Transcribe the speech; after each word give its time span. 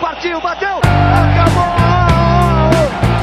Partiu, 0.00 0.38
bateu, 0.42 0.68
acabou! 0.68 1.72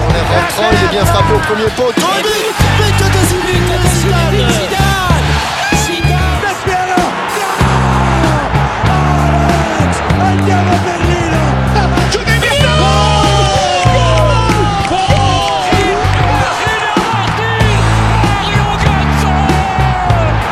On 0.01 0.09
est 0.09 0.25
rentrant, 0.33 0.71
il 0.71 0.77
est 0.85 0.89
bien 0.89 1.05
frappé 1.05 1.33
au 1.33 1.39
premier 1.39 1.69
poteau. 1.75 2.01
Mais 2.79 2.91
que 2.97 3.07
de 3.13 3.21
Zidane 3.29 3.67
Del 6.41 6.57
Piero! 6.65 7.03
Alex! 9.69 9.91
Andiamo 10.19 10.71
a 10.71 10.79
Berlino! 10.79 11.43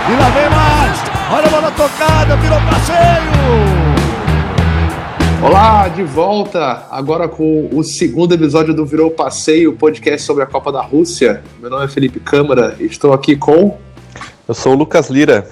E 0.08 0.14
lá 0.14 0.30
vem 0.30 0.50
mais! 0.50 0.98
Olha 1.32 1.48
a 1.48 1.50
bola 1.50 1.72
tocada, 1.72 2.36
virou 2.38 2.62
passeio! 2.70 3.81
Olá, 5.44 5.88
de 5.88 6.04
volta 6.04 6.86
agora 6.92 7.28
com 7.28 7.68
o 7.74 7.84
segundo 7.84 8.36
episódio 8.36 8.76
do 8.76 8.86
Virou 8.86 9.10
Passeio, 9.10 9.74
podcast 9.74 10.22
sobre 10.22 10.44
a 10.44 10.46
Copa 10.46 10.72
da 10.72 10.84
Rússia. 10.84 11.42
Meu 11.60 11.68
nome 11.68 11.86
é 11.86 11.88
Felipe 11.88 12.20
Câmara, 12.20 12.76
estou 12.80 13.12
aqui 13.12 13.36
com. 13.36 13.76
Eu 14.48 14.54
sou 14.54 14.74
o 14.74 14.76
Lucas 14.76 15.10
Lira. 15.10 15.50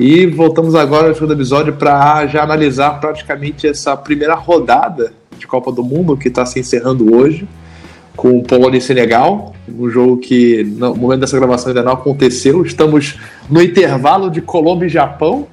E 0.00 0.26
voltamos 0.26 0.74
agora 0.74 1.08
no 1.08 1.14
segundo 1.14 1.34
episódio 1.34 1.74
para 1.74 2.26
já 2.26 2.42
analisar 2.42 2.98
praticamente 3.00 3.66
essa 3.66 3.94
primeira 3.94 4.34
rodada 4.34 5.12
de 5.36 5.46
Copa 5.46 5.70
do 5.70 5.84
Mundo 5.84 6.16
que 6.16 6.28
está 6.28 6.46
se 6.46 6.58
encerrando 6.58 7.14
hoje, 7.14 7.46
com 8.16 8.42
Polônia 8.42 8.78
e 8.78 8.80
Senegal, 8.80 9.54
um 9.68 9.90
jogo 9.90 10.16
que 10.16 10.64
no 10.64 10.96
momento 10.96 11.20
dessa 11.20 11.36
gravação 11.36 11.68
ainda 11.68 11.82
não 11.82 11.92
aconteceu. 11.92 12.64
Estamos 12.64 13.18
no 13.50 13.60
intervalo 13.60 14.30
de 14.30 14.40
Colômbia 14.40 14.86
e 14.86 14.88
Japão, 14.88 15.46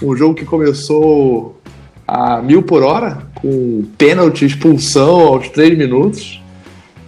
um 0.00 0.14
jogo 0.14 0.34
que 0.34 0.44
começou 0.44 1.59
a 2.12 2.42
mil 2.42 2.60
por 2.60 2.82
hora, 2.82 3.18
com 3.40 3.84
pênalti, 3.96 4.44
expulsão 4.44 5.20
aos 5.28 5.48
três 5.48 5.78
minutos. 5.78 6.42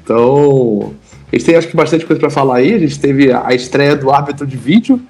Então, 0.05 0.95
a 1.27 1.35
gente 1.35 1.45
tem 1.45 1.57
acho 1.57 1.67
que 1.67 1.75
bastante 1.75 2.07
coisa 2.07 2.21
para 2.21 2.31
falar 2.31 2.59
aí. 2.59 2.73
A 2.73 2.79
gente 2.79 3.01
teve 3.01 3.33
a 3.33 3.53
estreia 3.53 3.97
do 3.97 4.13
árbitro 4.13 4.47
de 4.47 4.57
vídeo 4.57 5.03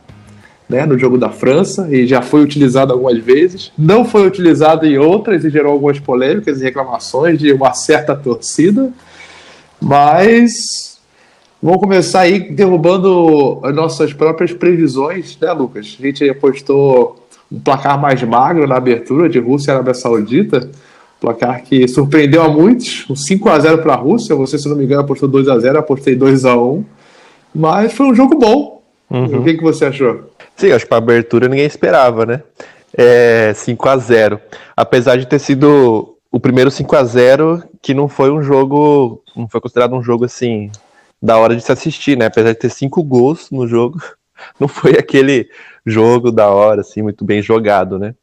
né, 0.66 0.86
no 0.86 0.98
jogo 0.98 1.18
da 1.18 1.28
França 1.28 1.88
e 1.90 2.06
já 2.06 2.22
foi 2.22 2.42
utilizado 2.42 2.90
algumas 2.90 3.18
vezes. 3.18 3.70
Não 3.76 4.02
foi 4.02 4.26
utilizado 4.26 4.86
em 4.86 4.96
outras 4.96 5.44
e 5.44 5.50
gerou 5.50 5.74
algumas 5.74 6.00
polêmicas 6.00 6.62
e 6.62 6.64
reclamações 6.64 7.38
de 7.38 7.52
uma 7.52 7.74
certa 7.74 8.16
torcida. 8.16 8.90
Mas 9.78 10.98
vamos 11.62 11.80
começar 11.80 12.20
aí 12.20 12.50
derrubando 12.50 13.60
as 13.62 13.74
nossas 13.74 14.14
próprias 14.14 14.54
previsões, 14.54 15.36
né, 15.38 15.52
Lucas? 15.52 15.98
A 16.00 16.06
gente 16.06 16.26
apostou 16.30 17.21
um 17.52 17.60
placar 17.60 18.00
mais 18.00 18.22
magro 18.22 18.66
na 18.66 18.76
abertura 18.76 19.28
de 19.28 19.38
Rússia 19.38 19.70
e 19.70 19.74
Arábia 19.74 19.94
Saudita. 19.94 20.70
Placar 21.20 21.62
que 21.62 21.86
surpreendeu 21.86 22.42
a 22.42 22.48
muitos, 22.48 23.08
um 23.08 23.14
5 23.14 23.48
a 23.48 23.58
0 23.58 23.78
para 23.78 23.92
a 23.92 23.96
Rússia. 23.96 24.34
Você, 24.34 24.58
se 24.58 24.68
não 24.68 24.74
me 24.74 24.84
engano, 24.84 25.02
apostou 25.02 25.28
2 25.28 25.48
a 25.48 25.58
0 25.58 25.78
apostei 25.78 26.16
2 26.16 26.44
a 26.44 26.56
1 26.56 26.84
Mas 27.54 27.92
foi 27.92 28.06
um 28.06 28.14
jogo 28.14 28.36
bom. 28.36 28.82
Uhum. 29.10 29.40
O 29.40 29.44
que, 29.44 29.54
que 29.54 29.62
você 29.62 29.84
achou? 29.84 30.30
Sim, 30.56 30.72
acho 30.72 30.84
que 30.84 30.88
para 30.88 30.98
abertura 30.98 31.48
ninguém 31.48 31.66
esperava, 31.66 32.24
né? 32.24 32.42
É 32.96 33.52
5 33.54 33.88
a 33.88 33.96
0 33.96 34.40
Apesar 34.76 35.16
de 35.16 35.26
ter 35.26 35.38
sido 35.38 36.16
o 36.30 36.40
primeiro 36.40 36.70
5 36.70 36.96
a 36.96 37.04
0 37.04 37.62
que 37.80 37.92
não 37.92 38.08
foi 38.08 38.30
um 38.30 38.42
jogo, 38.42 39.22
não 39.36 39.46
foi 39.46 39.60
considerado 39.60 39.94
um 39.94 40.02
jogo 40.02 40.24
assim 40.24 40.70
da 41.22 41.36
hora 41.38 41.54
de 41.54 41.62
se 41.62 41.70
assistir, 41.70 42.16
né? 42.16 42.26
Apesar 42.26 42.52
de 42.52 42.58
ter 42.58 42.70
cinco 42.70 43.02
gols 43.02 43.48
no 43.50 43.66
jogo, 43.68 44.02
não 44.58 44.66
foi 44.66 44.92
aquele 44.92 45.48
jogo 45.84 46.30
da 46.30 46.48
hora, 46.48 46.80
assim, 46.80 47.02
muito 47.02 47.24
bem 47.24 47.42
jogado, 47.42 47.98
né? 47.98 48.14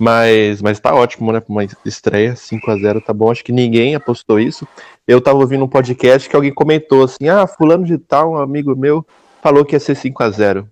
Mas, 0.00 0.62
mas 0.62 0.80
tá 0.80 0.94
ótimo, 0.94 1.30
né? 1.30 1.42
Uma 1.46 1.62
estreia, 1.84 2.34
5 2.34 2.70
a 2.70 2.76
0 2.76 3.02
tá 3.02 3.12
bom. 3.12 3.30
Acho 3.30 3.44
que 3.44 3.52
ninguém 3.52 3.94
apostou 3.94 4.40
isso. 4.40 4.66
Eu 5.06 5.20
tava 5.20 5.38
ouvindo 5.38 5.62
um 5.62 5.68
podcast 5.68 6.26
que 6.26 6.34
alguém 6.34 6.54
comentou 6.54 7.04
assim: 7.04 7.28
ah, 7.28 7.46
fulano 7.46 7.84
de 7.84 7.98
tal, 7.98 8.32
um 8.32 8.36
amigo 8.36 8.74
meu, 8.74 9.04
falou 9.42 9.62
que 9.62 9.76
ia 9.76 9.80
ser 9.80 9.94
5 9.94 10.22
a 10.22 10.30
0 10.30 10.66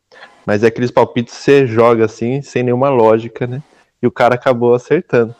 Mas 0.46 0.64
é 0.64 0.68
aqueles 0.68 0.90
palpites 0.90 1.36
que 1.36 1.42
você 1.42 1.66
joga 1.66 2.06
assim, 2.06 2.40
sem 2.40 2.62
nenhuma 2.62 2.88
lógica, 2.88 3.46
né? 3.46 3.62
E 4.02 4.06
o 4.06 4.10
cara 4.10 4.34
acabou 4.34 4.74
acertando. 4.74 5.34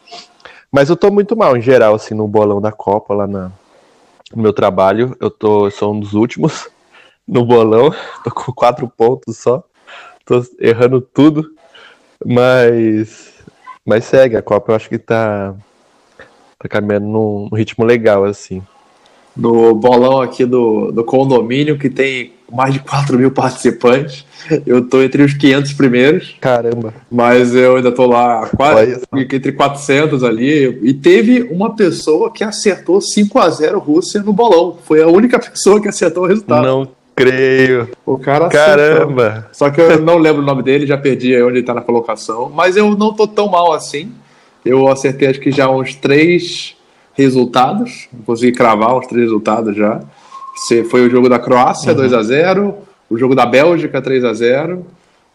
Mas 0.71 0.91
eu 0.91 0.97
tô 0.97 1.11
muito 1.11 1.34
mal, 1.34 1.56
em 1.56 1.62
geral, 1.62 1.95
assim, 1.95 2.15
no 2.15 2.28
bolão 2.28 2.61
da 2.61 2.71
Copa, 2.71 3.15
lá 3.15 3.27
na, 3.27 3.51
no 4.34 4.43
meu 4.43 4.53
trabalho. 4.53 5.17
Eu 5.19 5.31
tô, 5.31 5.67
eu 5.67 5.71
sou 5.71 5.95
um 5.95 6.01
dos 6.01 6.12
últimos 6.12 6.69
no 7.27 7.43
bolão, 7.45 7.91
tô 8.22 8.31
com 8.31 8.53
quatro 8.53 8.87
pontos 8.87 9.39
só. 9.39 9.65
Tô 10.28 10.44
errando 10.61 11.00
tudo. 11.00 11.50
Mas. 12.22 13.33
Mas 13.84 14.05
segue, 14.05 14.37
a 14.37 14.43
Copa 14.43 14.72
eu 14.72 14.77
acho 14.77 14.87
que 14.87 14.99
tá. 14.99 15.55
Tá 16.59 16.69
caminhando 16.69 17.06
num, 17.06 17.49
num 17.50 17.56
ritmo 17.56 17.83
legal, 17.83 18.25
assim. 18.25 18.62
No 19.34 19.75
bolão 19.75 20.21
aqui 20.21 20.44
do, 20.44 20.91
do 20.91 21.03
condomínio, 21.03 21.78
que 21.78 21.89
tem 21.89 22.34
mais 22.53 22.75
de 22.75 22.81
4 22.81 23.16
mil 23.16 23.31
participantes. 23.31 24.27
Eu 24.66 24.87
tô 24.87 25.00
entre 25.00 25.22
os 25.22 25.33
500 25.33 25.72
primeiros. 25.75 26.37
Caramba. 26.41 26.93
Mas 27.10 27.55
eu 27.55 27.77
ainda 27.77 27.93
tô 27.93 28.06
lá 28.06 28.50
quase, 28.55 29.00
entre 29.15 29.53
400 29.53 30.25
ali. 30.25 30.78
E 30.83 30.93
teve 30.93 31.43
uma 31.45 31.75
pessoa 31.75 32.31
que 32.33 32.45
acertou 32.45 33.00
5 33.00 33.39
a 33.39 33.49
0 33.49 33.78
Rússia 33.78 34.21
no 34.21 34.33
bolão. 34.33 34.77
Foi 34.84 35.00
a 35.00 35.06
única 35.06 35.39
pessoa 35.39 35.81
que 35.81 35.89
acertou 35.89 36.25
o 36.25 36.27
resultado. 36.27 36.66
Não 36.66 36.97
creio. 37.19 37.89
O 38.06 38.19
cara 38.19 38.49
Caramba. 38.49 39.27
Acertou. 39.27 39.51
Só 39.53 39.71
que 39.71 39.81
eu 39.81 40.01
não 40.01 40.19
lembro 40.19 40.43
o 40.43 40.45
nome 40.45 40.62
dele, 40.62 40.87
já 40.87 40.97
perdi 40.97 41.41
onde 41.43 41.59
ele 41.59 41.67
tá 41.67 41.75
na 41.75 41.83
colocação. 41.83 42.51
Mas 42.55 42.77
eu 42.77 42.91
não 42.97 43.12
tô 43.12 43.27
tão 43.27 43.49
mal 43.49 43.73
assim. 43.73 44.12
Eu 44.65 44.89
acertei 44.89 45.28
acho 45.28 45.41
que 45.41 45.51
já 45.51 45.69
uns 45.69 45.95
três 45.95 46.77
resultados. 47.15 48.09
Consegui 48.25 48.53
cravar 48.53 48.97
uns 48.97 49.07
três 49.07 49.25
resultados 49.25 49.77
já. 49.77 50.01
Foi 50.91 51.07
o 51.07 51.11
jogo 51.11 51.28
da 51.28 51.39
Croácia, 51.39 51.91
uhum. 51.93 51.99
2 51.99 52.12
a 52.15 52.23
0 52.23 52.75
o 53.11 53.17
jogo 53.17 53.34
da 53.34 53.47
Bélgica, 53.47 54.03
3 54.03 54.25
a 54.25 54.34
0 54.34 54.84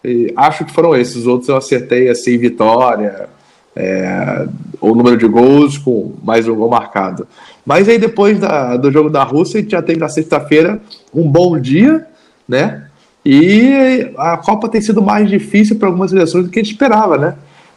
e 0.03 0.33
acho 0.35 0.65
que 0.65 0.73
foram 0.73 0.95
esses. 0.95 1.15
Os 1.15 1.27
outros 1.27 1.49
eu 1.49 1.55
acertei 1.55 2.09
assim, 2.09 2.37
vitória, 2.37 3.29
é, 3.75 4.47
o 4.79 4.93
número 4.93 5.17
de 5.17 5.27
gols 5.27 5.77
com 5.77 6.13
mais 6.23 6.47
um 6.47 6.55
gol 6.55 6.69
marcado. 6.69 7.27
Mas 7.65 7.87
aí 7.89 7.97
depois 7.97 8.39
da, 8.39 8.77
do 8.77 8.91
jogo 8.91 9.09
da 9.09 9.23
Rússia, 9.23 9.59
a 9.59 9.61
gente 9.61 9.71
já 9.71 9.81
teve 9.81 9.99
na 9.99 10.09
sexta-feira 10.09 10.81
um 11.13 11.29
bom 11.29 11.59
dia, 11.59 12.05
né? 12.47 12.87
E 13.25 14.11
a 14.17 14.37
Copa 14.37 14.67
tem 14.67 14.81
sido 14.81 15.01
mais 15.01 15.29
difícil 15.29 15.77
para 15.77 15.87
algumas 15.87 16.11
seleções 16.11 16.45
do 16.45 16.51
que 16.51 16.59
a 16.59 16.63
gente 16.63 16.73
esperava, 16.73 17.17
né? 17.17 17.35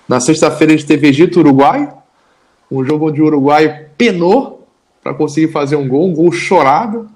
Na 0.08 0.20
sexta-feira 0.20 0.72
a 0.72 0.76
gente 0.76 0.86
teve 0.86 1.08
Egito-Uruguai, 1.08 1.88
um 2.70 2.84
jogo 2.84 3.08
onde 3.08 3.22
o 3.22 3.26
Uruguai 3.26 3.86
penou 3.96 4.66
para 5.02 5.14
conseguir 5.14 5.52
fazer 5.52 5.76
um 5.76 5.86
gol, 5.86 6.08
um 6.08 6.12
gol 6.12 6.32
chorado, 6.32 7.08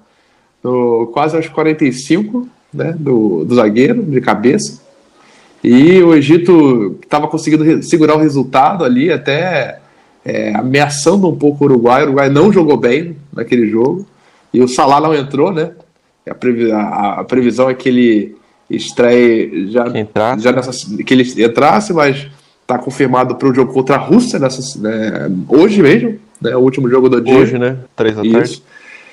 no, 0.63 1.07
quase 1.07 1.35
aos 1.35 1.47
45 1.49 2.47
né, 2.73 2.95
do, 2.97 3.43
do 3.43 3.55
zagueiro, 3.55 4.01
de 4.03 4.21
cabeça. 4.21 4.80
E 5.63 6.01
o 6.01 6.15
Egito 6.15 6.97
estava 7.03 7.27
conseguindo 7.27 7.83
segurar 7.83 8.15
o 8.15 8.19
resultado 8.19 8.83
ali, 8.83 9.11
até 9.11 9.79
é, 10.25 10.55
ameaçando 10.55 11.29
um 11.29 11.35
pouco 11.35 11.63
o 11.63 11.67
Uruguai. 11.67 12.01
O 12.01 12.05
Uruguai 12.05 12.29
não 12.29 12.51
jogou 12.51 12.77
bem 12.77 13.15
naquele 13.31 13.69
jogo. 13.69 14.05
E 14.53 14.61
o 14.61 14.67
Salah 14.67 14.99
não 14.99 15.13
entrou, 15.13 15.51
né? 15.51 15.71
A, 16.29 16.33
previ 16.33 16.71
a, 16.71 17.19
a 17.19 17.23
previsão 17.23 17.69
é 17.69 17.73
que 17.73 17.89
ele 17.89 18.35
estreie 18.69 19.69
já, 19.71 19.85
já 20.37 20.51
nessa, 20.51 20.71
que 21.03 21.13
ele 21.13 21.23
entrasse, 21.43 21.93
mas 21.93 22.27
está 22.61 22.77
confirmado 22.77 23.35
para 23.35 23.49
o 23.49 23.53
jogo 23.53 23.73
contra 23.73 23.95
a 23.95 23.99
Rússia 23.99 24.39
nessa, 24.39 24.79
né, 24.79 25.29
hoje 25.49 25.81
mesmo, 25.81 26.17
né, 26.41 26.55
o 26.55 26.59
último 26.59 26.89
jogo 26.89 27.09
do 27.09 27.19
dia. 27.19 27.35
Hoje, 27.35 27.59
né? 27.59 27.77
Três 27.95 28.15
da 28.15 28.21
tarde. 28.21 28.63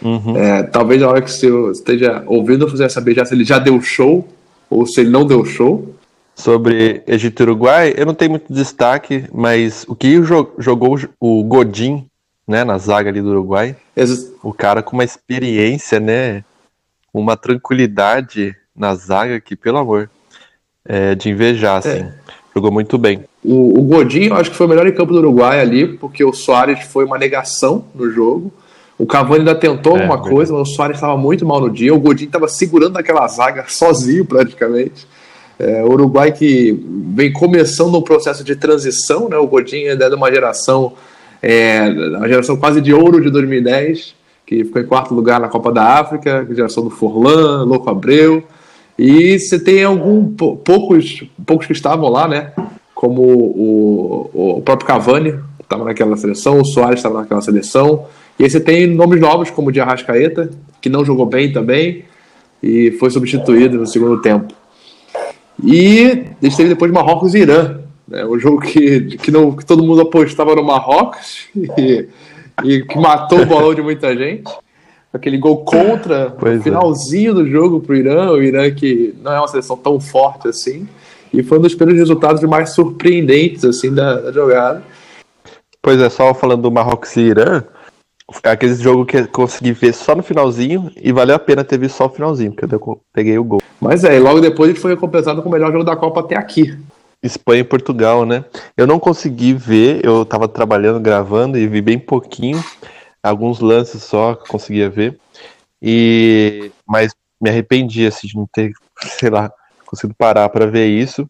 Uhum. 0.01 0.37
É, 0.37 0.63
talvez 0.63 1.01
na 1.01 1.09
hora 1.09 1.21
que 1.21 1.31
você 1.31 1.49
esteja 1.73 2.23
ouvindo, 2.27 2.69
você 2.69 2.79
vai 2.79 2.91
saber 2.91 3.15
já 3.15 3.25
se 3.25 3.35
ele 3.35 3.45
já 3.45 3.59
deu 3.59 3.81
show 3.81 4.29
ou 4.71 4.87
se 4.87 5.01
ele 5.01 5.11
não 5.11 5.27
deu 5.27 5.45
show. 5.45 5.93
Sobre 6.39 7.03
Egito 7.05 7.43
e 7.43 7.43
Uruguai, 7.43 7.95
eu 7.97 8.07
não 8.07 8.15
tenho 8.15 8.31
muito 8.31 8.53
destaque, 8.53 9.25
mas 9.33 9.85
o 9.89 9.97
que 9.97 10.23
jogou 10.23 10.97
o 11.19 11.43
Godin 11.43 12.07
né, 12.47 12.63
na 12.63 12.79
zaga 12.79 13.11
ali 13.11 13.21
do 13.21 13.31
Uruguai, 13.31 13.75
Ex 13.97 14.33
o 14.41 14.53
cara 14.53 14.81
com 14.81 14.97
uma 14.97 15.03
experiência, 15.03 15.99
né, 15.99 16.45
uma 17.13 17.37
tranquilidade 17.37 18.55
na 18.75 18.95
zaga 18.95 19.41
que, 19.41 19.57
pelo 19.57 19.79
amor, 19.79 20.09
é 20.85 21.17
de 21.17 21.29
invejar, 21.29 21.79
assim. 21.79 22.03
É. 22.03 22.15
Jogou 22.55 22.71
muito 22.71 22.97
bem. 22.97 23.25
O, 23.45 23.81
o 23.81 23.83
Godin, 23.83 24.29
eu 24.29 24.37
acho 24.37 24.53
que 24.53 24.57
foi 24.57 24.67
o 24.67 24.71
melhor 24.71 24.87
em 24.87 24.95
campo 24.95 25.13
do 25.13 25.19
Uruguai 25.19 25.59
ali, 25.59 25.89
porque 25.99 26.25
o 26.25 26.33
Soares 26.33 26.85
foi 26.85 27.05
uma 27.05 27.19
negação 27.19 27.85
no 27.93 28.11
jogo. 28.13 28.53
O 28.97 29.07
Cavani 29.07 29.41
ainda 29.41 29.57
tentou 29.57 29.97
é, 29.97 30.03
alguma 30.03 30.23
coisa, 30.23 30.53
mas 30.53 30.69
o 30.69 30.73
Soares 30.73 30.99
estava 30.99 31.17
muito 31.17 31.45
mal 31.45 31.61
no 31.61 31.69
dia. 31.69 31.93
O 31.93 31.99
Godin 31.99 32.27
estava 32.27 32.47
segurando 32.47 32.97
aquela 32.97 33.27
zaga 33.27 33.65
sozinho, 33.69 34.25
praticamente. 34.25 35.05
É, 35.59 35.83
Uruguai 35.85 36.31
que 36.31 36.79
vem 37.15 37.33
começando 37.33 37.97
um 37.97 38.03
processo 38.03 38.45
de 38.45 38.55
transição, 38.55 39.29
né? 39.29 39.37
O 39.37 39.47
Godin 39.47 39.85
é 39.85 39.97
de 39.97 40.15
uma 40.15 40.31
geração, 40.31 40.93
é, 41.43 41.89
uma 42.17 42.29
geração 42.29 42.57
quase 42.57 42.81
de 42.81 42.95
ouro 42.95 43.21
de 43.21 43.29
2010, 43.31 44.15
que 44.47 44.65
ficou 44.65 44.81
em 44.81 44.87
quarto 44.87 45.13
lugar 45.13 45.41
na 45.41 45.49
Copa 45.49 45.73
da 45.73 45.83
África, 45.99 46.47
geração 46.55 46.85
do 46.85 46.91
Forlan, 46.91 47.65
Louco 47.65 47.91
Abreu. 47.91 48.45
E 48.97 49.39
você 49.39 49.59
tem 49.59 49.83
algum 49.83 50.25
poucos, 50.29 51.25
poucos 51.45 51.67
que 51.67 51.73
estavam 51.73 52.09
lá, 52.09 52.29
né? 52.29 52.53
Como 52.95 53.23
o, 53.23 54.59
o 54.59 54.63
próprio 54.63 54.87
Cavani, 54.87 55.39
estava 55.61 55.85
naquela 55.85 56.17
seleção, 56.17 56.61
o 56.61 56.65
Soares 56.65 56.99
estava 56.99 57.21
naquela 57.21 57.41
seleção. 57.41 58.07
E 58.39 58.45
aí 58.45 58.51
você 58.51 58.61
tem 58.61 58.87
nomes 58.87 59.21
novos 59.21 59.51
como 59.51 59.69
o 59.69 59.73
de 59.73 59.81
Arrascaeta, 59.81 60.51
que 60.81 60.89
não 60.89 61.05
jogou 61.05 61.27
bem 61.27 61.53
também 61.53 62.05
e 62.63 62.93
foi 62.93 63.11
substituído 63.11 63.77
no 63.77 63.87
segundo 63.87 64.21
tempo. 64.21 64.55
E 65.63 66.27
a 66.41 66.45
gente 66.45 66.57
teve 66.57 66.69
depois 66.69 66.91
Marrocos 66.93 67.35
e 67.35 67.39
Irã, 67.39 67.81
né, 68.07 68.25
um 68.25 68.39
jogo 68.39 68.61
que, 68.61 69.17
que, 69.19 69.31
não, 69.31 69.55
que 69.55 69.65
todo 69.65 69.83
mundo 69.83 70.03
apostava 70.03 70.55
no 70.55 70.63
Marrocos 70.63 71.49
e, 71.57 72.09
e 72.65 72.83
que 72.83 72.99
matou 72.99 73.43
o 73.43 73.47
bolão 73.47 73.75
de 73.75 73.83
muita 73.83 74.17
gente. 74.17 74.51
Aquele 75.13 75.39
gol 75.39 75.65
contra 75.65 76.31
pois 76.39 76.61
é. 76.61 76.63
finalzinho 76.63 77.33
é. 77.33 77.35
do 77.35 77.47
jogo 77.49 77.81
para 77.81 77.95
o 77.95 77.97
Irã, 77.97 78.31
o 78.31 78.43
Irã 78.43 78.71
que 78.71 79.15
não 79.23 79.33
é 79.33 79.39
uma 79.39 79.49
seleção 79.49 79.77
tão 79.77 79.99
forte 79.99 80.49
assim. 80.49 80.87
E 81.33 81.43
foi 81.43 81.59
um 81.59 81.63
dos 81.63 81.75
primeiros 81.75 82.01
resultados 82.01 82.43
mais 82.45 82.71
surpreendentes 82.71 83.65
assim 83.65 83.93
da, 83.93 84.21
da 84.21 84.33
jogada. 84.33 84.83
Pois 85.83 86.01
é, 86.01 86.09
só 86.09 86.35
falando 86.35 86.63
do 86.63 86.71
Marrocos 86.71 87.17
e 87.17 87.21
Irã, 87.21 87.65
é 88.43 88.51
aquele 88.51 88.75
jogo 88.75 89.07
que 89.07 89.17
eu 89.17 89.29
consegui 89.29 89.73
ver 89.73 89.95
só 89.95 90.15
no 90.15 90.23
finalzinho 90.23 90.93
e 90.97 91.13
valeu 91.13 91.37
a 91.37 91.39
pena 91.39 91.65
ter 91.65 91.79
visto 91.79 91.97
só 91.97 92.07
o 92.07 92.11
finalzinho, 92.11 92.53
porque 92.53 92.75
eu 92.75 93.01
peguei 93.13 93.39
o 93.39 93.45
gol. 93.45 93.63
Mas 93.81 94.05
é, 94.05 94.17
e 94.17 94.21
logo 94.21 94.41
depois 94.41 94.71
gente 94.71 94.81
foi 94.81 94.93
recompensado 94.93 95.43
com 95.43 95.49
o 95.49 95.53
melhor 95.53 95.73
jogo 95.73 95.85
da 95.85 95.97
Copa 95.97 96.21
até 96.21 96.37
aqui. 96.37 96.77
Espanha 97.23 97.61
e 97.61 97.65
Portugal, 97.65 98.27
né? 98.27 98.45
Eu 98.77 98.87
não 98.87 99.01
consegui 99.01 99.55
ver, 99.55 100.05
eu 100.05 100.25
tava 100.25 100.47
trabalhando, 100.47 101.01
gravando 101.01 101.59
e 101.59 101.67
vi 101.67 101.81
bem 101.81 101.99
pouquinho, 101.99 102.63
alguns 103.23 103.61
lances 103.61 104.03
só 104.03 104.35
que 104.35 104.43
eu 104.43 104.49
conseguia 104.49 104.91
ver. 104.91 105.19
E 105.81 106.71
mas 106.87 107.15
me 107.41 107.49
arrependi 107.49 108.07
assim 108.07 108.27
de 108.27 108.37
não 108.37 108.47
ter, 108.53 108.73
sei 109.19 109.31
lá, 109.31 109.51
conseguido 109.87 110.15
parar 110.17 110.49
para 110.51 110.67
ver 110.67 110.87
isso, 110.87 111.29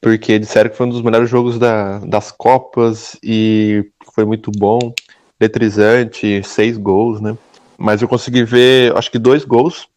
porque 0.00 0.38
disseram 0.38 0.70
que 0.70 0.76
foi 0.76 0.86
um 0.86 0.90
dos 0.90 1.02
melhores 1.02 1.28
jogos 1.28 1.58
da, 1.58 1.98
das 1.98 2.32
Copas 2.32 3.16
e 3.22 3.84
foi 4.14 4.24
muito 4.24 4.50
bom 4.50 4.92
eletrizante, 5.40 6.42
seis 6.44 6.76
gols, 6.76 7.20
né? 7.20 7.36
Mas 7.78 8.02
eu 8.02 8.08
consegui 8.08 8.44
ver, 8.44 8.94
acho 8.96 9.10
que 9.10 9.18
dois 9.18 9.44
gols. 9.44 9.88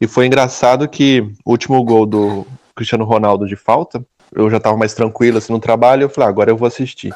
E 0.00 0.06
foi 0.06 0.26
engraçado 0.26 0.88
que 0.88 1.20
o 1.44 1.50
último 1.50 1.82
gol 1.84 2.06
do 2.06 2.46
Cristiano 2.74 3.04
Ronaldo 3.04 3.46
de 3.46 3.54
falta, 3.54 4.04
eu 4.34 4.48
já 4.50 4.58
tava 4.58 4.76
mais 4.76 4.94
tranquilo 4.94 5.38
assim 5.38 5.52
no 5.52 5.60
trabalho, 5.60 6.02
eu 6.02 6.08
falei, 6.08 6.26
ah, 6.26 6.30
agora 6.30 6.50
eu 6.50 6.56
vou 6.56 6.66
assistir. 6.66 7.12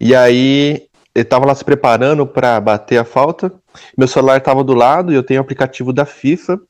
E 0.00 0.14
aí 0.14 0.86
ele 1.14 1.24
tava 1.24 1.46
lá 1.46 1.54
se 1.54 1.64
preparando 1.64 2.26
para 2.26 2.60
bater 2.60 2.98
a 2.98 3.04
falta. 3.04 3.52
Meu 3.96 4.08
celular 4.08 4.40
tava 4.40 4.64
do 4.64 4.74
lado 4.74 5.12
e 5.12 5.14
eu 5.14 5.22
tenho 5.22 5.40
o 5.40 5.42
aplicativo 5.42 5.92
da 5.92 6.06
FIFA 6.06 6.60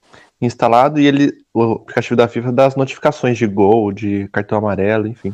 instalado 0.40 1.00
e 1.00 1.06
ele 1.06 1.32
o 1.54 1.74
aplicativo 1.74 2.16
da 2.16 2.26
FIFA 2.26 2.52
dá 2.52 2.66
as 2.66 2.74
notificações 2.74 3.38
de 3.38 3.46
gol, 3.46 3.92
de 3.92 4.28
cartão 4.28 4.58
amarelo, 4.58 5.06
enfim. 5.06 5.32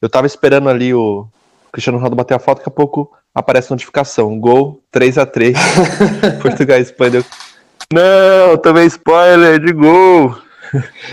Eu 0.00 0.08
tava 0.08 0.26
esperando 0.26 0.68
ali 0.68 0.94
o 0.94 1.26
Cristiano 1.70 1.98
Ronaldo 1.98 2.16
bater 2.16 2.34
a 2.34 2.38
falta, 2.38 2.60
daqui 2.60 2.70
a 2.70 2.72
pouco 2.72 3.12
aparece 3.34 3.70
notificação. 3.70 4.38
Gol 4.38 4.80
3 4.90 5.18
a 5.18 5.26
3 5.26 5.56
Portugal 6.42 6.78
e 6.78 6.82
Espanha. 6.82 7.24
Não, 7.92 8.56
também 8.58 8.86
spoiler 8.86 9.58
de 9.58 9.72
gol. 9.72 10.36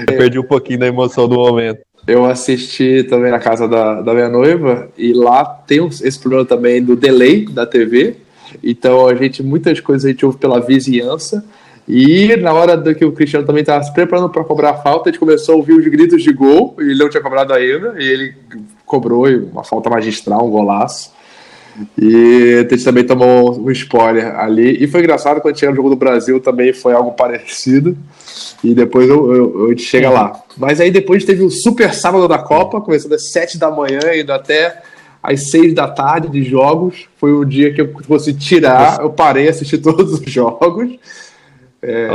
Eu 0.07 0.17
perdi 0.17 0.39
um 0.39 0.43
pouquinho 0.43 0.79
da 0.79 0.87
emoção 0.87 1.27
do 1.27 1.35
momento. 1.35 1.79
Eu 2.05 2.25
assisti 2.25 3.03
também 3.03 3.31
na 3.31 3.39
casa 3.39 3.67
da, 3.67 4.01
da 4.01 4.13
minha 4.13 4.29
noiva 4.29 4.89
e 4.97 5.11
lá 5.11 5.43
tem 5.43 5.85
esse 5.85 6.19
problema 6.19 6.45
também 6.45 6.81
do 6.81 6.95
delay 6.95 7.45
da 7.45 7.65
TV. 7.65 8.15
Então 8.63 9.07
a 9.07 9.15
gente, 9.15 9.43
muitas 9.43 9.79
coisas 9.79 10.05
a 10.05 10.09
gente 10.09 10.25
ouve 10.25 10.37
pela 10.37 10.61
vizinhança. 10.61 11.43
E 11.87 12.35
na 12.37 12.53
hora 12.53 12.75
do 12.75 12.93
que 12.93 13.05
o 13.05 13.13
Cristiano 13.13 13.45
também 13.45 13.61
estava 13.61 13.83
se 13.83 13.93
preparando 13.93 14.29
para 14.29 14.43
cobrar 14.43 14.71
a 14.71 14.73
falta, 14.75 15.09
a 15.09 15.11
gente 15.11 15.19
começou 15.19 15.55
a 15.55 15.57
ouvir 15.57 15.73
os 15.73 15.87
gritos 15.87 16.21
de 16.21 16.33
gol, 16.33 16.75
e 16.79 16.81
ele 16.81 16.99
não 16.99 17.09
tinha 17.09 17.23
cobrado 17.23 17.53
ainda, 17.53 17.95
e 17.97 18.03
ele 18.03 18.35
cobrou 18.85 19.25
uma 19.25 19.63
falta 19.63 19.89
magistral, 19.89 20.45
um 20.45 20.51
golaço. 20.51 21.13
E 21.97 22.65
a 22.65 22.69
gente 22.69 22.83
também 22.83 23.03
tomou 23.03 23.59
um 23.59 23.71
spoiler 23.71 24.35
ali. 24.39 24.83
E 24.83 24.87
foi 24.87 25.01
engraçado 25.01 25.41
quando 25.41 25.57
chega 25.57 25.71
no 25.71 25.75
jogo 25.75 25.89
do 25.89 25.95
Brasil 25.95 26.39
também 26.39 26.73
foi 26.73 26.93
algo 26.93 27.11
parecido. 27.11 27.97
E 28.63 28.73
depois 28.73 29.07
eu, 29.07 29.33
eu, 29.33 29.59
eu, 29.59 29.65
a 29.65 29.69
gente 29.69 29.83
chega 29.83 30.09
lá. 30.09 30.41
Mas 30.57 30.81
aí 30.81 30.89
depois 30.89 31.23
teve 31.23 31.43
o 31.43 31.49
super 31.49 31.93
sábado 31.93 32.27
da 32.27 32.39
Copa, 32.39 32.81
começando 32.81 33.13
às 33.13 33.31
7 33.31 33.57
da 33.57 33.69
manhã, 33.69 33.99
indo 34.15 34.31
até 34.33 34.81
às 35.21 35.51
6 35.51 35.73
da 35.73 35.87
tarde 35.87 36.29
de 36.29 36.43
jogos. 36.43 37.07
Foi 37.17 37.31
o 37.31 37.45
dia 37.45 37.73
que 37.73 37.81
eu 37.81 37.93
fosse 38.03 38.33
tirar, 38.33 38.99
eu 39.01 39.11
parei 39.11 39.47
assistir 39.47 39.77
todos 39.79 40.13
os 40.13 40.31
jogos. 40.31 40.97
É... 41.81 42.07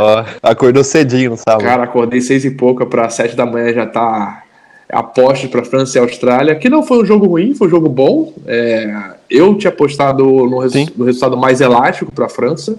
acordou 0.43 0.83
cedinho 0.83 1.31
no 1.31 1.37
sábado. 1.37 1.65
Cara, 1.65 1.85
acordei 1.85 2.21
seis 2.21 2.45
e 2.45 2.51
pouca 2.51 2.85
para 2.85 3.09
sete 3.09 3.37
da 3.37 3.47
manhã 3.47 3.73
já 3.73 3.87
tá 3.87 4.42
aposto 4.89 5.49
para 5.49 5.65
França 5.65 5.99
e 5.99 6.01
Austrália, 6.01 6.55
que 6.55 6.69
não 6.69 6.83
foi 6.83 7.03
um 7.03 7.07
jogo 7.07 7.27
ruim, 7.27 7.55
foi 7.55 7.67
um 7.67 7.71
jogo 7.71 7.89
bom. 7.89 8.33
É, 8.47 9.15
eu 9.31 9.55
tinha 9.57 9.73
apostado 9.73 10.25
no, 10.25 10.59
resu 10.59 10.87
no 10.97 11.05
resultado 11.05 11.37
mais 11.37 11.61
elástico 11.61 12.13
para 12.13 12.27
a 12.27 12.29
França, 12.29 12.79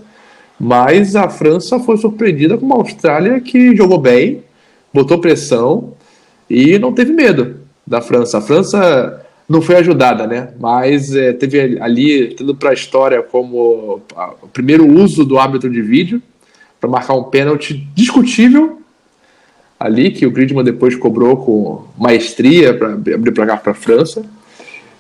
mas 0.60 1.16
a 1.16 1.28
França 1.28 1.80
foi 1.80 1.98
surpreendida 1.98 2.58
com 2.58 2.66
uma 2.66 2.76
Austrália 2.76 3.40
que 3.40 3.76
jogou 3.76 3.98
bem, 3.98 4.44
botou 4.94 5.20
pressão 5.20 5.94
e 6.50 6.78
não 6.78 6.94
teve 6.94 7.12
medo 7.12 7.58
da 7.86 8.02
França. 8.02 8.38
A 8.38 8.42
França 8.42 9.26
não 9.50 9.62
foi 9.62 9.76
ajudada, 9.78 10.28
né? 10.28 10.50
Mas 10.60 11.16
é, 11.16 11.34
teve 11.34 11.78
ali, 11.82 12.34
tendo 12.36 12.56
para 12.56 12.70
a 12.70 12.74
história 12.74 13.22
como 13.22 14.02
o 14.42 14.48
primeiro 14.48 14.88
uso 14.88 15.26
do 15.26 15.38
árbitro 15.38 15.70
de 15.70 15.82
vídeo 15.82 16.22
para 16.80 16.90
marcar 16.90 17.16
um 17.16 17.24
pênalti 17.24 17.88
discutível 17.96 18.83
ali, 19.84 20.12
que 20.12 20.26
o 20.26 20.32
Griezmann 20.32 20.64
depois 20.64 20.96
cobrou 20.96 21.36
com 21.36 21.84
maestria 21.98 22.74
para 22.74 22.94
abrir 22.94 23.34
placar 23.34 23.62
para 23.62 23.74
a 23.74 23.76
França. 23.76 24.24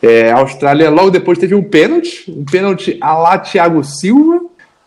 É, 0.01 0.29
a 0.29 0.39
Austrália 0.39 0.89
logo 0.89 1.09
depois 1.09 1.39
teve 1.39 1.55
um 1.55 1.63
pênalti, 1.63 2.29
um 2.29 2.43
pênalti 2.43 2.97
a 2.99 3.17
lá 3.17 3.37
Thiago 3.37 3.81
Silva, 3.81 4.41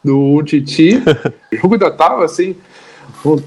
do 0.04 0.43
Titi. 0.43 1.02
o 1.50 1.56
jogo 1.56 1.75
ainda 1.76 1.87
estava 1.88 2.26
assim, 2.26 2.54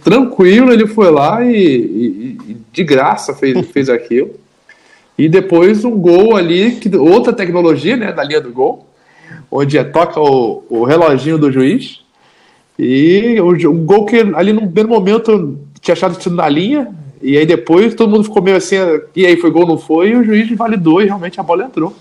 tranquilo, 0.03 0.73
ele 0.73 0.87
foi 0.87 1.11
lá 1.11 1.45
e, 1.45 1.55
e, 1.55 2.37
e, 2.47 2.57
de 2.73 2.83
graça 2.83 3.35
fez, 3.35 3.55
fez 3.69 3.87
aquilo. 3.87 4.31
E 5.15 5.29
depois 5.29 5.85
um 5.85 5.99
gol 5.99 6.35
ali, 6.35 6.71
que, 6.71 6.97
outra 6.97 7.31
tecnologia 7.31 7.95
né, 7.95 8.11
da 8.11 8.23
linha 8.23 8.41
do 8.41 8.51
gol, 8.51 8.87
onde 9.51 9.77
é, 9.77 9.83
toca 9.83 10.19
o, 10.19 10.63
o 10.67 10.83
reloginho 10.83 11.37
do 11.37 11.51
juiz. 11.51 11.99
E 12.79 13.39
o, 13.39 13.49
o 13.69 13.73
gol 13.75 14.05
que 14.07 14.17
ali 14.33 14.51
no 14.51 14.61
primeiro 14.61 14.89
momento 14.89 15.59
tinha 15.89 15.93
achado 15.93 16.17
tudo 16.17 16.35
na 16.35 16.47
linha, 16.47 16.93
e 17.21 17.37
aí 17.37 17.45
depois 17.45 17.95
todo 17.95 18.11
mundo 18.11 18.23
ficou 18.23 18.41
meio 18.41 18.57
assim, 18.57 18.75
e 19.15 19.25
aí 19.25 19.37
foi 19.37 19.49
gol, 19.49 19.65
não 19.65 19.77
foi, 19.77 20.09
e 20.09 20.15
o 20.15 20.23
juiz 20.23 20.49
validou 20.55 21.01
e 21.01 21.05
realmente 21.05 21.39
a 21.39 21.43
bola 21.43 21.65
entrou. 21.65 21.95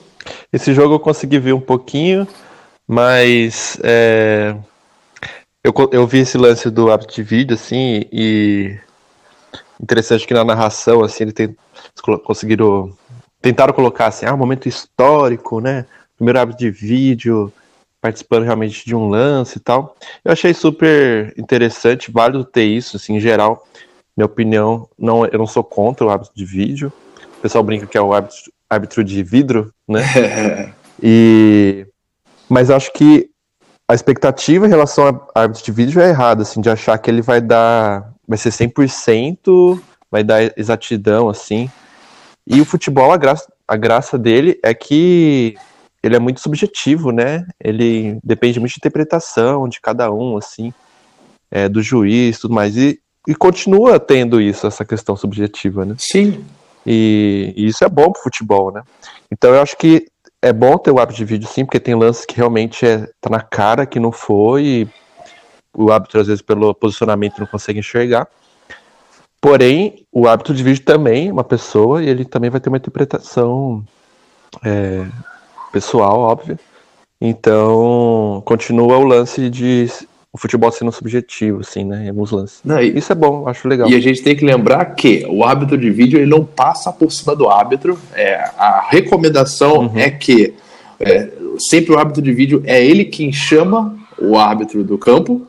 Esse 0.53 0.75
jogo 0.75 0.95
eu 0.95 1.01
consegui 1.01 1.39
ver 1.39 1.55
um 1.55 1.61
pouquinho, 1.61 2.27
mas 2.87 3.79
é, 3.83 4.55
eu, 5.65 5.73
eu 5.93 6.07
vi 6.07 6.19
esse 6.19 6.37
lance 6.37 6.71
do 6.71 6.91
hábito 6.91 7.15
de 7.15 7.23
vídeo, 7.23 7.55
assim, 7.55 8.05
e 8.13 8.77
interessante 9.81 10.27
que 10.27 10.35
na 10.35 10.45
narração, 10.45 11.03
assim, 11.03 11.25
ele 11.25 11.33
tem, 11.33 11.57
conseguiram, 12.25 12.93
tentaram 13.41 13.73
colocar 13.73 14.07
assim, 14.07 14.27
ah, 14.27 14.35
um 14.35 14.39
momento 14.39 14.69
histórico, 14.69 15.61
né, 15.61 15.87
primeiro 16.17 16.39
hábito 16.39 16.59
de 16.59 16.71
vídeo, 16.71 17.53
participando 18.01 18.45
realmente 18.45 18.85
de 18.85 18.95
um 18.95 19.09
lance 19.09 19.59
e 19.59 19.61
tal. 19.61 19.97
Eu 20.25 20.33
achei 20.33 20.55
super 20.55 21.35
interessante, 21.37 22.11
válido 22.11 22.45
ter 22.45 22.65
isso, 22.65 22.97
assim, 22.97 23.17
em 23.17 23.21
geral. 23.21 23.67
Minha 24.17 24.27
opinião, 24.27 24.89
não, 24.99 25.25
eu 25.27 25.39
não 25.39 25.47
sou 25.47 25.65
contra 25.65 26.07
o 26.07 26.11
hábito 26.11 26.33
de 26.35 26.45
vídeo. 26.45 26.93
O 27.39 27.41
pessoal 27.41 27.65
brinca 27.65 27.87
que 27.87 27.97
é 27.97 28.01
o 28.01 28.13
árbitro, 28.13 28.53
árbitro 28.69 29.05
de 29.05 29.23
vidro, 29.23 29.73
né? 29.87 30.03
e, 31.03 31.87
mas 32.49 32.71
acho 32.71 32.93
que 32.93 33.31
a 33.89 33.95
expectativa 33.95 34.67
em 34.67 34.69
relação 34.69 35.07
ao 35.07 35.31
árbitro 35.35 35.65
de 35.65 35.73
vídeo 35.73 36.01
é 36.01 36.11
errada, 36.11 36.43
assim, 36.43 36.61
de 36.61 36.69
achar 36.69 36.99
que 36.99 37.11
ele 37.11 37.23
vai 37.23 37.41
dar, 37.41 38.13
vai 38.27 38.37
ser 38.37 38.51
100%, 38.51 39.81
vai 40.11 40.23
dar 40.23 40.53
exatidão, 40.59 41.29
assim. 41.29 41.71
E 42.47 42.61
o 42.61 42.65
futebol, 42.65 43.13
a 43.13 43.17
graça, 43.17 43.51
a 43.67 43.77
graça 43.77 44.19
dele 44.19 44.59
é 44.63 44.75
que 44.75 45.55
ele 46.03 46.17
é 46.17 46.19
muito 46.19 46.41
subjetivo, 46.41 47.11
né? 47.11 47.47
Ele 47.63 48.19
depende 48.23 48.61
muito 48.61 48.73
de 48.73 48.79
interpretação 48.79 49.69
de 49.69 49.81
cada 49.81 50.13
um, 50.13 50.37
assim, 50.37 50.73
é, 51.51 51.69
do 51.69 51.83
juiz, 51.83 52.39
tudo 52.39 52.55
mais. 52.55 52.77
E, 52.77 53.01
e 53.27 53.35
continua 53.35 53.99
tendo 53.99 54.41
isso, 54.41 54.67
essa 54.67 54.85
questão 54.85 55.17
subjetiva, 55.17 55.85
né? 55.85 55.95
Sim. 55.99 56.45
E, 56.87 57.53
e 57.57 57.67
isso 57.67 57.85
é 57.85 57.89
bom 57.89 58.13
pro 58.13 58.23
futebol, 58.23 58.73
né? 58.73 58.83
Então 59.31 59.55
eu 59.55 59.61
acho 59.61 59.77
que 59.77 60.07
é 60.41 60.53
bom 60.53 60.79
ter 60.79 60.91
o 60.91 60.99
hábito 60.99 61.17
de 61.19 61.25
vídeo, 61.25 61.49
sim, 61.49 61.65
porque 61.65 61.81
tem 61.81 61.95
lances 61.95 62.25
que 62.25 62.37
realmente 62.37 62.87
é, 62.87 63.09
tá 63.21 63.29
na 63.29 63.41
cara 63.41 63.85
que 63.85 63.99
não 63.99 64.13
foi, 64.13 64.65
e 64.65 64.89
o 65.77 65.93
hábito, 65.93 66.19
às 66.19 66.27
vezes, 66.27 66.43
pelo 66.43 66.75
posicionamento, 66.75 67.39
não 67.39 67.47
consegue 67.47 67.81
enxergar. 67.81 68.27
Porém, 69.41 70.05
o 70.13 70.27
hábito 70.27 70.53
de 70.53 70.63
vídeo 70.63 70.85
também 70.85 71.29
é 71.29 71.33
uma 71.33 71.45
pessoa 71.45 72.03
e 72.03 72.09
ele 72.09 72.25
também 72.25 72.51
vai 72.51 72.61
ter 72.61 72.69
uma 72.69 72.79
interpretação 72.79 73.85
é, 74.65 75.07
pessoal, 75.73 76.19
óbvio. 76.19 76.59
Então, 77.21 78.43
continua 78.45 78.97
o 78.97 79.05
lance 79.05 79.51
de 79.51 79.89
o 80.33 80.39
futebol 80.39 80.71
sendo 80.71 80.93
subjetivo, 80.93 81.61
assim, 81.61 81.85
né? 81.85 82.05
Em 82.05 82.09
alguns 82.11 82.31
lances. 82.31 82.61
Não, 82.65 82.81
e, 82.81 82.97
Isso 82.97 83.11
é 83.11 83.15
bom, 83.15 83.49
acho 83.49 83.67
legal. 83.67 83.89
E 83.89 83.95
a 83.95 84.01
gente 84.01 84.23
tem 84.23 84.37
que 84.37 84.45
lembrar 84.45 84.85
que 84.95 85.27
o 85.29 85.43
árbitro 85.45 85.77
de 85.77 85.91
vídeo 85.91 86.19
ele 86.19 86.31
não 86.31 86.45
passa 86.45 86.93
por 86.93 87.11
cima 87.11 87.35
do 87.35 87.49
árbitro. 87.49 87.99
É, 88.15 88.35
a 88.57 88.87
recomendação 88.89 89.87
uhum. 89.87 89.93
é 89.99 90.11
que 90.11 90.55
É, 91.01 91.31
sempre 91.71 91.95
o 91.95 91.99
árbitro 91.99 92.21
de 92.23 92.33
vídeo 92.33 92.63
é 92.67 92.85
ele 92.85 93.05
quem 93.05 93.33
chama 93.33 93.97
o 94.19 94.37
árbitro 94.37 94.83
do 94.83 94.99
campo. 94.99 95.47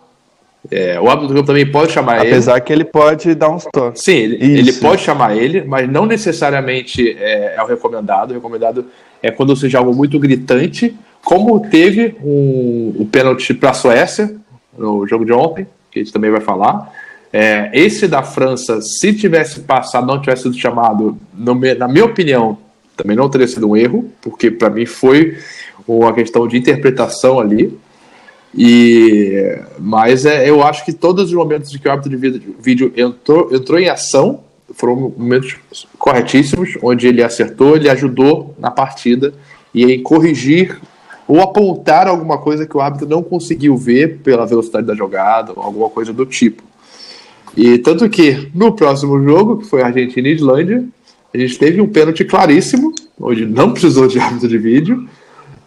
É, 0.70 1.00
o 1.00 1.10
árbitro 1.10 1.30
do 1.30 1.34
campo 1.36 1.48
também 1.48 1.70
pode 1.72 1.92
chamar 1.92 2.18
Apesar 2.18 2.26
ele. 2.26 2.34
Apesar 2.34 2.60
que 2.60 2.74
ele 2.74 2.86
pode 2.86 3.34
dar 3.34 3.50
uns 3.50 3.66
toques. 3.72 4.04
Sim, 4.04 4.12
ele, 4.12 4.60
ele, 4.60 4.74
pode 4.74 5.02
chamar 5.02 5.36
ele, 5.36 5.64
mas 5.64 5.90
não 5.90 6.06
necessariamente 6.06 7.18
é, 7.18 7.56
é, 7.56 7.64
o 7.64 7.66
recomendado. 7.66 8.32
O 8.32 8.34
recomendado 8.34 8.86
é 9.22 9.32
quando 9.32 9.56
seja 9.56 9.80
algo 9.80 9.94
muito 9.94 10.18
gritante, 10.20 10.96
como 11.24 11.60
teve 11.60 12.16
um, 12.24 12.96
o 13.00 13.06
pênalti 13.06 13.54
para 13.54 13.72
a 13.72 13.74
Suécia 13.74 14.36
no 14.78 15.06
jogo 15.06 15.26
de 15.26 15.34
ontem, 15.34 15.68
que 15.92 16.00
a 16.00 16.04
gente 16.04 16.14
também 16.14 16.32
vai 16.32 16.42
falar. 16.42 16.92
É, 17.32 17.70
esse 17.74 18.08
da 18.08 18.24
França, 18.24 18.82
se 18.82 19.14
tivesse 19.14 19.60
passado, 19.62 20.08
não 20.08 20.20
tivesse 20.20 20.44
sido 20.44 20.58
chamado, 20.58 21.18
no, 21.34 21.54
na 21.78 21.88
minha 21.88 22.06
opinião, 22.06 22.58
também 22.96 23.16
não 23.16 23.30
teria 23.30 23.48
sido 23.48 23.70
um 23.70 23.78
erro, 23.78 24.10
porque 24.22 24.50
para 24.50 24.70
mim 24.70 24.86
foi 24.86 25.38
uma 25.88 26.14
questão 26.14 26.48
de 26.48 26.58
interpretação 26.58 27.40
ali. 27.40 27.78
E 28.58 29.60
mas 29.78 30.26
é, 30.26 30.50
eu 30.50 30.64
acho 30.64 30.84
que 30.84 30.92
todos 30.92 31.26
os 31.26 31.34
momentos 31.34 31.74
em 31.74 31.78
que 31.78 31.88
o 31.88 31.92
árbitro 31.92 32.18
de 32.18 32.42
vídeo 32.60 32.92
entrou, 32.98 33.54
entrou 33.54 33.80
em 33.80 33.90
ação 33.90 34.44
foram 34.80 35.14
momentos 35.18 35.58
corretíssimos, 35.98 36.78
onde 36.82 37.06
ele 37.06 37.22
acertou, 37.22 37.76
ele 37.76 37.90
ajudou 37.90 38.56
na 38.58 38.72
partida 38.72 39.34
e 39.74 39.84
em 39.84 40.02
corrigir 40.02 40.80
ou 41.28 41.42
apontar 41.42 42.08
alguma 42.08 42.38
coisa 42.38 42.66
que 42.66 42.76
o 42.76 42.80
árbitro 42.80 43.08
não 43.08 43.22
conseguiu 43.22 43.76
ver 43.76 44.20
pela 44.24 44.46
velocidade 44.46 44.88
da 44.88 44.96
jogada 44.96 45.52
ou 45.54 45.62
alguma 45.62 45.90
coisa 45.90 46.14
do 46.14 46.26
tipo. 46.26 46.64
E 47.58 47.78
tanto 47.78 48.10
que 48.10 48.50
no 48.56 48.74
próximo 48.74 49.22
jogo, 49.22 49.58
que 49.58 49.66
foi 49.66 49.82
Argentina 49.82 50.30
e 50.30 50.34
Islândia, 50.34 50.84
a 51.34 51.38
gente 51.38 51.60
teve 51.60 51.82
um 51.82 51.88
pênalti 51.88 52.24
claríssimo, 52.24 52.94
onde 53.20 53.46
não 53.46 53.74
precisou 53.74 54.08
de 54.08 54.18
árbitro 54.18 54.48
de 54.48 54.58
vídeo, 54.58 55.08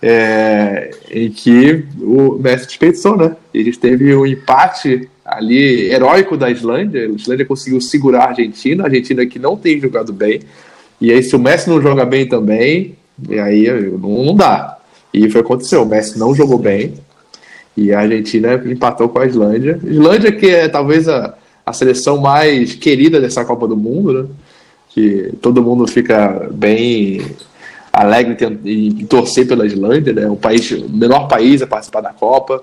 é, 0.01 0.91
em 1.11 1.31
que 1.31 1.85
o 2.01 2.39
Messi 2.39 2.67
desperdiçou, 2.67 3.17
né? 3.17 3.37
E 3.53 3.61
a 3.61 3.65
gente 3.65 3.79
teve 3.79 4.17
um 4.17 4.27
empate 4.27 5.09
ali 5.37 5.91
heróico 5.91 6.37
da 6.37 6.51
Islândia. 6.51 7.07
A 7.07 7.11
Islândia 7.11 7.47
conseguiu 7.47 7.81
segurar 7.81 8.25
a 8.25 8.29
Argentina, 8.29 8.85
a 8.85 8.87
Argentina 8.87 9.25
que 9.27 9.39
não 9.39 9.57
tem 9.57 9.81
jogado 9.81 10.13
bem. 10.13 10.41
E 11.01 11.13
aí, 11.13 11.23
se 11.23 11.35
o 11.35 11.39
Messi 11.39 11.69
não 11.69 11.81
joga 11.81 12.05
bem 12.05 12.29
também, 12.29 12.97
e 13.29 13.39
aí 13.39 13.67
não, 13.99 14.35
dá. 14.35 14.79
E 15.13 15.29
foi 15.29 15.41
o 15.41 15.45
que 15.45 15.53
aconteceu: 15.53 15.83
o 15.83 15.87
Messi 15.87 16.19
não 16.19 16.35
jogou 16.35 16.59
bem. 16.59 16.95
E 17.77 17.93
a 17.93 18.01
Argentina 18.01 18.55
empatou 18.67 19.09
com 19.09 19.19
a 19.19 19.27
Islândia. 19.27 19.81
Islândia, 19.85 20.31
que 20.33 20.47
é 20.47 20.69
talvez 20.69 21.09
a, 21.09 21.35
a 21.65 21.73
seleção 21.73 22.19
mais 22.19 22.75
querida 22.75 23.21
dessa 23.21 23.45
Copa 23.45 23.67
do 23.67 23.77
Mundo, 23.77 24.13
né? 24.13 24.29
Que 24.91 25.33
todo 25.41 25.63
mundo 25.63 25.87
fica 25.87 26.49
bem 26.53 27.23
alegre 27.93 28.37
em 28.65 29.07
torcer 29.07 29.47
pela 29.47 29.67
Islândia, 29.67 30.13
né? 30.13 30.27
O 30.27 30.37
país, 30.37 30.71
o 30.71 30.89
menor 30.89 31.29
país 31.29 31.63
a 31.63 31.67
participar 31.67 32.01
da 32.01 32.13
Copa, 32.13 32.63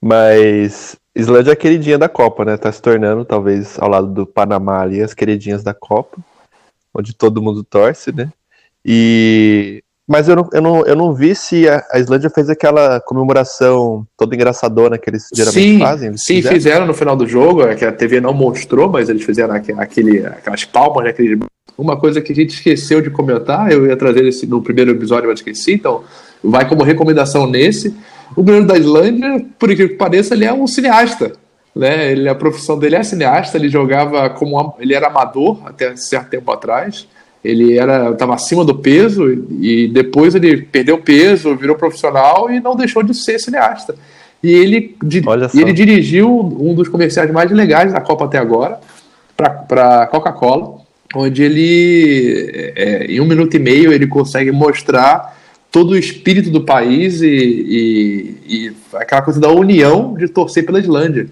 mas 0.00 0.96
Islândia 1.14 1.50
é 1.50 1.52
a 1.52 1.56
queridinha 1.56 1.98
da 1.98 2.08
Copa, 2.08 2.44
né? 2.44 2.56
Tá 2.56 2.72
se 2.72 2.80
tornando, 2.80 3.24
talvez, 3.24 3.78
ao 3.78 3.90
lado 3.90 4.06
do 4.06 4.24
Panamá 4.24 4.80
ali, 4.80 5.02
as 5.02 5.12
queridinhas 5.12 5.62
da 5.62 5.74
Copa, 5.74 6.18
onde 6.94 7.14
todo 7.14 7.42
mundo 7.42 7.64
torce, 7.64 8.12
né? 8.12 8.32
E. 8.84 9.82
Mas 10.06 10.28
eu 10.28 10.34
não, 10.34 10.48
eu 10.52 10.60
não, 10.60 10.86
eu 10.86 10.96
não 10.96 11.14
vi 11.14 11.34
se 11.34 11.66
a, 11.68 11.82
a 11.92 11.98
Islândia 11.98 12.28
fez 12.28 12.50
aquela 12.50 13.00
comemoração 13.00 14.04
toda 14.16 14.34
engraçadona 14.34 14.98
que 14.98 15.08
eles 15.08 15.28
geralmente 15.32 15.72
sim, 15.72 15.78
fazem. 15.78 16.16
Sim, 16.16 16.34
fizeram? 16.34 16.54
fizeram 16.54 16.86
no 16.86 16.94
final 16.94 17.16
do 17.16 17.26
jogo, 17.26 17.62
é 17.62 17.74
que 17.74 17.84
a 17.84 17.92
TV 17.92 18.20
não 18.20 18.34
mostrou, 18.34 18.90
mas 18.90 19.08
eles 19.08 19.24
fizeram 19.24 19.54
aquele, 19.54 20.26
aquelas 20.26 20.64
palmas, 20.64 21.04
né, 21.04 21.10
aquele... 21.10 21.38
uma 21.78 21.96
coisa 21.96 22.20
que 22.20 22.32
a 22.32 22.34
gente 22.34 22.50
esqueceu 22.50 23.00
de 23.00 23.10
comentar, 23.10 23.70
eu 23.70 23.86
ia 23.86 23.96
trazer 23.96 24.26
esse 24.26 24.44
no 24.44 24.60
primeiro 24.60 24.90
episódio, 24.90 25.30
mas 25.30 25.38
esqueci, 25.38 25.74
então 25.74 26.02
vai 26.42 26.68
como 26.68 26.82
recomendação 26.82 27.46
nesse. 27.46 27.96
O 28.36 28.42
goleiro 28.42 28.66
da 28.66 28.76
Islândia, 28.76 29.46
por 29.58 29.70
incrível 29.70 29.90
que 29.90 29.98
pareça, 29.98 30.34
ele 30.34 30.44
é 30.44 30.52
um 30.52 30.66
cineasta. 30.66 31.32
Né? 31.74 32.12
Ele, 32.12 32.28
a 32.28 32.34
profissão 32.34 32.78
dele 32.78 32.96
é 32.96 33.02
cineasta, 33.02 33.56
ele 33.56 33.68
jogava 33.68 34.28
como 34.30 34.74
ele 34.78 34.94
era 34.94 35.06
amador 35.06 35.58
até 35.64 35.96
certo 35.96 36.30
tempo 36.30 36.50
atrás. 36.50 37.06
Ele 37.44 37.76
era 37.76 38.10
estava 38.10 38.34
acima 38.34 38.64
do 38.64 38.74
peso 38.74 39.28
e 39.60 39.88
depois 39.88 40.34
ele 40.34 40.62
perdeu 40.62 40.98
peso, 40.98 41.56
virou 41.56 41.76
profissional 41.76 42.50
e 42.50 42.60
não 42.60 42.76
deixou 42.76 43.02
de 43.02 43.14
ser 43.14 43.38
cineasta. 43.40 43.96
E 44.42 44.52
ele, 44.52 44.96
e 45.54 45.60
ele 45.60 45.72
dirigiu 45.72 46.28
um 46.28 46.74
dos 46.74 46.88
comerciais 46.88 47.30
mais 47.30 47.50
legais 47.50 47.92
da 47.92 48.00
Copa 48.00 48.24
até 48.24 48.38
agora 48.38 48.80
para 49.36 50.06
Coca-Cola, 50.06 50.78
onde 51.14 51.42
ele, 51.42 52.72
é, 52.76 53.06
em 53.08 53.20
um 53.20 53.24
minuto 53.24 53.54
e 53.54 53.58
meio, 53.58 53.92
ele 53.92 54.06
consegue 54.06 54.50
mostrar 54.50 55.38
todo 55.70 55.90
o 55.90 55.98
espírito 55.98 56.50
do 56.50 56.62
país 56.62 57.22
e, 57.22 57.26
e, 57.26 58.36
e, 58.46 58.72
aquela 58.94 59.22
coisa 59.22 59.40
da 59.40 59.48
união 59.48 60.14
de 60.14 60.28
torcer 60.28 60.66
pela 60.66 60.78
Islândia. 60.78 61.28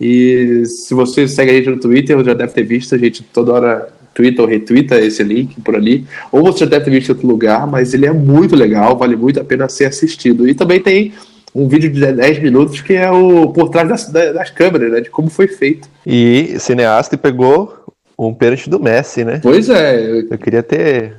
E 0.00 0.64
se 0.64 0.94
você 0.94 1.26
segue 1.26 1.50
a 1.50 1.54
gente 1.54 1.70
no 1.70 1.80
Twitter, 1.80 2.22
já 2.24 2.34
deve 2.34 2.52
ter 2.52 2.62
visto, 2.62 2.94
a 2.94 2.98
gente 2.98 3.22
toda 3.22 3.52
hora 3.52 3.88
twitta 4.14 4.42
ou 4.42 4.48
retweeta 4.48 5.00
esse 5.00 5.22
link 5.22 5.60
por 5.60 5.76
ali, 5.76 6.04
ou 6.32 6.42
você 6.42 6.60
já 6.60 6.66
deve 6.66 6.84
ter 6.86 6.90
visto 6.90 7.08
em 7.08 7.12
outro 7.12 7.28
lugar, 7.28 7.66
mas 7.66 7.94
ele 7.94 8.06
é 8.06 8.12
muito 8.12 8.56
legal, 8.56 8.96
vale 8.96 9.16
muito 9.16 9.40
a 9.40 9.44
pena 9.44 9.68
ser 9.68 9.86
assistido. 9.86 10.48
E 10.48 10.54
também 10.54 10.80
tem 10.80 11.12
um 11.54 11.68
vídeo 11.68 11.90
de 11.90 12.00
10 12.12 12.40
minutos 12.40 12.80
que 12.80 12.94
é 12.94 13.10
o 13.10 13.48
por 13.48 13.68
trás 13.70 13.88
das, 13.88 14.08
das 14.10 14.50
câmeras, 14.50 14.90
né, 14.90 15.00
de 15.00 15.10
como 15.10 15.30
foi 15.30 15.48
feito. 15.48 15.88
E 16.06 16.56
cineasta 16.58 17.16
pegou 17.16 17.74
um 18.18 18.34
pênalti 18.34 18.68
do 18.68 18.80
Messi, 18.80 19.24
né? 19.24 19.40
Pois 19.42 19.68
é. 19.68 20.24
Eu 20.28 20.38
queria 20.38 20.62
ter 20.62 21.14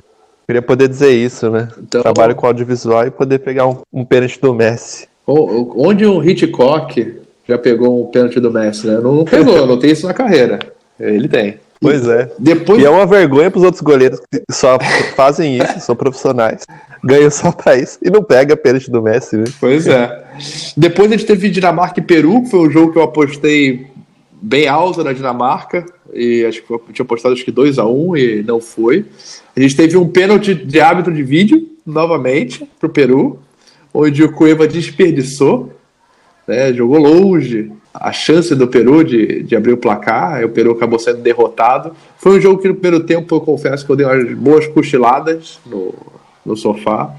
Queria 0.50 0.62
poder 0.62 0.88
dizer 0.88 1.12
isso, 1.12 1.48
né? 1.48 1.68
Então, 1.80 2.02
Trabalho 2.02 2.34
com 2.34 2.44
audiovisual 2.44 3.06
e 3.06 3.10
poder 3.12 3.38
pegar 3.38 3.68
um, 3.68 3.76
um 3.92 4.04
pênalti 4.04 4.40
do 4.40 4.52
Messi. 4.52 5.06
Onde 5.24 6.04
um 6.04 6.20
Hitchcock 6.20 7.19
já 7.50 7.58
pegou 7.58 8.02
um 8.02 8.06
pênalti 8.06 8.40
do 8.40 8.50
Messi, 8.50 8.86
né? 8.86 8.94
Não, 8.94 9.14
não 9.14 9.24
pegou, 9.24 9.66
não 9.66 9.78
tem 9.78 9.90
isso 9.90 10.06
na 10.06 10.14
carreira. 10.14 10.58
Ele 10.98 11.28
tem. 11.28 11.58
Pois 11.80 12.06
é. 12.06 12.30
Depois... 12.38 12.80
E 12.80 12.84
é 12.84 12.90
uma 12.90 13.06
vergonha 13.06 13.50
para 13.50 13.58
os 13.58 13.64
outros 13.64 13.82
goleiros 13.82 14.20
que 14.30 14.42
só 14.50 14.78
fazem 15.16 15.56
isso, 15.56 15.80
são 15.80 15.96
profissionais, 15.96 16.66
ganham 17.02 17.30
só 17.30 17.50
para 17.50 17.76
isso 17.76 17.98
e 18.02 18.10
não 18.10 18.22
pega 18.22 18.56
pênalti 18.56 18.90
do 18.90 19.02
Messi, 19.02 19.36
né? 19.36 19.44
Pois 19.58 19.86
é. 19.86 20.24
Depois 20.76 21.10
a 21.10 21.16
gente 21.16 21.26
teve 21.26 21.48
Dinamarca 21.48 22.00
e 22.00 22.02
Peru, 22.02 22.42
que 22.42 22.50
foi 22.50 22.60
um 22.60 22.70
jogo 22.70 22.92
que 22.92 22.98
eu 22.98 23.02
apostei 23.02 23.86
bem 24.40 24.68
alto 24.68 25.02
na 25.02 25.12
Dinamarca, 25.12 25.84
e 26.12 26.44
acho 26.44 26.62
que 26.62 26.70
eu 26.70 26.82
tinha 26.92 27.04
apostado 27.04 27.34
acho 27.34 27.44
que 27.44 27.50
2 27.50 27.78
a 27.78 27.86
1 27.86 28.10
um, 28.10 28.16
e 28.16 28.42
não 28.42 28.60
foi. 28.60 29.06
A 29.56 29.60
gente 29.60 29.76
teve 29.76 29.96
um 29.96 30.08
pênalti 30.08 30.54
de 30.54 30.80
árbitro 30.80 31.12
de 31.12 31.22
vídeo, 31.22 31.68
novamente, 31.84 32.66
para 32.78 32.86
o 32.86 32.90
Peru, 32.90 33.38
onde 33.92 34.22
o 34.22 34.32
Cueva 34.32 34.66
desperdiçou, 34.66 35.72
né, 36.50 36.74
jogou 36.74 36.98
longe 36.98 37.70
a 37.94 38.12
chance 38.12 38.54
do 38.56 38.66
Peru 38.66 39.04
de, 39.04 39.44
de 39.44 39.54
abrir 39.54 39.72
o 39.72 39.76
placar, 39.76 40.44
o 40.44 40.48
Peru 40.48 40.72
acabou 40.72 40.98
sendo 40.98 41.18
derrotado. 41.18 41.92
Foi 42.18 42.36
um 42.36 42.40
jogo 42.40 42.60
que 42.60 42.68
no 42.68 42.74
primeiro 42.74 43.04
tempo 43.04 43.36
eu 43.36 43.40
confesso 43.40 43.86
que 43.86 43.92
eu 43.92 43.96
dei 43.96 44.04
umas 44.04 44.34
boas 44.34 44.66
cochiladas 44.66 45.60
no, 45.64 45.94
no 46.44 46.56
sofá, 46.56 47.14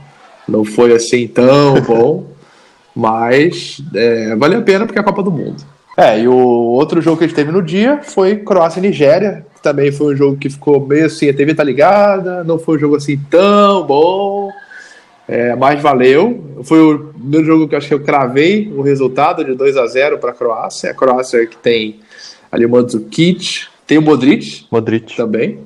não 0.47 0.65
foi 0.65 0.93
assim 0.93 1.27
tão 1.27 1.79
bom, 1.87 2.25
mas 2.93 3.81
é, 3.95 4.35
vale 4.35 4.55
a 4.55 4.61
pena 4.61 4.85
porque 4.85 4.99
é 4.99 5.01
a 5.01 5.05
Copa 5.05 5.23
do 5.23 5.31
Mundo. 5.31 5.63
É, 5.97 6.19
e 6.19 6.27
o 6.27 6.35
outro 6.35 7.01
jogo 7.01 7.17
que 7.17 7.23
a 7.23 7.27
gente 7.27 7.35
teve 7.35 7.51
no 7.51 7.61
dia 7.61 8.01
foi 8.03 8.37
Croácia 8.37 8.79
e 8.79 8.81
Nigéria, 8.81 9.45
também 9.61 9.91
foi 9.91 10.13
um 10.13 10.17
jogo 10.17 10.37
que 10.37 10.49
ficou 10.49 10.85
meio 10.85 11.05
assim, 11.05 11.29
a 11.29 11.33
TV 11.33 11.53
tá 11.53 11.63
ligada, 11.63 12.43
não 12.43 12.59
foi 12.59 12.75
um 12.77 12.79
jogo 12.79 12.95
assim 12.95 13.17
tão 13.29 13.85
bom, 13.85 14.51
é, 15.31 15.55
mas 15.55 15.81
valeu. 15.81 16.43
Foi 16.61 16.77
o 16.81 17.13
meu 17.17 17.41
jogo 17.45 17.65
que 17.65 17.73
eu 17.73 17.77
acho 17.77 17.87
que 17.87 17.93
eu 17.93 18.03
cravei 18.03 18.69
o 18.75 18.81
resultado 18.81 19.45
de 19.45 19.55
2 19.55 19.77
a 19.77 19.87
0 19.87 20.17
para 20.17 20.31
a 20.31 20.33
Croácia. 20.33 20.91
A 20.91 20.93
Croácia 20.93 21.47
que 21.47 21.55
tem 21.55 22.01
ali 22.51 22.65
o 22.65 22.69
Mandzukic, 22.69 23.61
tem 23.87 23.97
o 23.97 24.01
Modric, 24.01 24.65
Modric. 24.69 25.15
também. 25.15 25.59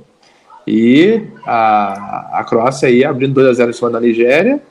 E 0.68 1.20
a, 1.48 2.42
a 2.42 2.44
Croácia 2.44 2.88
aí 2.88 3.04
abrindo 3.04 3.34
2 3.34 3.48
a 3.48 3.54
0 3.54 3.72
em 3.72 3.74
cima 3.74 3.90
da 3.90 4.00
Nigéria. 4.00 4.62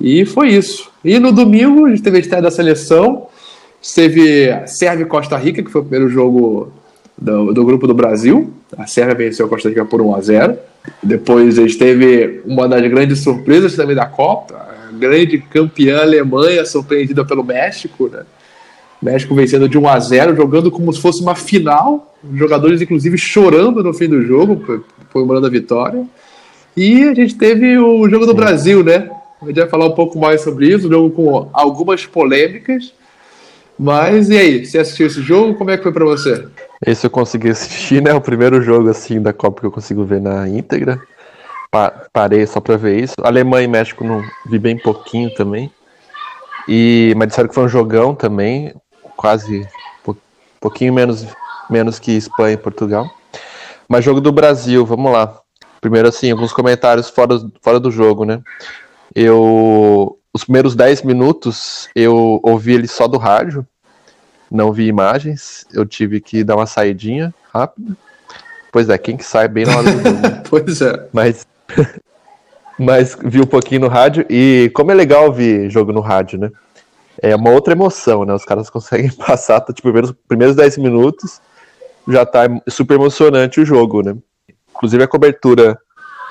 E 0.00 0.26
foi 0.26 0.48
isso. 0.48 0.90
E 1.04 1.16
no 1.20 1.30
domingo 1.30 1.86
a 1.86 1.90
gente 1.90 2.02
teve 2.02 2.16
a 2.16 2.20
estreia 2.20 2.42
da 2.42 2.50
seleção. 2.50 3.28
Teve 3.94 4.66
Sérvia 4.66 5.04
e 5.04 5.08
Costa 5.08 5.36
Rica, 5.36 5.62
que 5.62 5.70
foi 5.70 5.80
o 5.80 5.84
primeiro 5.84 6.08
jogo 6.08 6.72
do, 7.20 7.52
do, 7.52 7.64
grupo 7.64 7.86
do 7.86 7.94
Brasil. 7.94 8.52
A 8.76 8.86
Sérvia 8.86 9.14
venceu 9.14 9.46
a 9.46 9.48
Costa 9.48 9.68
Rica 9.68 9.84
por 9.84 10.00
1 10.00 10.14
a 10.14 10.20
0 10.20 10.58
Depois 11.02 11.58
a 11.58 11.62
gente 11.62 11.76
teve 11.78 12.40
uma 12.44 12.68
das 12.68 12.82
grandes 12.88 13.20
surpresas 13.20 13.74
também 13.74 13.96
da 13.96 14.06
Copa, 14.06 14.54
a 14.54 14.92
grande 14.92 15.38
campeã 15.38 16.00
Alemanha 16.00 16.64
surpreendida 16.64 17.24
pelo 17.24 17.42
México, 17.42 18.08
né? 18.08 18.22
México 19.00 19.34
vencendo 19.34 19.68
de 19.68 19.78
1 19.78 19.88
a 19.88 19.98
0 19.98 20.36
jogando 20.36 20.70
como 20.70 20.92
se 20.92 21.00
fosse 21.00 21.22
uma 21.22 21.34
final. 21.34 22.16
Jogadores, 22.34 22.82
inclusive, 22.82 23.16
chorando 23.16 23.82
no 23.82 23.94
fim 23.94 24.08
do 24.08 24.22
jogo, 24.22 24.82
comemorando 25.12 25.46
a 25.46 25.50
vitória. 25.50 26.04
E 26.76 27.04
a 27.04 27.14
gente 27.14 27.36
teve 27.36 27.78
o 27.78 28.08
jogo 28.08 28.26
do 28.26 28.34
Brasil, 28.34 28.82
né? 28.82 29.08
A 29.40 29.46
gente 29.46 29.60
vai 29.60 29.68
falar 29.68 29.86
um 29.86 29.94
pouco 29.94 30.18
mais 30.18 30.40
sobre 30.40 30.68
isso, 30.68 30.88
um 30.88 30.90
jogo 30.90 31.10
com 31.10 31.48
algumas 31.52 32.04
polêmicas. 32.06 32.92
Mas 33.78 34.28
e 34.30 34.36
aí, 34.36 34.66
você 34.66 34.78
assistiu 34.78 35.06
esse 35.06 35.22
jogo? 35.22 35.54
Como 35.54 35.70
é 35.70 35.76
que 35.76 35.84
foi 35.84 35.92
para 35.92 36.04
você? 36.04 36.44
Esse 36.84 37.06
eu 37.06 37.10
consegui 37.10 37.50
assistir, 37.50 38.02
né? 38.02 38.12
O 38.14 38.20
primeiro 38.20 38.62
jogo 38.62 38.88
assim 38.88 39.20
da 39.20 39.32
Copa 39.32 39.60
que 39.60 39.66
eu 39.66 39.72
consigo 39.72 40.04
ver 40.04 40.20
na 40.20 40.48
íntegra. 40.48 41.00
Pa 41.70 41.90
parei 42.12 42.46
só 42.46 42.60
para 42.60 42.76
ver 42.76 43.02
isso. 43.02 43.14
Alemanha 43.22 43.64
e 43.64 43.68
México 43.68 44.04
não 44.04 44.22
vi 44.46 44.58
bem 44.58 44.78
pouquinho 44.78 45.32
também. 45.34 45.70
E 46.68 47.12
mas 47.16 47.28
disseram 47.28 47.48
que 47.48 47.54
foi 47.54 47.64
um 47.64 47.68
jogão 47.68 48.14
também, 48.14 48.74
quase 49.16 49.66
um 50.06 50.14
pouquinho 50.60 50.92
menos 50.92 51.26
menos 51.68 51.98
que 51.98 52.12
Espanha 52.12 52.54
e 52.54 52.58
Portugal. 52.58 53.10
Mas 53.88 54.04
jogo 54.04 54.20
do 54.20 54.32
Brasil, 54.32 54.84
vamos 54.86 55.12
lá. 55.12 55.40
Primeiro 55.80 56.08
assim, 56.08 56.30
alguns 56.30 56.52
comentários 56.52 57.08
fora, 57.08 57.38
fora 57.60 57.78
do 57.78 57.90
jogo, 57.90 58.24
né? 58.24 58.40
Eu 59.14 60.18
os 60.32 60.44
primeiros 60.44 60.76
10 60.76 61.02
minutos 61.02 61.88
eu 61.94 62.38
ouvi 62.42 62.74
ele 62.74 62.86
só 62.86 63.08
do 63.08 63.18
rádio, 63.18 63.66
não 64.50 64.72
vi 64.72 64.86
imagens, 64.86 65.66
eu 65.72 65.84
tive 65.84 66.20
que 66.20 66.42
dar 66.42 66.56
uma 66.56 66.66
saidinha 66.66 67.34
rápida. 67.52 67.96
Pois 68.72 68.88
é, 68.88 68.98
quem 68.98 69.16
que 69.16 69.24
sai 69.24 69.48
bem 69.48 69.64
na 69.64 69.76
hora 69.76 69.92
do 69.92 70.02
jogo. 70.02 70.20
pois 70.48 70.80
é. 70.80 71.08
Mas, 71.12 71.46
mas 72.78 73.16
vi 73.22 73.40
um 73.40 73.46
pouquinho 73.46 73.82
no 73.82 73.88
rádio 73.88 74.26
e 74.28 74.70
como 74.74 74.90
é 74.90 74.94
legal 74.94 75.26
ouvir 75.26 75.70
jogo 75.70 75.92
no 75.92 76.00
rádio, 76.00 76.38
né? 76.38 76.50
É 77.20 77.34
uma 77.34 77.50
outra 77.50 77.72
emoção, 77.72 78.24
né? 78.24 78.32
Os 78.32 78.44
caras 78.44 78.70
conseguem 78.70 79.10
passar, 79.16 79.60
tá, 79.60 79.72
tipo, 79.72 79.88
primeiros, 79.88 80.14
primeiros 80.28 80.56
10 80.56 80.78
minutos 80.78 81.40
já 82.06 82.24
tá 82.24 82.42
super 82.68 82.94
emocionante 82.94 83.60
o 83.60 83.66
jogo, 83.66 84.02
né? 84.02 84.16
Inclusive 84.70 85.02
a 85.02 85.08
cobertura 85.08 85.78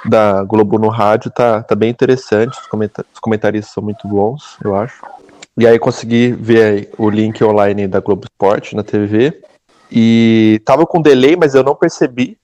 da 0.05 0.43
Globo 0.43 0.79
no 0.79 0.89
rádio 0.89 1.29
tá, 1.31 1.61
tá 1.61 1.75
bem 1.75 1.89
interessante, 1.89 2.59
os, 2.59 2.67
comentar 2.67 3.05
os 3.13 3.19
comentaristas 3.19 3.73
são 3.73 3.83
muito 3.83 4.07
bons, 4.07 4.57
eu 4.63 4.75
acho. 4.75 5.01
E 5.57 5.65
aí 5.65 5.79
consegui 5.79 6.31
ver 6.33 6.91
o 6.97 7.09
link 7.09 7.43
online 7.43 7.87
da 7.87 7.99
Globo 7.99 8.25
Esporte 8.25 8.75
na 8.75 8.83
TV. 8.83 9.41
E 9.91 10.61
tava 10.63 10.85
com 10.85 11.01
delay, 11.01 11.35
mas 11.35 11.55
eu 11.55 11.63
não 11.63 11.73
percebi, 11.73 12.37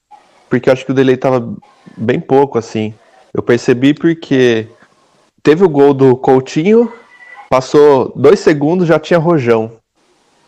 porque 0.49 0.69
eu 0.69 0.73
acho 0.73 0.85
que 0.85 0.91
o 0.91 0.95
delay 0.95 1.15
tava 1.15 1.55
bem 1.95 2.19
pouco, 2.19 2.57
assim. 2.57 2.93
Eu 3.33 3.43
percebi 3.43 3.93
porque 3.93 4.67
teve 5.43 5.63
o 5.63 5.69
gol 5.69 5.93
do 5.93 6.15
Coutinho, 6.15 6.91
passou 7.49 8.11
dois 8.15 8.39
segundos, 8.39 8.87
já 8.87 8.97
tinha 8.97 9.19
rojão. 9.19 9.73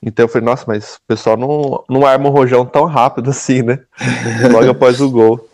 Então 0.02 0.26
eu 0.26 0.30
falei, 0.30 0.46
nossa, 0.46 0.66
mas 0.68 0.96
o 0.96 1.00
pessoal 1.08 1.38
não, 1.38 1.84
não 1.90 2.06
arma 2.06 2.30
o 2.30 2.32
rojão 2.32 2.66
tão 2.66 2.86
rápido 2.86 3.30
assim, 3.32 3.62
né? 3.62 3.80
Logo 4.52 4.70
após 4.72 5.02
o 5.02 5.10
gol. 5.10 5.48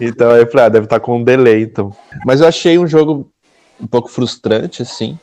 Então 0.00 0.30
aí 0.30 0.40
eu 0.40 0.50
falei, 0.50 0.66
ah, 0.66 0.68
deve 0.68 0.86
estar 0.86 0.98
tá 0.98 1.04
com 1.04 1.18
um 1.18 1.24
delay, 1.24 1.62
então. 1.62 1.94
Mas 2.24 2.40
eu 2.40 2.48
achei 2.48 2.78
um 2.78 2.86
jogo 2.86 3.28
um 3.80 3.86
pouco 3.86 4.08
frustrante, 4.08 4.82
assim. 4.82 5.18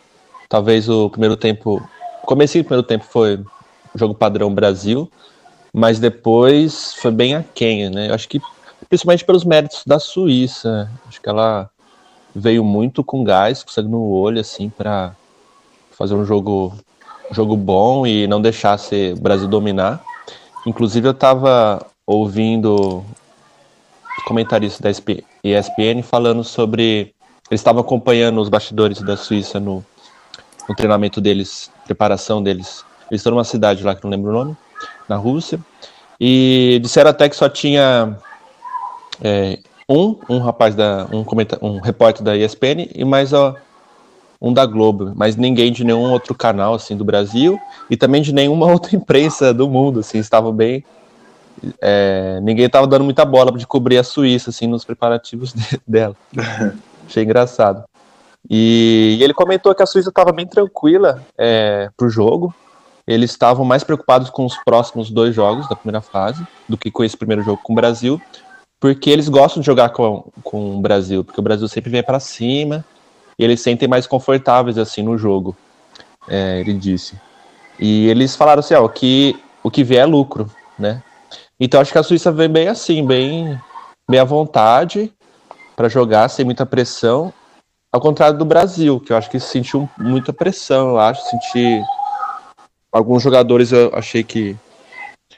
Talvez 0.56 0.88
o 0.88 1.10
primeiro 1.10 1.36
tempo. 1.36 1.86
Comecei 2.26 2.62
o 2.62 2.64
primeiro 2.64 2.88
tempo 2.88 3.04
foi 3.04 3.44
jogo 3.94 4.16
padrão 4.16 4.54
Brasil, 4.54 5.12
mas 5.74 6.00
depois 6.00 6.94
foi 6.94 7.12
bem 7.12 7.36
aquém, 7.36 7.90
né? 7.90 8.08
Eu 8.08 8.14
acho 8.16 8.30
que 8.30 8.40
principalmente 8.88 9.26
pelos 9.26 9.44
méritos 9.44 9.84
da 9.86 10.00
Suíça. 10.00 10.90
Acho 11.10 11.22
que 11.22 11.28
ela 11.28 11.70
veio 12.34 12.64
muito 12.64 13.04
com 13.04 13.22
gás, 13.22 13.64
com 13.64 13.70
sangue 13.70 13.90
no 13.90 14.08
olho, 14.08 14.40
assim, 14.40 14.70
para 14.70 15.14
fazer 15.92 16.14
um 16.14 16.24
jogo, 16.24 16.74
jogo 17.32 17.58
bom 17.58 18.08
e 18.08 18.26
não 18.26 18.42
deixar 18.42 18.80
o 18.80 19.20
Brasil 19.20 19.50
dominar. 19.50 20.02
Inclusive 20.66 21.06
eu 21.06 21.12
estava 21.12 21.86
ouvindo 22.08 23.04
comentaristas 24.26 24.80
da 24.80 25.14
ESPN 25.44 26.02
falando 26.02 26.46
sobre. 26.46 27.14
Eles 27.52 27.60
estavam 27.60 27.82
acompanhando 27.82 28.40
os 28.40 28.48
bastidores 28.48 29.02
da 29.02 29.18
Suíça 29.18 29.60
no, 29.60 29.86
no 30.68 30.76
treinamento 30.76 31.22
deles, 31.22 31.72
preparação 31.86 32.42
deles. 32.42 32.84
Eles 33.10 33.20
estão 33.20 33.32
numa 33.32 33.44
cidade 33.44 33.84
lá 33.84 33.96
que 33.96 34.04
não 34.04 34.12
lembro 34.12 34.32
o 34.32 34.34
nome, 34.34 34.58
na 35.08 35.16
Rússia. 35.16 35.60
E 36.20 36.80
disseram 36.82 37.10
até 37.10 37.30
que 37.30 37.36
só 37.36 37.50
tinha 37.50 38.18
é, 39.22 39.60
um, 39.88 40.18
um 40.30 40.40
rapaz 40.40 40.76
da. 40.76 41.08
um, 41.12 41.26
um 41.62 41.80
repórter 41.80 42.24
da 42.24 42.36
ESPN 42.36 42.90
e 42.96 43.04
mais 43.04 43.34
ó, 43.34 43.56
um 44.42 44.54
da 44.54 44.66
Globo, 44.66 45.14
mas 45.16 45.36
ninguém 45.36 45.72
de 45.72 45.84
nenhum 45.84 46.12
outro 46.12 46.34
canal 46.34 46.74
assim 46.74 46.96
do 46.96 47.04
Brasil 47.04 47.60
e 47.90 47.98
também 47.98 48.22
de 48.22 48.34
nenhuma 48.34 48.66
outra 48.72 48.96
imprensa 48.96 49.54
do 49.54 49.70
mundo, 49.70 50.00
assim, 50.00 50.18
estavam 50.20 50.52
bem 50.54 50.84
é, 51.82 52.40
ninguém 52.42 52.66
estava 52.66 52.88
dando 52.88 53.04
muita 53.04 53.24
bola 53.26 53.52
de 53.52 53.66
cobrir 53.66 53.98
a 53.98 54.04
Suíça, 54.04 54.50
assim, 54.50 54.68
nos 54.68 54.84
preparativos 54.84 55.54
de, 55.54 55.80
dela. 55.88 56.16
Achei 57.08 57.24
engraçado. 57.24 57.84
E, 58.50 59.18
e, 59.20 59.24
ele 59.24 59.34
comentou 59.34 59.74
que 59.74 59.84
a 59.84 59.86
Suíça 59.86 60.10
estava 60.10 60.32
bem 60.32 60.46
tranquila 60.46 61.24
é, 61.38 61.90
pro 61.98 62.10
jogo. 62.10 62.54
Eles 63.08 63.32
estavam 63.32 63.64
mais 63.66 63.84
preocupados 63.84 64.30
com 64.30 64.46
os 64.46 64.58
próximos 64.64 65.12
dois 65.12 65.36
jogos 65.36 65.68
da 65.70 65.76
primeira 65.76 66.02
fase 66.02 66.46
do 66.68 66.78
que 66.78 66.90
com 66.90 67.04
esse 67.04 67.16
primeiro 67.16 67.44
jogo 67.44 67.62
com 67.62 67.74
o 67.74 67.76
Brasil, 67.76 68.20
porque 68.80 69.10
eles 69.10 69.30
gostam 69.30 69.62
de 69.62 69.66
jogar 69.66 69.90
com, 69.90 70.32
com 70.44 70.78
o 70.78 70.82
Brasil, 70.82 71.24
porque 71.24 71.40
o 71.40 71.44
Brasil 71.44 71.68
sempre 71.68 71.92
vem 71.92 72.04
para 72.04 72.20
cima 72.20 72.84
e 73.38 73.44
eles 73.44 73.62
sentem 73.62 73.88
mais 73.88 74.08
confortáveis 74.08 74.78
assim 74.78 75.04
no 75.04 75.18
jogo. 75.18 75.56
É, 76.28 76.60
ele 76.60 76.74
disse. 76.74 77.20
E 77.80 78.08
eles 78.08 78.36
falaram 78.36 78.62
assim, 78.62 78.74
ó, 78.74 78.88
que 78.88 79.40
o 79.62 79.70
que 79.70 79.84
vier 79.84 80.04
é 80.04 80.06
lucro, 80.06 80.50
né? 80.78 81.04
Então 81.60 81.80
acho 81.80 81.92
que 81.92 81.98
a 81.98 82.04
Suíça 82.04 82.32
vem 82.32 82.50
bem 82.50 82.68
assim, 82.68 83.06
bem, 83.06 83.60
bem 84.10 84.20
à 84.20 84.24
vontade 84.24 85.12
para 85.76 85.90
jogar, 85.90 86.30
sem 86.30 86.46
muita 86.46 86.66
pressão. 86.66 87.34
Ao 87.96 88.02
contrário 88.02 88.38
do 88.38 88.44
Brasil, 88.44 89.00
que 89.00 89.14
eu 89.14 89.16
acho 89.16 89.30
que 89.30 89.40
sentiu 89.40 89.90
muita 89.98 90.34
pressão, 90.34 90.90
eu 90.90 91.00
acho. 91.00 91.30
Senti. 91.30 91.82
Alguns 92.92 93.24
jogadores 93.24 93.72
eu 93.72 93.90
achei 93.94 94.22
que 94.22 94.54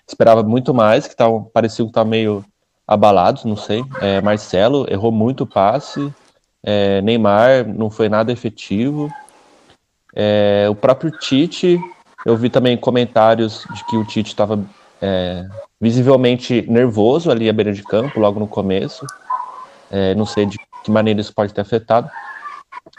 esperava 0.08 0.42
muito 0.42 0.74
mais, 0.74 1.08
que 1.08 1.16
tavam, 1.16 1.44
pareciam 1.54 1.86
que 1.86 1.92
estavam 1.92 2.10
meio 2.10 2.44
abalados, 2.88 3.46
não 3.46 3.56
sei. 3.56 3.86
É, 4.02 4.22
Marcelo 4.22 4.88
errou 4.90 5.12
muito 5.12 5.44
o 5.44 5.46
passe. 5.46 6.12
É, 6.64 7.00
Neymar 7.04 7.68
não 7.68 7.92
foi 7.92 8.10
nada 8.10 8.32
efetivo. 8.32 9.08
É, 10.16 10.66
o 10.68 10.74
próprio 10.74 11.12
Tite, 11.12 11.80
eu 12.26 12.36
vi 12.36 12.50
também 12.50 12.76
comentários 12.76 13.68
de 13.72 13.86
que 13.86 13.96
o 13.96 14.04
Tite 14.04 14.30
estava 14.32 14.60
é, 15.00 15.46
visivelmente 15.80 16.66
nervoso 16.68 17.30
ali 17.30 17.48
à 17.48 17.54
beira 17.54 17.72
de 17.72 17.84
campo, 17.84 18.20
logo 18.20 18.40
no 18.40 18.48
começo. 18.48 19.06
É, 19.92 20.16
não 20.16 20.26
sei 20.26 20.48
de 20.48 20.58
que 20.84 20.90
maneira 20.90 21.22
isso 21.22 21.36
pode 21.36 21.54
ter 21.54 21.62
afetado. 21.62 22.10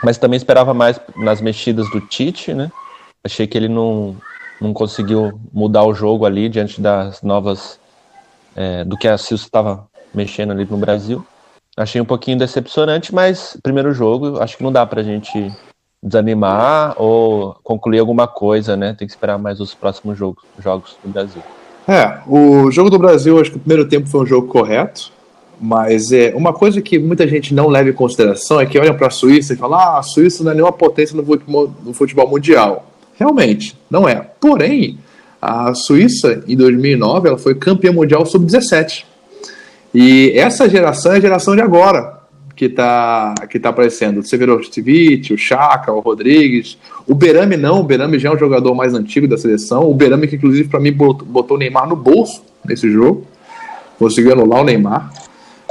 Mas 0.02 0.18
também 0.18 0.36
esperava 0.36 0.72
mais 0.72 1.00
nas 1.16 1.40
mexidas 1.40 1.90
do 1.90 2.00
Tite, 2.00 2.54
né? 2.54 2.70
Achei 3.24 3.46
que 3.46 3.58
ele 3.58 3.68
não, 3.68 4.16
não 4.60 4.72
conseguiu 4.72 5.40
mudar 5.52 5.84
o 5.84 5.94
jogo 5.94 6.24
ali 6.24 6.48
diante 6.48 6.80
das 6.80 7.22
novas. 7.22 7.78
É, 8.56 8.84
do 8.84 8.96
que 8.96 9.06
a 9.06 9.16
Silva 9.16 9.44
estava 9.44 9.88
mexendo 10.12 10.50
ali 10.50 10.64
no 10.64 10.76
Brasil. 10.76 11.24
Achei 11.76 12.00
um 12.00 12.04
pouquinho 12.04 12.38
decepcionante, 12.38 13.14
mas 13.14 13.56
primeiro 13.62 13.92
jogo, 13.92 14.40
acho 14.42 14.56
que 14.56 14.64
não 14.64 14.72
dá 14.72 14.84
pra 14.84 15.02
gente 15.02 15.52
desanimar 16.02 16.94
ou 17.00 17.54
concluir 17.62 18.00
alguma 18.00 18.26
coisa, 18.26 18.76
né? 18.76 18.94
Tem 18.94 19.06
que 19.06 19.12
esperar 19.12 19.38
mais 19.38 19.60
os 19.60 19.74
próximos 19.74 20.18
jogos, 20.18 20.42
jogos 20.58 20.96
do 21.04 21.10
Brasil. 21.10 21.42
É, 21.86 22.20
o 22.26 22.70
jogo 22.70 22.90
do 22.90 22.98
Brasil, 22.98 23.40
acho 23.40 23.52
que 23.52 23.56
o 23.56 23.60
primeiro 23.60 23.88
tempo 23.88 24.08
foi 24.08 24.22
um 24.22 24.26
jogo 24.26 24.48
correto, 24.48 25.12
mas 25.60 26.12
é 26.12 26.32
uma 26.34 26.52
coisa 26.52 26.80
que 26.80 26.98
muita 26.98 27.26
gente 27.26 27.52
não 27.54 27.68
leva 27.68 27.88
em 27.88 27.92
consideração 27.92 28.60
é 28.60 28.66
que 28.66 28.78
olham 28.78 28.96
para 28.96 29.08
a 29.08 29.10
Suíça 29.10 29.52
e 29.52 29.56
falam: 29.56 29.78
ah, 29.78 29.98
a 29.98 30.02
Suíça 30.02 30.44
não 30.44 30.52
é 30.52 30.54
nenhuma 30.54 30.72
potência 30.72 31.16
no 31.16 31.24
futebol, 31.24 31.72
no 31.84 31.92
futebol 31.92 32.28
mundial. 32.28 32.90
Realmente, 33.16 33.76
não 33.90 34.08
é. 34.08 34.14
Porém, 34.40 34.98
a 35.42 35.74
Suíça, 35.74 36.44
em 36.46 36.56
2009, 36.56 37.28
ela 37.28 37.38
foi 37.38 37.54
campeã 37.54 37.92
mundial 37.92 38.24
sub-17. 38.24 39.04
E 39.94 40.32
essa 40.36 40.68
geração 40.68 41.12
é 41.12 41.16
a 41.16 41.20
geração 41.20 41.56
de 41.56 41.62
agora 41.62 42.18
que 42.54 42.64
está 42.64 43.34
que 43.48 43.58
tá 43.58 43.68
aparecendo. 43.68 44.18
O 44.18 44.22
Severovic, 44.22 45.32
o 45.32 45.38
Chaka, 45.38 45.92
o 45.92 46.00
Rodrigues. 46.00 46.76
O 47.06 47.14
Berame 47.14 47.56
não, 47.56 47.80
o 47.80 47.84
Berame 47.84 48.18
já 48.18 48.28
é 48.28 48.32
um 48.32 48.38
jogador 48.38 48.74
mais 48.74 48.94
antigo 48.94 49.28
da 49.28 49.38
seleção. 49.38 49.88
O 49.88 49.94
Berame 49.94 50.26
que 50.26 50.34
inclusive 50.36 50.68
para 50.68 50.80
mim 50.80 50.92
botou, 50.92 51.56
o 51.56 51.58
Neymar 51.58 51.88
no 51.88 51.94
bolso 51.94 52.42
nesse 52.64 52.90
jogo. 52.90 53.24
Conseguiu 53.98 54.32
anular 54.32 54.60
o 54.60 54.64
Neymar. 54.64 55.12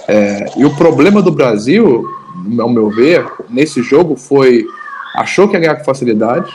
É, 0.08 0.46
e 0.56 0.66
o 0.66 0.76
problema 0.76 1.22
do 1.22 1.32
Brasil, 1.32 2.06
ao 2.60 2.70
meu 2.70 2.90
ver, 2.90 3.26
nesse 3.50 3.82
jogo 3.82 4.16
foi 4.16 4.66
achou 5.16 5.48
que 5.48 5.56
ia 5.56 5.60
ganhar 5.60 5.76
com 5.76 5.84
facilidade. 5.84 6.52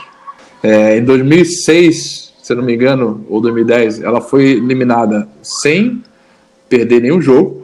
É, 0.61 0.97
em 0.97 1.03
2006, 1.03 2.33
se 2.41 2.55
não 2.55 2.63
me 2.63 2.73
engano, 2.73 3.25
ou 3.29 3.41
2010, 3.41 4.01
ela 4.01 4.21
foi 4.21 4.51
eliminada 4.51 5.27
sem 5.41 6.01
perder 6.69 7.01
nenhum 7.01 7.21
jogo. 7.21 7.63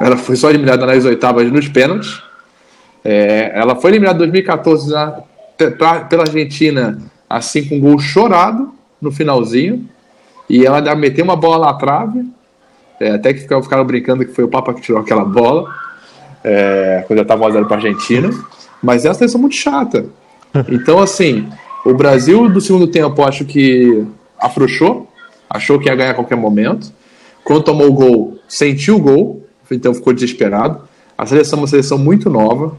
Ela 0.00 0.16
foi 0.16 0.36
só 0.36 0.48
eliminada 0.48 0.86
nas 0.86 1.04
oitavas 1.04 1.50
nos 1.50 1.68
pênaltis. 1.68 2.22
É, 3.04 3.52
ela 3.54 3.76
foi 3.76 3.90
eliminada 3.90 4.16
em 4.16 4.30
2014 4.30 4.90
na, 4.90 5.22
pra, 5.78 6.00
pela 6.00 6.22
Argentina, 6.22 6.98
assim 7.28 7.64
com 7.68 7.76
um 7.76 7.80
gol 7.80 7.98
chorado 7.98 8.72
no 9.00 9.12
finalzinho 9.12 9.88
e 10.48 10.64
ela 10.64 10.94
meteu 10.94 11.24
uma 11.24 11.36
bola 11.36 11.66
na 11.66 11.74
trave. 11.74 12.24
É, 13.04 13.10
até 13.10 13.34
que 13.34 13.40
ficaram 13.40 13.84
brincando 13.84 14.24
que 14.24 14.32
foi 14.32 14.44
o 14.44 14.48
Papa 14.48 14.72
que 14.72 14.80
tirou 14.80 14.98
aquela 14.98 15.26
bola. 15.26 15.70
É, 16.42 17.04
quando 17.06 17.18
já 17.18 17.22
estava 17.22 17.46
1 17.48 17.64
para 17.64 17.76
a 17.76 17.76
Argentina. 17.76 18.30
Mas 18.82 19.04
é 19.04 19.08
uma 19.08 19.14
seleção 19.14 19.38
muito 19.38 19.56
chata. 19.56 20.06
Então, 20.70 20.98
assim, 21.00 21.48
o 21.84 21.92
Brasil 21.92 22.48
do 22.48 22.62
segundo 22.62 22.86
tempo 22.86 23.22
acho 23.22 23.44
que 23.44 24.06
afrouxou, 24.40 25.06
achou 25.50 25.78
que 25.78 25.88
ia 25.88 25.94
ganhar 25.94 26.12
a 26.12 26.14
qualquer 26.14 26.36
momento. 26.36 26.90
Quando 27.42 27.62
tomou 27.62 27.88
o 27.88 27.92
gol, 27.92 28.38
sentiu 28.48 28.96
o 28.96 29.00
gol, 29.00 29.46
então 29.70 29.92
ficou 29.92 30.14
desesperado. 30.14 30.80
A 31.16 31.26
seleção 31.26 31.58
é 31.58 31.62
uma 31.62 31.68
seleção 31.68 31.98
muito 31.98 32.30
nova. 32.30 32.74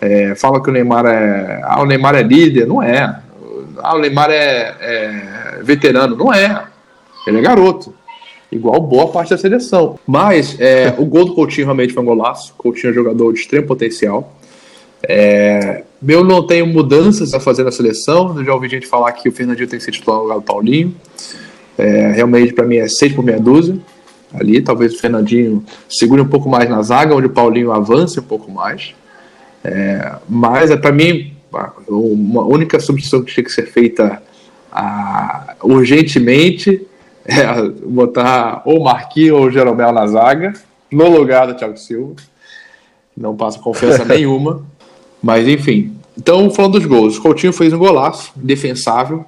É, 0.00 0.34
fala 0.36 0.62
que 0.62 0.70
o 0.70 0.72
Neymar 0.72 1.06
é. 1.06 1.60
Ah, 1.64 1.82
o 1.82 1.86
Neymar 1.86 2.14
é 2.14 2.22
líder. 2.22 2.66
Não 2.68 2.80
é. 2.80 3.18
Ah, 3.78 3.96
o 3.96 3.98
Neymar 3.98 4.30
é, 4.30 4.74
é 4.80 5.60
veterano. 5.64 6.14
Não 6.14 6.32
é. 6.32 6.66
Ele 7.26 7.38
é 7.38 7.42
garoto. 7.42 7.92
Igual 8.50 8.80
boa 8.80 9.08
parte 9.08 9.30
da 9.30 9.38
seleção. 9.38 9.98
Mas 10.06 10.58
é, 10.60 10.94
o 10.98 11.04
gol 11.04 11.24
do 11.24 11.34
Coutinho 11.34 11.66
realmente 11.66 11.92
foi 11.92 12.02
um 12.02 12.06
golaço. 12.06 12.54
Coutinho 12.56 12.88
é 12.88 12.90
um 12.92 12.94
jogador 12.94 13.32
de 13.32 13.40
extremo 13.40 13.66
potencial. 13.66 14.32
É, 15.02 15.84
eu 16.06 16.24
não 16.24 16.46
tenho 16.46 16.66
mudanças 16.66 17.34
a 17.34 17.40
fazer 17.40 17.64
na 17.64 17.72
seleção. 17.72 18.38
Eu 18.38 18.44
já 18.44 18.54
ouvi 18.54 18.68
gente 18.68 18.86
falar 18.86 19.12
que 19.12 19.28
o 19.28 19.32
Fernandinho 19.32 19.68
tem 19.68 19.78
que 19.78 19.84
ser 19.84 19.90
titular 19.90 20.18
no 20.18 20.24
lugar 20.24 20.36
do 20.36 20.42
Paulinho. 20.42 20.94
É, 21.76 22.12
realmente, 22.12 22.52
para 22.52 22.64
mim, 22.64 22.76
é 22.76 22.88
6 22.88 23.14
por 23.14 23.24
meia 23.24 23.40
dúzia. 23.40 23.76
Ali, 24.32 24.60
talvez 24.60 24.94
o 24.94 24.98
Fernandinho 24.98 25.64
segure 25.88 26.20
um 26.20 26.28
pouco 26.28 26.48
mais 26.48 26.68
na 26.68 26.82
zaga, 26.82 27.14
onde 27.14 27.26
o 27.26 27.30
Paulinho 27.30 27.72
avance 27.72 28.18
um 28.18 28.22
pouco 28.22 28.50
mais. 28.50 28.94
É, 29.64 30.16
mas, 30.28 30.70
é, 30.70 30.76
para 30.76 30.92
mim, 30.92 31.32
uma 31.88 32.44
única 32.44 32.78
substituição 32.78 33.24
que 33.24 33.32
tinha 33.32 33.44
que 33.44 33.52
ser 33.52 33.66
feita 33.66 34.22
a, 34.70 35.54
urgentemente 35.62 36.86
é 37.26 37.68
botar 37.84 38.62
ou 38.64 38.82
Marquinhos 38.82 39.40
ou 39.40 39.50
Jeromel 39.50 39.92
na 39.92 40.06
zaga, 40.06 40.52
no 40.90 41.08
lugar 41.08 41.46
do 41.46 41.54
Thiago 41.54 41.76
Silva. 41.76 42.14
Não 43.16 43.36
passa 43.36 43.58
confiança 43.58 44.04
nenhuma. 44.06 44.64
Mas 45.22 45.48
enfim. 45.48 45.96
Então, 46.16 46.48
falando 46.50 46.74
dos 46.74 46.86
gols, 46.86 47.18
o 47.18 47.22
Coutinho 47.22 47.52
fez 47.52 47.72
um 47.72 47.78
golaço, 47.78 48.32
defensável, 48.36 49.24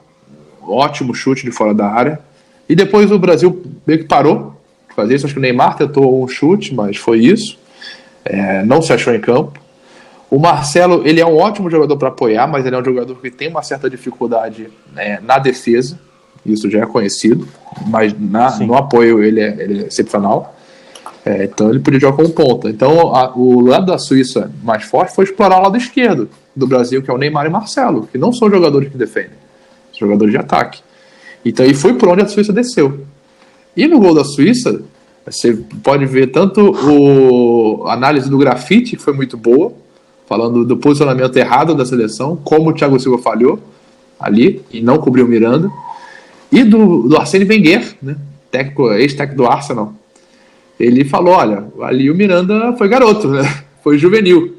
ótimo 0.62 1.14
chute 1.14 1.44
de 1.44 1.50
fora 1.50 1.74
da 1.74 1.86
área. 1.86 2.20
E 2.68 2.74
depois 2.74 3.10
o 3.10 3.18
Brasil 3.18 3.62
meio 3.86 3.98
que 3.98 4.04
parou 4.06 4.54
de 4.88 4.94
fazer 4.94 5.14
isso. 5.14 5.26
Acho 5.26 5.34
que 5.34 5.40
o 5.40 5.42
Neymar 5.42 5.76
tentou 5.76 6.22
um 6.22 6.28
chute, 6.28 6.74
mas 6.74 6.96
foi 6.96 7.18
isso. 7.18 7.58
É, 8.24 8.62
não 8.64 8.80
se 8.80 8.92
achou 8.92 9.14
em 9.14 9.20
campo. 9.20 9.58
O 10.30 10.38
Marcelo, 10.38 11.06
ele 11.06 11.20
é 11.20 11.26
um 11.26 11.36
ótimo 11.36 11.70
jogador 11.70 11.96
para 11.96 12.08
apoiar, 12.08 12.46
mas 12.46 12.66
ele 12.66 12.76
é 12.76 12.78
um 12.78 12.84
jogador 12.84 13.14
que 13.16 13.30
tem 13.30 13.48
uma 13.48 13.62
certa 13.62 13.88
dificuldade 13.88 14.68
né, 14.92 15.18
na 15.22 15.38
defesa. 15.38 15.98
Isso 16.44 16.70
já 16.70 16.80
é 16.80 16.86
conhecido, 16.86 17.46
mas 17.86 18.14
na, 18.18 18.58
no 18.60 18.74
apoio 18.74 19.22
ele 19.22 19.40
é, 19.40 19.56
ele 19.58 19.82
é 19.84 19.86
excepcional. 19.86 20.54
É, 21.24 21.44
então 21.44 21.68
ele 21.68 21.80
podia 21.80 22.00
jogar 22.00 22.16
como 22.16 22.30
ponta. 22.30 22.70
Então 22.70 23.14
a, 23.14 23.36
o 23.36 23.60
lado 23.60 23.86
da 23.86 23.98
Suíça 23.98 24.50
mais 24.62 24.84
forte 24.84 25.14
foi 25.14 25.24
explorar 25.24 25.58
o 25.58 25.62
lado 25.62 25.76
esquerdo 25.76 26.28
do 26.54 26.66
Brasil, 26.66 27.02
que 27.02 27.10
é 27.10 27.14
o 27.14 27.18
Neymar 27.18 27.46
e 27.46 27.50
Marcelo, 27.50 28.08
que 28.10 28.16
não 28.16 28.32
são 28.32 28.50
jogadores 28.50 28.88
que 28.88 28.96
defendem, 28.96 29.36
são 29.92 30.08
jogadores 30.08 30.32
de 30.32 30.38
ataque. 30.38 30.80
Então 31.44 31.64
aí 31.66 31.74
foi 31.74 31.94
por 31.94 32.08
onde 32.08 32.22
a 32.22 32.28
Suíça 32.28 32.52
desceu. 32.52 33.00
E 33.76 33.86
no 33.86 34.00
gol 34.00 34.14
da 34.14 34.24
Suíça, 34.24 34.82
você 35.24 35.54
pode 35.82 36.06
ver 36.06 36.28
tanto 36.28 36.60
o, 36.60 37.86
a 37.86 37.92
análise 37.92 38.28
do 38.28 38.38
grafite, 38.38 38.96
que 38.96 39.02
foi 39.02 39.12
muito 39.12 39.36
boa, 39.36 39.72
falando 40.26 40.64
do 40.64 40.76
posicionamento 40.76 41.36
errado 41.36 41.74
da 41.74 41.84
seleção, 41.84 42.36
como 42.36 42.70
o 42.70 42.72
Thiago 42.72 42.98
Silva 42.98 43.22
falhou 43.22 43.58
ali 44.18 44.62
e 44.72 44.80
não 44.80 44.98
cobriu 44.98 45.24
o 45.24 45.28
Miranda, 45.28 45.70
e 46.50 46.64
do, 46.64 47.08
do 47.08 47.16
Arsene 47.16 47.44
Wenger, 47.44 47.94
né, 48.02 48.16
ex-técnico 48.52 49.36
do 49.36 49.46
Arsenal, 49.46 49.94
ele 50.78 51.04
falou: 51.04 51.34
olha, 51.34 51.66
ali 51.82 52.10
o 52.10 52.14
Miranda 52.14 52.72
foi 52.76 52.88
garoto, 52.88 53.28
né? 53.28 53.42
Foi 53.82 53.96
juvenil. 53.96 54.56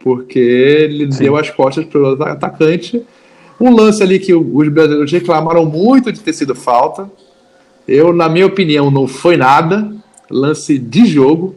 Porque 0.00 0.38
ele 0.38 1.12
Sim. 1.12 1.24
deu 1.24 1.36
as 1.36 1.50
costas 1.50 1.84
para 1.84 2.00
o 2.00 2.22
atacante. 2.22 3.04
Um 3.60 3.74
lance 3.74 4.02
ali 4.02 4.18
que 4.18 4.34
os 4.34 4.68
brasileiros 4.68 5.12
reclamaram 5.12 5.66
muito 5.66 6.10
de 6.10 6.20
ter 6.20 6.32
sido 6.32 6.54
falta. 6.54 7.08
Eu, 7.86 8.12
na 8.12 8.28
minha 8.28 8.46
opinião, 8.46 8.90
não 8.90 9.06
foi 9.06 9.36
nada. 9.36 9.92
Lance 10.30 10.78
de 10.78 11.04
jogo. 11.06 11.54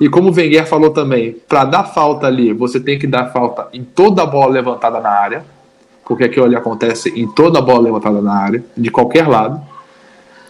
E 0.00 0.08
como 0.08 0.30
o 0.30 0.34
Wenger 0.34 0.66
falou 0.66 0.90
também, 0.90 1.36
para 1.46 1.64
dar 1.64 1.84
falta 1.84 2.26
ali, 2.26 2.52
você 2.52 2.80
tem 2.80 2.98
que 2.98 3.06
dar 3.06 3.26
falta 3.26 3.68
em 3.72 3.84
toda 3.84 4.22
a 4.22 4.26
bola 4.26 4.52
levantada 4.52 5.00
na 5.00 5.10
área. 5.10 5.44
Porque 6.12 6.24
aquilo 6.24 6.44
ali 6.44 6.54
acontece 6.54 7.08
em 7.08 7.26
toda 7.26 7.58
a 7.58 7.62
bola 7.62 7.84
levantada 7.84 8.20
na 8.20 8.34
área, 8.34 8.62
de 8.76 8.90
qualquer 8.90 9.26
lado. 9.26 9.58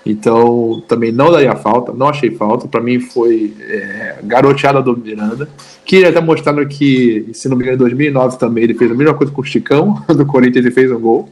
Então, 0.05 0.83
também 0.89 1.13
não 1.13 1.31
daria 1.31 1.55
falta, 1.55 1.93
não 1.93 2.09
achei 2.09 2.33
falta. 2.33 2.67
Para 2.67 2.81
mim, 2.81 2.99
foi 2.99 3.55
é, 3.61 4.17
garoteada 4.25 4.83
do 4.83 4.97
Miranda. 4.97 5.49
Queria 5.85 6.09
até 6.09 6.21
mostrando 6.21 6.67
que, 6.67 7.31
se 7.33 7.49
não 7.49 7.57
me 7.57 7.63
engano, 7.63 7.77
em 7.77 7.79
2009 7.79 8.39
também 8.41 8.65
ele 8.65 8.75
fez 8.75 8.91
a 8.91 8.95
mesma 8.95 9.15
coisa 9.15 9.33
com 9.33 9.41
o 9.41 9.45
Chicão, 9.45 10.03
do 10.11 10.27
Corinthians, 10.27 10.65
ele 10.65 10.75
fez 10.75 10.91
um 10.91 10.99
gol. 10.99 11.29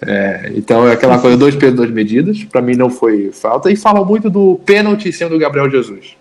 É, 0.00 0.52
então, 0.54 0.86
é 0.86 0.92
aquela 0.92 1.18
coisa, 1.18 1.36
dois 1.36 1.56
pesos, 1.56 1.74
duas 1.74 1.90
medidas. 1.90 2.44
Para 2.44 2.62
mim, 2.62 2.76
não 2.76 2.90
foi 2.90 3.32
falta. 3.32 3.72
E 3.72 3.74
fala 3.74 4.04
muito 4.04 4.30
do 4.30 4.60
pênalti 4.64 5.08
em 5.08 5.12
cima 5.12 5.30
do 5.30 5.38
Gabriel 5.38 5.68
Jesus, 5.68 6.16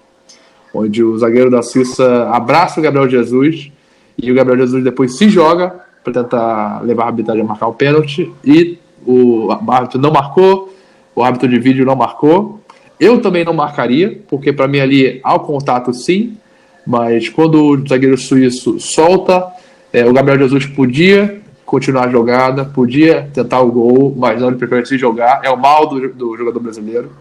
onde 0.73 1.03
o 1.03 1.15
zagueiro 1.19 1.51
da 1.51 1.61
Suíça 1.61 2.31
abraça 2.31 2.79
o 2.79 2.83
Gabriel 2.83 3.07
Jesus 3.07 3.71
e 4.17 4.31
o 4.31 4.33
Gabriel 4.33 4.57
Jesus 4.57 4.83
depois 4.83 5.15
se 5.15 5.29
joga 5.29 5.90
para 6.03 6.13
tentar 6.13 6.81
levar 6.83 7.03
a 7.03 7.07
arbitragem 7.07 7.43
a 7.43 7.47
marcar 7.47 7.67
o 7.67 7.73
pênalti. 7.73 8.31
E 8.43 8.77
o 9.05 9.49
árbitro 9.67 9.99
não 9.99 10.11
marcou 10.11 10.71
o 11.15 11.23
árbitro 11.23 11.49
de 11.49 11.59
vídeo 11.59 11.85
não 11.85 11.95
marcou. 11.95 12.59
Eu 12.99 13.21
também 13.21 13.43
não 13.43 13.53
marcaria, 13.53 14.21
porque 14.27 14.53
para 14.53 14.67
mim 14.67 14.79
ali 14.79 15.19
há 15.23 15.35
o 15.35 15.39
contato 15.39 15.93
sim, 15.93 16.37
mas 16.85 17.29
quando 17.29 17.63
o 17.63 17.87
zagueiro 17.87 18.17
suíço 18.17 18.79
solta, 18.79 19.45
é, 19.91 20.05
o 20.05 20.13
Gabriel 20.13 20.39
Jesus 20.39 20.65
podia 20.67 21.41
continuar 21.65 22.07
a 22.07 22.11
jogada, 22.11 22.65
podia 22.65 23.29
tentar 23.33 23.61
o 23.61 23.71
gol, 23.71 24.13
mas 24.15 24.39
não 24.39 24.49
ele 24.49 24.57
prefere 24.57 24.85
se 24.85 24.97
jogar. 24.97 25.41
É 25.43 25.49
o 25.49 25.57
mal 25.57 25.87
do, 25.87 26.09
do 26.09 26.37
jogador 26.37 26.59
brasileiro. 26.59 27.11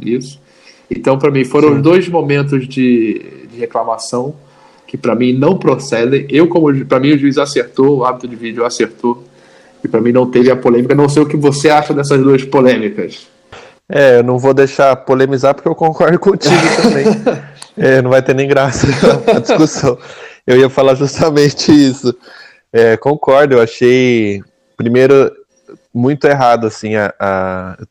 Isso. 0.00 0.40
Então, 0.90 1.18
para 1.18 1.30
mim, 1.30 1.44
foram 1.44 1.70
sim. 1.70 1.76
os 1.76 1.82
dois 1.82 2.08
momentos 2.08 2.68
de, 2.68 3.46
de 3.50 3.58
reclamação 3.58 4.34
que 4.86 4.96
para 4.96 5.14
mim 5.14 5.32
não 5.32 5.58
procedem. 5.58 6.26
Eu, 6.28 6.48
como 6.48 6.84
para 6.84 7.00
mim, 7.00 7.12
o 7.12 7.18
juiz 7.18 7.38
acertou, 7.38 7.98
o 7.98 8.04
árbitro 8.04 8.28
de 8.28 8.36
vídeo 8.36 8.64
acertou. 8.64 9.24
E 9.82 9.88
para 9.88 10.00
mim 10.00 10.12
não 10.12 10.30
teve 10.30 10.50
a 10.50 10.56
polêmica. 10.56 10.94
Não 10.94 11.08
sei 11.08 11.22
o 11.22 11.26
que 11.26 11.36
você 11.36 11.68
acha 11.68 11.92
dessas 11.92 12.22
duas 12.22 12.42
polêmicas. 12.42 13.26
É, 13.88 14.18
eu 14.18 14.22
não 14.22 14.38
vou 14.38 14.54
deixar 14.54 14.96
polemizar 14.96 15.54
porque 15.54 15.68
eu 15.68 15.74
concordo 15.74 16.18
contigo 16.18 16.54
também. 16.80 17.04
é, 17.76 18.00
não 18.00 18.10
vai 18.10 18.22
ter 18.22 18.34
nem 18.34 18.48
graça 18.48 18.86
a 19.28 19.40
discussão. 19.40 19.98
Eu 20.46 20.58
ia 20.58 20.70
falar 20.70 20.94
justamente 20.94 21.70
isso. 21.70 22.14
É, 22.72 22.96
concordo, 22.96 23.54
eu 23.54 23.62
achei 23.62 24.42
primeiro 24.76 25.30
muito 25.92 26.26
errado 26.26 26.66
assim 26.66 26.96
a, 26.96 27.14
a 27.20 27.76
eu 27.78 27.84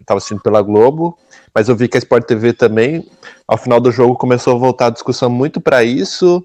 estava 0.00 0.18
assistindo 0.18 0.40
pela 0.40 0.62
Globo, 0.62 1.18
mas 1.54 1.68
eu 1.68 1.76
vi 1.76 1.88
que 1.88 1.96
a 1.96 1.98
Sport 1.98 2.24
TV 2.24 2.52
também, 2.52 3.08
ao 3.46 3.58
final 3.58 3.80
do 3.80 3.90
jogo 3.90 4.16
começou 4.16 4.54
a 4.54 4.58
voltar 4.58 4.86
a 4.86 4.90
discussão 4.90 5.28
muito 5.28 5.60
para 5.60 5.84
isso 5.84 6.44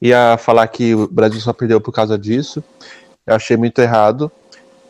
e 0.00 0.12
a 0.12 0.36
falar 0.36 0.66
que 0.68 0.94
o 0.94 1.08
Brasil 1.08 1.40
só 1.40 1.52
perdeu 1.52 1.80
por 1.80 1.92
causa 1.92 2.18
disso. 2.18 2.62
Eu 3.26 3.34
achei 3.34 3.56
muito 3.56 3.80
errado. 3.80 4.30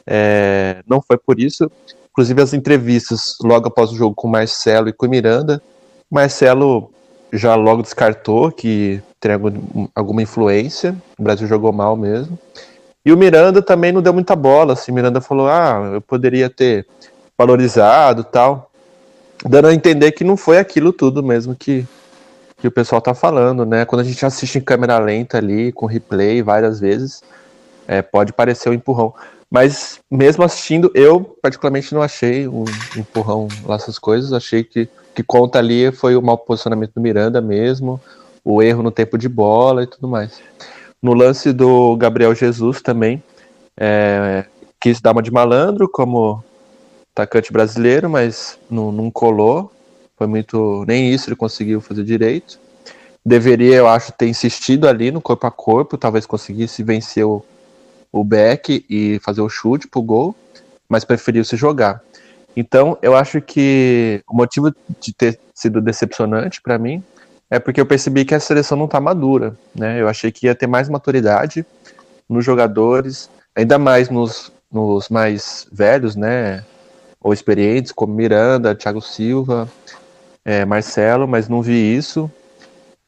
É, 0.07 0.83
não 0.87 1.02
foi 1.02 1.18
por 1.18 1.38
isso. 1.38 1.70
Inclusive 2.11 2.42
as 2.42 2.54
entrevistas 2.54 3.37
logo 3.42 3.68
após 3.68 3.92
o 3.92 3.96
jogo 3.96 4.14
com 4.14 4.26
Marcelo 4.26 4.88
e 4.88 4.92
com 4.92 5.07
Miranda, 5.07 5.62
Marcelo 6.11 6.90
já 7.33 7.54
logo 7.54 7.83
descartou 7.83 8.50
que 8.50 9.02
teria 9.20 9.38
alguma 9.94 10.22
influência, 10.22 10.96
o 11.18 11.22
Brasil 11.22 11.46
jogou 11.46 11.72
mal 11.72 11.96
mesmo. 11.96 12.38
E 13.04 13.12
o 13.12 13.16
Miranda 13.16 13.62
também 13.62 13.92
não 13.92 14.02
deu 14.02 14.12
muita 14.12 14.35
bola, 14.35 14.72
assim, 14.72 14.92
Miranda 14.92 15.20
falou: 15.20 15.48
"Ah, 15.48 15.90
eu 15.94 16.00
poderia 16.00 16.48
ter 16.48 16.87
valorizado, 17.37 18.24
tal", 18.24 18.70
dando 19.44 19.68
a 19.68 19.74
entender 19.74 20.12
que 20.12 20.24
não 20.24 20.37
foi 20.37 20.59
aquilo 20.59 20.92
tudo 20.92 21.22
mesmo 21.22 21.55
que 21.55 21.87
que 22.61 22.66
o 22.66 22.72
pessoal 22.72 23.01
tá 23.01 23.14
falando, 23.14 23.64
né? 23.64 23.85
Quando 23.85 24.01
a 24.01 24.05
gente 24.05 24.27
assiste 24.27 24.59
em 24.59 24.61
câmera 24.61 24.98
lenta 24.98 25.38
ali, 25.38 25.70
com 25.70 25.87
replay 25.87 26.42
várias 26.42 26.81
vezes, 26.81 27.22
é, 27.87 28.03
pode 28.03 28.33
parecer 28.33 28.68
um 28.68 28.72
empurrão. 28.72 29.14
Mas 29.48 30.01
mesmo 30.11 30.42
assistindo, 30.42 30.90
eu 30.92 31.20
particularmente 31.40 31.94
não 31.94 32.03
achei 32.03 32.48
um 32.48 32.64
empurrão 32.96 33.46
lá 33.64 33.77
essas 33.77 33.96
coisas. 33.96 34.33
Achei 34.33 34.64
que 34.64 34.88
que 35.18 35.22
conta 35.24 35.59
ali 35.59 35.90
foi 35.90 36.14
o 36.14 36.22
mau 36.22 36.38
posicionamento 36.38 36.92
do 36.94 37.01
Miranda 37.01 37.40
mesmo, 37.40 38.01
o 38.44 38.62
erro 38.62 38.85
no 38.85 38.90
tempo 38.92 39.18
de 39.18 39.29
bola 39.29 39.83
e 39.83 39.87
tudo 39.88 40.07
mais. 40.07 40.40
No 41.03 41.12
lance 41.12 41.53
do 41.53 41.96
Gabriel 41.96 42.33
Jesus 42.37 42.81
também, 42.81 43.20
é, 43.77 44.44
quis 44.81 45.01
dar 45.01 45.11
uma 45.11 45.20
de 45.20 45.33
malandro 45.33 45.88
como 45.88 46.44
atacante 47.18 47.52
brasileiro, 47.52 48.09
mas 48.09 48.59
não, 48.70 48.92
não 48.92 49.11
colou. 49.11 49.72
Foi 50.16 50.26
muito. 50.26 50.85
Nem 50.87 51.12
isso 51.12 51.28
ele 51.28 51.37
conseguiu 51.37 51.81
fazer 51.81 52.04
direito. 52.04 52.59
Deveria, 53.24 53.76
eu 53.76 53.88
acho, 53.88 54.12
ter 54.12 54.28
insistido 54.28 54.88
ali 54.88 55.11
no 55.11 55.20
corpo 55.20 55.46
a 55.46 55.50
corpo, 55.50 55.98
talvez 55.98 56.24
conseguisse 56.24 56.83
vencer 56.83 57.24
o, 57.24 57.44
o 58.12 58.24
back 58.24 58.85
e 58.88 59.18
fazer 59.22 59.40
o 59.40 59.48
chute 59.48 59.88
pro 59.88 60.00
gol. 60.00 60.35
mas 60.88 61.04
preferiu 61.04 61.44
se 61.44 61.57
jogar. 61.57 62.02
Então, 62.57 62.96
eu 63.02 63.14
acho 63.14 63.40
que 63.40 64.22
o 64.26 64.35
motivo 64.35 64.74
de 64.98 65.12
ter 65.12 65.38
sido 65.54 65.81
decepcionante 65.81 66.62
para 66.62 66.78
mim 66.78 67.02
é 67.50 67.59
porque 67.59 67.81
eu 67.81 67.87
percebi 67.87 68.24
que 68.24 68.35
a 68.35 68.40
seleção 68.40 68.76
não 68.76 68.87
está 68.87 69.00
madura, 69.00 69.57
né? 69.74 70.00
Eu 70.00 70.09
achei 70.09 70.31
que 70.33 70.46
ia 70.46 70.54
ter 70.54 70.66
mais 70.66 70.88
maturidade 70.88 71.64
nos 72.28 72.44
jogadores, 72.44 73.31
ainda 73.54 73.78
mais 73.78 74.11
nos, 74.11 74.52
nos 74.70 75.09
mais 75.09 75.66
velhos, 75.70 76.16
né? 76.16 76.64
Ou 77.29 77.35
experientes, 77.35 77.93
como 77.93 78.14
Miranda, 78.14 78.75
Thiago 78.75 79.03
Silva, 79.03 79.69
é, 80.43 80.64
Marcelo, 80.64 81.29
mas 81.29 81.47
não 81.47 81.61
vi 81.61 81.95
isso. 81.95 82.31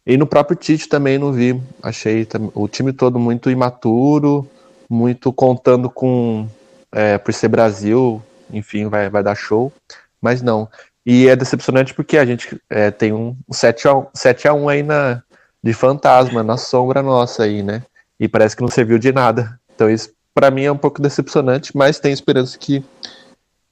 E 0.04 0.14
no 0.18 0.26
próprio 0.26 0.54
Tite 0.54 0.90
também 0.90 1.16
não 1.16 1.32
vi. 1.32 1.58
Achei 1.82 2.28
o 2.54 2.68
time 2.68 2.92
todo 2.92 3.18
muito 3.18 3.50
imaturo, 3.50 4.46
muito 4.90 5.32
contando 5.32 5.88
com, 5.88 6.46
é, 6.92 7.16
por 7.16 7.32
ser 7.32 7.48
Brasil, 7.48 8.22
enfim, 8.52 8.88
vai, 8.88 9.08
vai 9.08 9.22
dar 9.22 9.34
show. 9.34 9.72
Mas 10.20 10.42
não. 10.42 10.68
E 11.06 11.26
é 11.26 11.34
decepcionante 11.34 11.94
porque 11.94 12.18
a 12.18 12.26
gente 12.26 12.60
é, 12.68 12.90
tem 12.90 13.14
um 13.14 13.34
7x1, 13.50 14.08
7x1 14.14 14.70
aí 14.70 14.82
na, 14.82 15.22
de 15.64 15.72
fantasma, 15.72 16.42
na 16.42 16.58
sombra 16.58 17.00
nossa 17.02 17.44
aí, 17.44 17.62
né? 17.62 17.82
E 18.18 18.28
parece 18.28 18.54
que 18.54 18.60
não 18.60 18.68
serviu 18.68 18.98
de 18.98 19.12
nada. 19.12 19.58
Então 19.74 19.88
isso 19.88 20.10
para 20.34 20.50
mim 20.50 20.64
é 20.64 20.70
um 20.70 20.76
pouco 20.76 21.00
decepcionante, 21.00 21.74
mas 21.74 21.98
tenho 21.98 22.12
esperança 22.12 22.58
que 22.58 22.84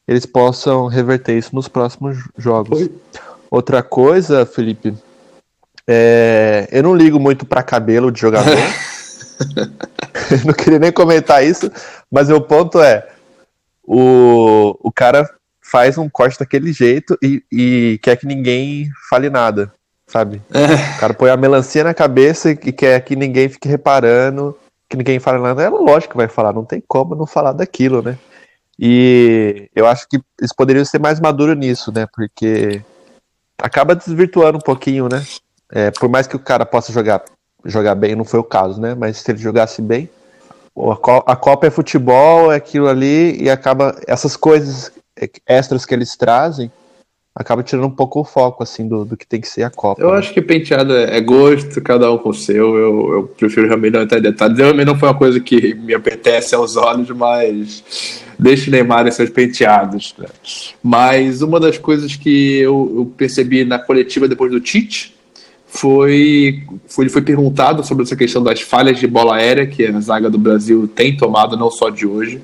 eles 0.09 0.27
possam 0.27 0.87
reverter 0.87 1.37
isso 1.37 1.55
nos 1.55 1.68
próximos 1.68 2.16
jogos. 2.37 2.81
Oi. 2.81 2.92
Outra 3.51 3.83
coisa, 3.83 4.44
Felipe, 4.44 4.94
é, 5.87 6.66
eu 6.73 6.83
não 6.83 6.94
ligo 6.94 7.21
muito 7.21 7.47
para 7.47 7.62
cabelo 7.62 8.11
de 8.11 8.21
jogador. 8.21 8.57
não 10.44 10.55
queria 10.55 10.79
nem 10.79 10.92
comentar 10.92 11.44
isso, 11.44 11.71
mas 12.11 12.31
o 12.31 12.40
ponto 12.40 12.81
é: 12.81 13.07
o, 13.85 14.77
o 14.81 14.92
cara 14.92 15.29
faz 15.62 15.99
um 15.99 16.09
corte 16.09 16.38
daquele 16.38 16.73
jeito 16.73 17.16
e, 17.23 17.42
e 17.53 18.01
quer 18.03 18.16
que 18.16 18.27
ninguém 18.27 18.90
fale 19.09 19.29
nada, 19.29 19.73
sabe? 20.07 20.42
É. 20.53 20.97
O 20.97 21.01
cara 21.01 21.14
põe 21.14 21.31
a 21.31 21.37
melancia 21.37 21.85
na 21.85 21.94
cabeça 21.94 22.51
e 22.51 22.73
quer 22.73 23.01
que 23.01 23.14
ninguém 23.14 23.49
fique 23.49 23.68
reparando, 23.68 24.57
que 24.88 24.97
ninguém 24.97 25.18
fale 25.18 25.38
nada. 25.38 25.62
É 25.62 25.68
lógico 25.68 26.12
que 26.12 26.16
vai 26.16 26.29
falar, 26.29 26.53
não 26.53 26.64
tem 26.64 26.83
como 26.87 27.14
não 27.14 27.27
falar 27.27 27.53
daquilo, 27.53 28.03
né? 28.03 28.18
E 28.79 29.69
eu 29.75 29.87
acho 29.87 30.07
que 30.09 30.21
eles 30.38 30.53
poderiam 30.53 30.85
ser 30.85 31.01
mais 31.01 31.19
maduros 31.19 31.57
nisso, 31.57 31.93
né? 31.93 32.07
Porque 32.14 32.83
acaba 33.61 33.95
desvirtuando 33.95 34.59
um 34.59 34.61
pouquinho, 34.62 35.09
né? 35.09 35.25
É, 35.71 35.91
por 35.91 36.09
mais 36.09 36.27
que 36.27 36.37
o 36.37 36.41
cara 36.41 36.64
possa 36.64 36.93
jogar, 36.93 37.23
jogar 37.64 37.95
bem, 37.95 38.14
não 38.14 38.25
foi 38.25 38.38
o 38.38 38.45
caso, 38.45 38.81
né? 38.81 38.95
Mas 38.95 39.19
se 39.19 39.31
ele 39.31 39.38
jogasse 39.38 39.83
bem, 39.83 40.09
a 41.27 41.35
Copa 41.35 41.67
é 41.67 41.71
futebol, 41.71 42.53
é 42.53 42.57
aquilo 42.57 42.88
ali, 42.88 43.43
e 43.43 43.51
acaba 43.51 44.01
essas 44.07 44.37
coisas 44.37 44.93
extras 45.47 45.85
que 45.85 45.93
eles 45.93 46.17
trazem 46.17 46.71
acaba 47.38 47.62
tirando 47.62 47.87
um 47.87 47.90
pouco 47.90 48.20
o 48.20 48.24
foco 48.24 48.64
assim 48.64 48.88
do, 48.88 49.05
do 49.05 49.16
que 49.16 49.24
tem 49.24 49.40
que 49.40 49.46
ser 49.46 49.62
a 49.62 49.70
Copa. 49.70 50.03
Eu 50.03 50.11
né? 50.11 50.18
acho 50.18 50.35
que 50.35 50.42
penteado 50.42 50.92
é, 50.92 51.16
é 51.16 51.20
gosto, 51.20 51.81
cada 51.81 52.11
um 52.12 52.18
com 52.18 52.31
o 52.31 52.35
seu. 52.35 52.77
Eu, 52.77 53.12
eu 53.12 53.22
prefiro 53.38 53.68
realmente 53.68 53.92
não 53.92 54.03
entrar 54.03 54.18
em 54.18 54.22
detalhes. 54.22 54.59
Realmente 54.59 54.87
não 54.87 54.98
foi 54.98 55.09
uma 55.09 55.14
coisa 55.14 55.38
que 55.38 55.72
me 55.74 55.94
apetece 55.94 56.57
aos 56.57 56.77
olhos, 56.77 57.09
mas 57.11 58.24
deixe 58.37 58.72
Neymar 58.72 59.07
em 59.07 59.12
seus 59.12 59.31
penteados. 59.31 60.16
Né? 60.18 60.27
Mas 60.83 61.40
uma 61.40 61.61
das 61.61 61.79
coisas 61.79 62.16
que 62.16 62.59
eu, 62.59 62.92
eu, 62.96 63.12
percebi 63.16 63.64
na 63.64 63.79
coletiva 63.79 64.27
depois 64.27 64.51
do 64.51 64.61
Tite 64.61 65.14
foi, 65.64 66.64
foi 66.88 67.05
ele 67.05 67.12
foi 67.12 67.22
perguntado 67.22 67.87
sobre 67.87 68.03
essa 68.03 68.16
questão 68.16 68.42
das 68.42 68.61
falhas 68.61 68.98
de 68.98 69.07
bola 69.07 69.37
aérea 69.37 69.64
que 69.64 69.87
a 69.87 70.01
zaga 70.01 70.29
do 70.29 70.38
Brasil 70.38 70.88
tem 70.88 71.16
tomado, 71.16 71.57
não 71.57 71.70
só 71.70 71.88
de 71.88 72.05
hoje. 72.05 72.40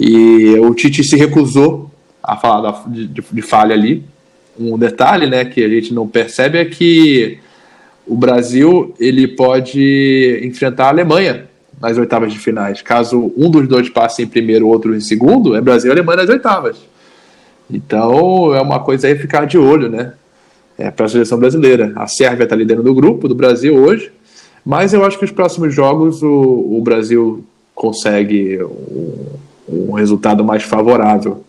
E 0.00 0.56
o 0.58 0.74
Tite 0.74 1.04
se 1.04 1.16
recusou 1.16 1.88
a 2.20 2.36
falar 2.36 2.62
da, 2.62 2.84
de, 2.88 3.06
de, 3.06 3.42
falha 3.42 3.74
ali. 3.74 4.02
Um 4.58 4.78
detalhe 4.78 5.26
né, 5.26 5.44
que 5.44 5.64
a 5.64 5.68
gente 5.68 5.92
não 5.92 6.06
percebe 6.06 6.58
é 6.58 6.64
que 6.64 7.38
o 8.06 8.14
Brasil 8.14 8.94
ele 9.00 9.26
pode 9.26 10.40
enfrentar 10.42 10.86
a 10.86 10.88
Alemanha 10.88 11.46
nas 11.80 11.98
oitavas 11.98 12.32
de 12.32 12.38
finais. 12.38 12.82
Caso 12.82 13.32
um 13.36 13.50
dos 13.50 13.66
dois 13.66 13.88
passe 13.88 14.22
em 14.22 14.26
primeiro, 14.26 14.66
o 14.66 14.68
outro 14.68 14.94
em 14.94 15.00
segundo, 15.00 15.56
é 15.56 15.60
Brasil 15.60 15.90
e 15.90 15.92
Alemanha 15.92 16.18
nas 16.18 16.28
oitavas. 16.28 16.76
Então 17.70 18.54
é 18.54 18.60
uma 18.60 18.80
coisa 18.80 19.08
aí 19.08 19.16
ficar 19.16 19.46
de 19.46 19.58
olho, 19.58 19.88
né? 19.88 20.12
É, 20.76 20.90
para 20.90 21.06
a 21.06 21.08
seleção 21.08 21.38
brasileira. 21.38 21.92
A 21.96 22.06
Sérvia 22.06 22.44
está 22.44 22.56
liderando 22.56 22.90
o 22.90 22.94
grupo 22.94 23.28
do 23.28 23.34
Brasil 23.34 23.76
hoje, 23.76 24.10
mas 24.64 24.92
eu 24.92 25.04
acho 25.04 25.18
que 25.18 25.24
os 25.24 25.30
próximos 25.30 25.74
jogos 25.74 26.22
o, 26.22 26.76
o 26.78 26.80
Brasil 26.82 27.44
consegue 27.74 28.62
um, 28.62 29.26
um 29.68 29.92
resultado 29.92 30.44
mais 30.44 30.62
favorável. 30.62 31.44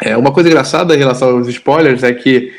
É, 0.00 0.16
uma 0.16 0.32
coisa 0.32 0.48
engraçada 0.48 0.94
em 0.94 0.98
relação 0.98 1.36
aos 1.36 1.48
spoilers 1.48 2.02
é 2.02 2.12
que 2.12 2.52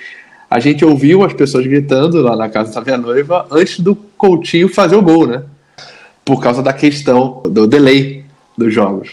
a 0.50 0.60
gente 0.60 0.86
ouviu 0.86 1.24
as 1.24 1.34
pessoas 1.34 1.65
gritando 1.65 2.21
lá 2.21 2.36
na 2.36 2.50
casa 2.50 2.74
da 2.74 2.82
minha 2.82 2.98
noiva 2.98 3.45
antes 3.52 3.80
do 3.80 3.95
Coutinho 3.95 4.69
fazer 4.69 4.95
o 4.95 5.02
gol, 5.02 5.28
né? 5.28 5.43
Por 6.24 6.41
causa 6.41 6.63
da 6.63 6.71
questão 6.71 7.43
do 7.43 7.67
delay 7.67 8.24
dos 8.58 8.74
jogos. 8.74 9.12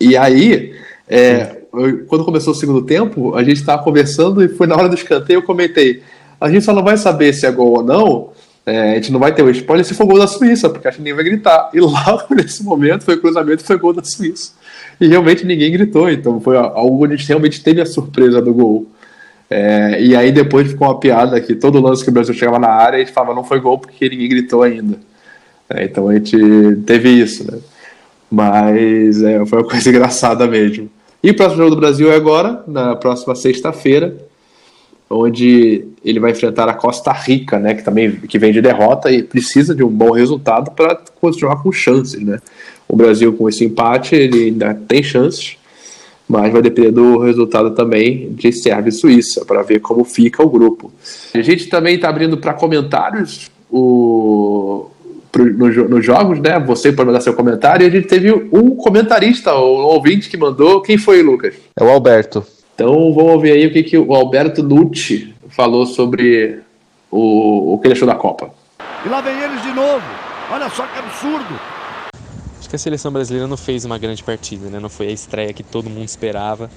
E 0.00 0.16
aí, 0.16 0.74
é, 1.08 1.58
eu, 1.72 2.04
quando 2.06 2.24
começou 2.24 2.52
o 2.52 2.56
segundo 2.56 2.82
tempo, 2.82 3.34
a 3.34 3.44
gente 3.44 3.58
estava 3.58 3.82
conversando 3.82 4.42
e 4.42 4.48
foi 4.48 4.66
na 4.66 4.74
hora 4.74 4.88
do 4.88 4.94
escanteio 4.94 5.38
eu 5.38 5.42
comentei: 5.42 6.02
a 6.40 6.50
gente 6.50 6.64
só 6.64 6.72
não 6.72 6.82
vai 6.82 6.96
saber 6.96 7.32
se 7.32 7.46
é 7.46 7.50
gol 7.50 7.78
ou 7.78 7.82
não, 7.82 8.30
é, 8.66 8.92
a 8.92 8.94
gente 8.96 9.12
não 9.12 9.20
vai 9.20 9.32
ter 9.32 9.42
o 9.42 9.50
spoiler 9.50 9.84
se 9.84 9.94
for 9.94 10.06
gol 10.06 10.18
da 10.18 10.26
Suíça, 10.26 10.68
porque 10.68 10.88
acho 10.88 10.96
que 10.96 11.02
ninguém 11.02 11.14
vai 11.14 11.24
gritar. 11.24 11.70
E 11.72 11.80
logo 11.80 12.26
nesse 12.34 12.62
momento 12.64 13.04
foi 13.04 13.14
o 13.14 13.20
cruzamento 13.20 13.62
e 13.62 13.66
foi 13.66 13.78
gol 13.78 13.92
da 13.92 14.02
Suíça 14.02 14.52
e 15.00 15.06
realmente 15.06 15.46
ninguém 15.46 15.72
gritou. 15.72 16.10
Então 16.10 16.40
foi 16.40 16.56
algo 16.56 17.04
onde 17.04 17.14
a 17.14 17.16
gente 17.16 17.28
realmente 17.28 17.62
teve 17.62 17.80
a 17.80 17.86
surpresa 17.86 18.40
do 18.40 18.52
gol. 18.52 18.86
É, 19.48 20.02
e 20.02 20.16
aí 20.16 20.32
depois 20.32 20.68
ficou 20.68 20.88
uma 20.88 20.98
piada 20.98 21.40
que 21.40 21.54
todo 21.54 21.80
lance 21.80 22.02
que 22.02 22.10
o 22.10 22.12
Brasil 22.12 22.34
chegava 22.34 22.58
na 22.58 22.68
área, 22.68 22.96
a 22.96 22.98
gente 22.98 23.12
falava 23.12 23.34
não 23.34 23.44
foi 23.44 23.60
gol 23.60 23.78
porque 23.78 24.08
ninguém 24.08 24.28
gritou 24.28 24.62
ainda. 24.62 24.98
É, 25.70 25.84
então 25.84 26.08
a 26.08 26.14
gente 26.14 26.36
teve 26.84 27.08
isso, 27.10 27.50
né? 27.50 27.58
Mas 28.30 29.22
é, 29.22 29.44
foi 29.46 29.60
uma 29.60 29.68
coisa 29.68 29.88
engraçada 29.90 30.46
mesmo. 30.46 30.90
E 31.22 31.30
o 31.30 31.36
próximo 31.36 31.62
jogo 31.62 31.74
do 31.74 31.80
Brasil 31.80 32.12
é 32.12 32.16
agora, 32.16 32.62
na 32.66 32.94
próxima 32.96 33.34
sexta-feira, 33.34 34.16
onde 35.08 35.84
ele 36.04 36.20
vai 36.20 36.32
enfrentar 36.32 36.68
a 36.68 36.74
Costa 36.74 37.12
Rica, 37.12 37.58
né, 37.58 37.74
que 37.74 37.82
também 37.82 38.12
que 38.12 38.38
vem 38.38 38.52
de 38.52 38.60
derrota 38.60 39.10
e 39.10 39.22
precisa 39.22 39.74
de 39.74 39.82
um 39.82 39.88
bom 39.88 40.10
resultado 40.10 40.72
para 40.72 41.00
continuar 41.20 41.62
com 41.62 41.70
chances, 41.70 42.20
né? 42.20 42.38
O 42.88 42.96
Brasil 42.96 43.32
com 43.32 43.48
esse 43.48 43.64
empate 43.64 44.14
ele 44.14 44.44
ainda 44.44 44.74
tem 44.74 45.02
chances, 45.02 45.56
mas 46.28 46.52
vai 46.52 46.62
depender 46.62 46.90
do 46.90 47.18
resultado 47.18 47.72
também 47.72 48.32
de 48.32 48.52
Sérvia 48.52 48.90
e 48.90 48.92
Suíça 48.92 49.44
para 49.44 49.62
ver 49.62 49.80
como 49.80 50.04
fica 50.04 50.42
o 50.42 50.48
grupo. 50.48 50.92
A 51.34 51.42
gente 51.42 51.68
também 51.68 51.96
está 51.96 52.08
abrindo 52.08 52.36
para 52.36 52.54
comentários 52.54 53.50
o 53.70 54.90
nos 55.38 55.76
no 55.90 56.00
jogos, 56.00 56.40
né? 56.40 56.58
Você 56.60 56.92
pode 56.92 57.08
mandar 57.08 57.20
seu 57.20 57.34
comentário. 57.34 57.84
E 57.84 57.88
a 57.88 57.90
gente 57.90 58.08
teve 58.08 58.32
um 58.32 58.70
comentarista, 58.74 59.54
um 59.54 59.84
ouvinte 59.84 60.30
que 60.30 60.36
mandou. 60.36 60.80
Quem 60.80 60.96
foi, 60.96 61.22
Lucas? 61.22 61.54
É 61.78 61.84
o 61.84 61.90
Alberto. 61.90 62.44
Então 62.74 63.12
vamos 63.14 63.32
ouvir 63.32 63.52
aí 63.52 63.66
o 63.66 63.72
que, 63.72 63.82
que 63.82 63.98
o 63.98 64.14
Alberto 64.14 64.62
Nucci 64.62 65.34
falou 65.48 65.86
sobre 65.86 66.60
o, 67.10 67.74
o 67.74 67.78
que 67.78 67.86
ele 67.86 67.94
achou 67.94 68.08
da 68.08 68.14
Copa. 68.14 68.50
E 69.04 69.08
lá 69.08 69.20
vem 69.20 69.38
eles 69.38 69.62
de 69.62 69.72
novo. 69.72 70.02
Olha 70.50 70.68
só 70.70 70.84
que 70.86 70.98
absurdo. 70.98 71.75
Que 72.76 72.78
a 72.78 72.82
seleção 72.82 73.10
brasileira 73.10 73.48
não 73.48 73.56
fez 73.56 73.86
uma 73.86 73.96
grande 73.96 74.22
partida, 74.22 74.68
né? 74.68 74.78
Não 74.78 74.90
foi 74.90 75.08
a 75.08 75.10
estreia 75.10 75.50
que 75.50 75.62
todo 75.62 75.88
mundo 75.88 76.04
esperava. 76.04 76.70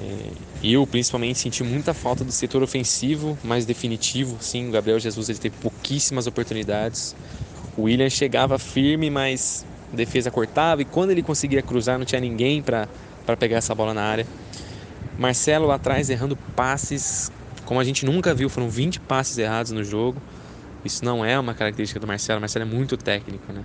É, 0.00 0.30
eu, 0.64 0.84
principalmente, 0.84 1.38
senti 1.38 1.62
muita 1.62 1.94
falta 1.94 2.24
do 2.24 2.32
setor 2.32 2.60
ofensivo 2.60 3.38
mais 3.44 3.64
definitivo. 3.64 4.36
Sim, 4.40 4.68
o 4.68 4.72
Gabriel 4.72 4.98
Jesus 4.98 5.28
ele 5.28 5.38
teve 5.38 5.54
pouquíssimas 5.58 6.26
oportunidades. 6.26 7.14
O 7.76 7.82
William 7.82 8.10
chegava 8.10 8.58
firme, 8.58 9.08
mas 9.08 9.64
a 9.92 9.96
defesa 9.96 10.28
cortava. 10.28 10.82
E 10.82 10.84
quando 10.84 11.12
ele 11.12 11.22
conseguia 11.22 11.62
cruzar, 11.62 12.00
não 12.00 12.04
tinha 12.04 12.20
ninguém 12.20 12.60
para 12.60 12.88
pegar 13.38 13.58
essa 13.58 13.76
bola 13.76 13.94
na 13.94 14.02
área. 14.02 14.26
Marcelo 15.16 15.68
lá 15.68 15.76
atrás 15.76 16.10
errando 16.10 16.34
passes 16.56 17.30
como 17.64 17.78
a 17.78 17.84
gente 17.84 18.04
nunca 18.04 18.34
viu. 18.34 18.48
Foram 18.48 18.68
20 18.68 18.98
passes 18.98 19.38
errados 19.38 19.70
no 19.70 19.84
jogo. 19.84 20.20
Isso 20.84 21.04
não 21.04 21.24
é 21.24 21.38
uma 21.38 21.54
característica 21.54 22.00
do 22.00 22.08
Marcelo. 22.08 22.38
O 22.38 22.40
Marcelo 22.40 22.64
é 22.64 22.68
muito 22.68 22.96
técnico, 22.96 23.52
né? 23.52 23.62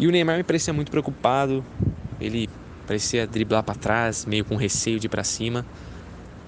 E 0.00 0.06
o 0.06 0.10
Neymar 0.10 0.38
me 0.38 0.42
parecia 0.42 0.72
muito 0.72 0.90
preocupado. 0.90 1.62
Ele 2.18 2.48
parecia 2.86 3.26
driblar 3.26 3.62
para 3.62 3.74
trás, 3.74 4.24
meio 4.24 4.46
com 4.46 4.56
receio 4.56 4.98
de 4.98 5.06
ir 5.06 5.10
para 5.10 5.22
cima. 5.22 5.62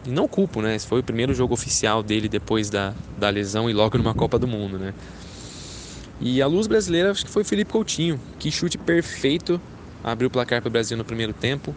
E 0.06 0.10
não 0.10 0.26
culpo, 0.26 0.62
né? 0.62 0.74
Esse 0.74 0.86
foi 0.86 1.00
o 1.00 1.02
primeiro 1.02 1.34
jogo 1.34 1.52
oficial 1.52 2.02
dele 2.02 2.30
depois 2.30 2.70
da, 2.70 2.94
da 3.18 3.28
lesão 3.28 3.68
e 3.68 3.74
logo 3.74 3.98
numa 3.98 4.14
Copa 4.14 4.38
do 4.38 4.48
Mundo, 4.48 4.78
né? 4.78 4.94
E 6.18 6.40
a 6.40 6.46
luz 6.46 6.66
brasileira 6.66 7.10
acho 7.10 7.26
que 7.26 7.30
foi 7.30 7.44
Felipe 7.44 7.70
Coutinho. 7.70 8.18
Que 8.38 8.50
chute 8.50 8.78
perfeito. 8.78 9.60
Abriu 10.02 10.28
o 10.28 10.30
placar 10.30 10.62
para 10.62 10.68
o 10.68 10.72
Brasil 10.72 10.96
no 10.96 11.04
primeiro 11.04 11.34
tempo. 11.34 11.76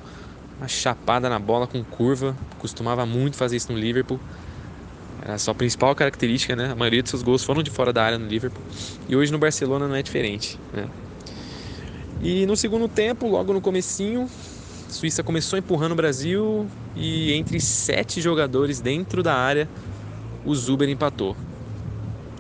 Uma 0.58 0.70
chapada 0.70 1.28
na 1.28 1.40
bola 1.40 1.68
com 1.68 1.84
curva. 1.84 2.38
Costumava 2.58 3.06
muito 3.06 3.36
fazer 3.36 3.58
isso 3.58 3.74
no 3.74 3.78
Liverpool. 3.78 4.18
Era 5.22 5.34
a 5.34 5.38
sua 5.38 5.54
principal 5.54 5.94
característica, 5.94 6.56
né? 6.56 6.72
A 6.72 6.76
maioria 6.76 7.04
de 7.04 7.10
seus 7.10 7.22
gols 7.22 7.44
foram 7.44 7.62
de 7.62 7.70
fora 7.70 7.92
da 7.92 8.02
área 8.02 8.18
no 8.18 8.28
Liverpool. 8.28 8.64
E 9.10 9.16
hoje 9.16 9.30
no 9.30 9.38
Barcelona 9.38 9.90
não 9.90 9.96
é 9.96 10.02
diferente, 10.02 10.58
né? 10.72 10.88
E 12.26 12.44
no 12.48 12.58
segundo 12.58 12.88
tempo, 12.88 13.28
logo 13.28 13.54
no 13.54 13.62
comecinho, 13.62 14.28
a 14.90 14.92
Suíça 14.92 15.22
começou 15.22 15.60
empurrando 15.60 15.92
o 15.92 15.96
Brasil 15.96 16.68
e 16.96 17.32
entre 17.34 17.60
sete 17.60 18.20
jogadores 18.20 18.82
dentro 18.82 19.22
da 19.22 19.36
área, 19.36 19.70
o 20.44 20.56
Zuber 20.56 20.90
empatou. 20.90 21.38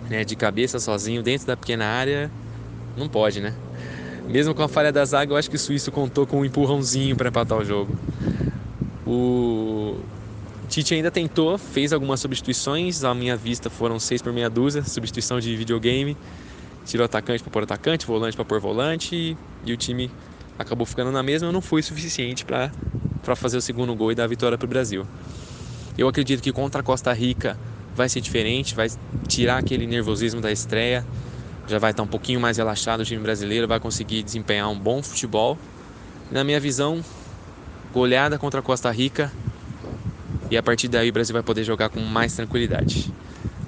Né, 0.10 0.26
de 0.26 0.36
cabeça 0.36 0.80
sozinho 0.80 1.21
dentro 1.21 1.45
da 1.45 1.56
pequena 1.56 1.86
área, 1.86 2.32
não 2.98 3.08
pode, 3.08 3.39
né? 3.39 3.54
Mesmo 4.28 4.56
com 4.56 4.63
a 4.63 4.67
falha 4.67 4.91
da 4.91 5.06
zaga, 5.06 5.34
eu 5.34 5.38
acho 5.38 5.52
que 5.52 5.56
o 5.56 5.60
Suíço 5.60 5.91
contou 5.91 6.26
com 6.26 6.39
um 6.39 6.45
empurrãozinho 6.45 7.15
para 7.15 7.30
empatar 7.30 7.60
o 7.60 7.63
jogo. 7.63 7.95
O 9.06 10.00
Tite 10.67 10.95
ainda 10.95 11.12
tentou, 11.12 11.60
fez 11.60 11.93
algumas 11.93 12.19
substituições, 12.19 13.04
à 13.04 13.13
minha 13.13 13.38
vista 13.38 13.69
foram 13.69 14.00
seis 14.00 14.19
por 14.19 14.34
meia 14.34 14.50
dúzia, 14.50 14.84
substituição 14.84 15.39
de 15.39 15.56
videogame, 15.56 16.17
tirou 16.86 17.04
atacante 17.04 17.43
para 17.43 17.52
pôr 17.52 17.63
atacante, 17.63 18.06
volante 18.06 18.36
para 18.36 18.45
pôr 18.45 18.60
volante 18.60 19.38
e 19.63 19.74
o 19.74 19.78
time 19.78 20.10
acabou 20.58 20.86
ficando 20.86 21.12
na 21.12 21.21
mesma, 21.24 21.52
não 21.52 21.62
foi 21.62 21.82
suficiente 21.82 22.45
para 22.45 22.71
fazer 23.36 23.58
o 23.58 23.62
segundo 23.62 23.93
gol 23.95 24.12
e 24.12 24.15
dar 24.15 24.24
a 24.24 24.28
vitória 24.28 24.58
para 24.58 24.65
o 24.65 24.69
Brasil. 24.69 25.06
Eu 25.98 26.08
acredito 26.08 26.41
que 26.41 26.52
contra 26.52 26.82
a 26.82 26.84
Costa 26.84 27.12
Rica 27.12 27.58
vai 27.95 28.08
ser 28.08 28.21
diferente, 28.21 28.76
vai 28.76 28.88
tirar 29.28 29.58
aquele 29.58 29.88
nervosismo 29.88 30.39
da 30.39 30.52
estreia, 30.52 31.06
já 31.67 31.80
vai 31.80 31.91
estar 31.91 32.04
um 32.04 32.08
pouquinho 32.08 32.39
mais 32.39 32.58
relaxado 32.58 33.02
o 33.02 33.06
time 33.06 33.21
brasileiro, 33.21 33.67
vai 33.67 33.80
conseguir 33.80 34.21
desempenhar 34.21 34.69
um 34.69 34.80
bom 34.80 35.02
futebol. 35.02 35.58
Na 36.30 36.43
minha 36.43 36.60
visão, 36.60 37.04
goleada 37.91 38.38
contra 38.38 38.60
a 38.60 38.63
Costa 38.63 38.91
Rica 38.91 39.32
e 40.52 40.58
a 40.58 40.62
partir 40.62 40.88
daí 40.88 41.10
o 41.10 41.13
Brasil 41.13 41.34
vai 41.34 41.43
poder 41.43 41.63
jogar 41.63 41.89
com 41.89 42.00
mais 42.02 42.36
tranquilidade. 42.36 43.12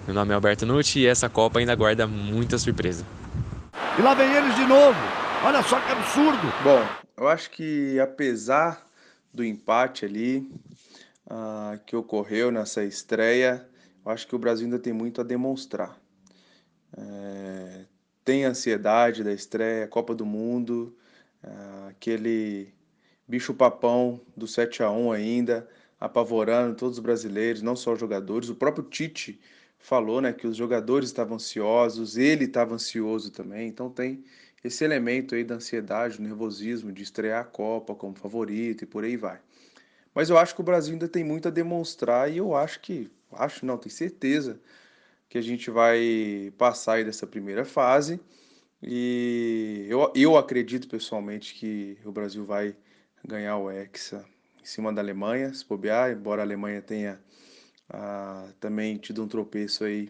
Meu 0.08 0.14
nome 0.14 0.32
é 0.32 0.36
Alberto 0.36 0.66
Nucci 0.66 1.02
e 1.02 1.06
essa 1.06 1.28
Copa 1.28 1.60
ainda 1.60 1.76
guarda 1.76 2.08
muita 2.08 2.58
surpresa. 2.58 3.06
E 4.00 4.02
lá 4.02 4.14
vem 4.14 4.34
eles 4.34 4.56
de 4.56 4.66
novo. 4.66 4.98
Olha 5.44 5.62
só 5.62 5.82
que 5.82 5.92
absurdo. 5.92 6.48
Bom, 6.64 6.82
eu 7.18 7.28
acho 7.28 7.52
que 7.52 8.00
apesar 8.00 8.90
do 9.34 9.44
empate 9.44 10.06
ali 10.06 10.50
uh, 11.26 11.78
que 11.86 11.94
ocorreu 11.94 12.52
nessa 12.52 12.86
estreia, 12.86 13.68
eu 14.06 14.10
acho 14.10 14.26
que 14.26 14.34
o 14.34 14.40
Brasil 14.40 14.64
ainda 14.64 14.80
tem 14.80 14.94
muito 14.94 15.20
a 15.20 15.26
demonstrar. 15.26 16.00
É, 16.98 17.82
tem 18.24 18.46
ansiedade 18.46 19.26
da 19.26 19.34
estreia, 19.34 19.90
Copa 19.90 20.16
do 20.16 20.26
Mundo, 20.26 20.96
uh, 21.44 21.90
aquele 21.90 22.74
bicho-papão 23.28 24.22
do 24.38 24.48
7 24.48 24.84
a 24.84 24.90
1 24.90 25.12
ainda, 25.12 25.68
apavorando 26.00 26.78
todos 26.78 26.98
os 26.98 27.04
brasileiros, 27.04 27.62
não 27.62 27.76
só 27.76 27.92
os 27.92 28.00
jogadores. 28.00 28.48
O 28.48 28.56
próprio 28.56 28.86
Tite 28.86 29.38
falou 29.80 30.22
né, 30.22 30.34
que 30.34 30.48
os 30.48 30.56
jogadores 30.56 31.10
estavam 31.10 31.36
ansiosos, 31.36 32.18
ele 32.18 32.46
estava 32.46 32.76
ansioso 32.76 33.32
também, 33.32 33.68
então 33.68 33.90
tem 33.90 34.24
esse 34.64 34.84
elemento 34.84 35.36
aí 35.36 35.44
da 35.44 35.56
ansiedade, 35.56 36.18
do 36.18 36.24
nervosismo 36.24 36.92
de 36.92 37.04
estrear 37.04 37.42
a 37.42 37.46
Copa 37.46 37.96
como 37.96 38.16
favorito 38.16 38.84
e 38.84 38.88
por 38.88 39.04
aí 39.04 39.16
vai. 39.16 39.40
Mas 40.14 40.30
eu 40.30 40.38
acho 40.38 40.56
que 40.56 40.62
o 40.62 40.64
Brasil 40.64 40.94
ainda 40.94 41.08
tem 41.08 41.24
muito 41.24 41.48
a 41.48 41.52
demonstrar 41.52 42.32
e 42.32 42.38
eu 42.38 42.56
acho 42.56 42.80
que, 42.82 43.10
acho 43.34 43.66
não, 43.66 43.78
tenho 43.78 43.94
certeza 43.94 44.60
que 45.30 45.38
a 45.38 45.42
gente 45.42 45.70
vai 45.70 46.52
passar 46.58 46.94
aí 46.94 47.04
dessa 47.04 47.28
primeira 47.28 47.64
fase 47.64 48.20
e 48.82 49.86
eu, 49.90 50.12
eu 50.16 50.38
acredito 50.38 50.88
pessoalmente 50.88 51.54
que 51.54 51.98
o 52.04 52.12
Brasil 52.12 52.46
vai 52.46 52.76
ganhar 53.24 53.58
o 53.58 53.70
Hexa 53.70 54.26
em 54.62 54.66
cima 54.66 54.92
da 54.92 55.02
Alemanha, 55.02 55.54
se 55.54 55.66
bobear, 55.66 56.12
embora 56.12 56.42
a 56.42 56.46
Alemanha 56.46 56.82
tenha 56.82 57.20
ah, 57.90 58.48
também 58.60 58.98
tido 58.98 59.24
um 59.24 59.28
tropeço 59.28 59.84
aí 59.84 60.10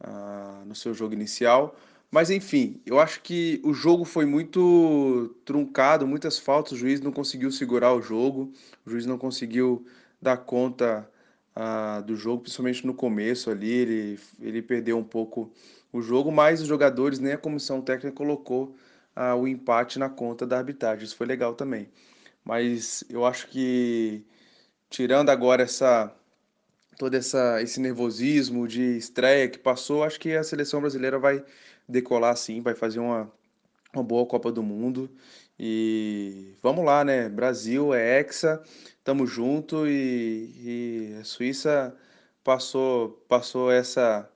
ah, 0.00 0.62
no 0.66 0.74
seu 0.74 0.94
jogo 0.94 1.14
inicial. 1.14 1.76
Mas 2.10 2.30
enfim, 2.30 2.80
eu 2.86 3.00
acho 3.00 3.20
que 3.22 3.60
o 3.64 3.74
jogo 3.74 4.04
foi 4.04 4.24
muito 4.26 5.34
truncado, 5.44 6.06
muitas 6.06 6.38
faltas, 6.38 6.72
o 6.72 6.76
juiz 6.76 7.00
não 7.00 7.12
conseguiu 7.12 7.50
segurar 7.50 7.92
o 7.94 8.00
jogo, 8.02 8.52
o 8.86 8.90
juiz 8.90 9.06
não 9.06 9.18
conseguiu 9.18 9.84
dar 10.20 10.36
conta 10.38 11.10
ah, 11.54 12.00
do 12.02 12.16
jogo, 12.16 12.42
principalmente 12.42 12.86
no 12.86 12.94
começo 12.94 13.50
ali, 13.50 13.70
ele, 13.70 14.20
ele 14.40 14.62
perdeu 14.62 14.98
um 14.98 15.04
pouco 15.04 15.52
o 15.92 16.00
jogo, 16.02 16.30
mas 16.30 16.60
os 16.60 16.68
jogadores, 16.68 17.18
nem 17.18 17.32
a 17.32 17.38
comissão 17.38 17.80
técnica 17.82 18.14
colocou 18.16 18.76
o 19.38 19.48
empate 19.48 19.98
na 19.98 20.10
conta 20.10 20.46
da 20.46 20.58
arbitragem, 20.58 21.04
isso 21.04 21.16
foi 21.16 21.26
legal 21.26 21.54
também. 21.54 21.88
Mas 22.44 23.02
eu 23.08 23.24
acho 23.26 23.48
que, 23.48 24.24
tirando 24.90 25.30
agora 25.30 25.62
essa 25.62 26.14
todo 26.98 27.14
essa, 27.14 27.62
esse 27.62 27.80
nervosismo 27.80 28.66
de 28.66 28.96
estreia 28.96 29.48
que 29.48 29.58
passou, 29.58 30.02
acho 30.02 30.18
que 30.18 30.34
a 30.34 30.42
seleção 30.42 30.80
brasileira 30.80 31.18
vai 31.18 31.44
decolar 31.88 32.36
sim, 32.36 32.60
vai 32.60 32.74
fazer 32.74 32.98
uma, 32.98 33.30
uma 33.94 34.02
boa 34.02 34.26
Copa 34.26 34.50
do 34.50 34.62
Mundo. 34.62 35.10
E 35.58 36.54
vamos 36.62 36.84
lá, 36.84 37.04
né? 37.04 37.28
Brasil 37.28 37.94
é 37.94 38.20
hexa, 38.20 38.62
tamo 39.04 39.26
junto 39.26 39.86
e, 39.86 41.12
e 41.14 41.16
a 41.20 41.24
Suíça 41.24 41.96
passou 42.44 43.10
passou 43.28 43.70
essa 43.72 44.28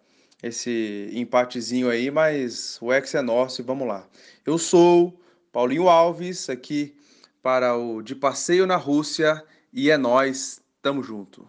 esse 0.42 1.10
empatezinho 1.12 1.90
aí, 1.90 2.10
mas 2.10 2.78
o 2.80 2.92
hexa 2.92 3.18
é 3.18 3.22
nosso 3.22 3.60
e 3.60 3.64
vamos 3.64 3.86
lá. 3.86 4.08
Eu 4.46 4.56
sou 4.56 5.18
Paulinho 5.52 5.88
Alves, 5.88 6.48
aqui 6.48 6.96
para 7.42 7.76
o 7.76 8.02
De 8.02 8.14
Passeio 8.14 8.66
na 8.66 8.76
Rússia 8.76 9.44
e 9.72 9.90
é 9.90 9.98
nós, 9.98 10.62
tamo 10.82 11.02
junto 11.02 11.46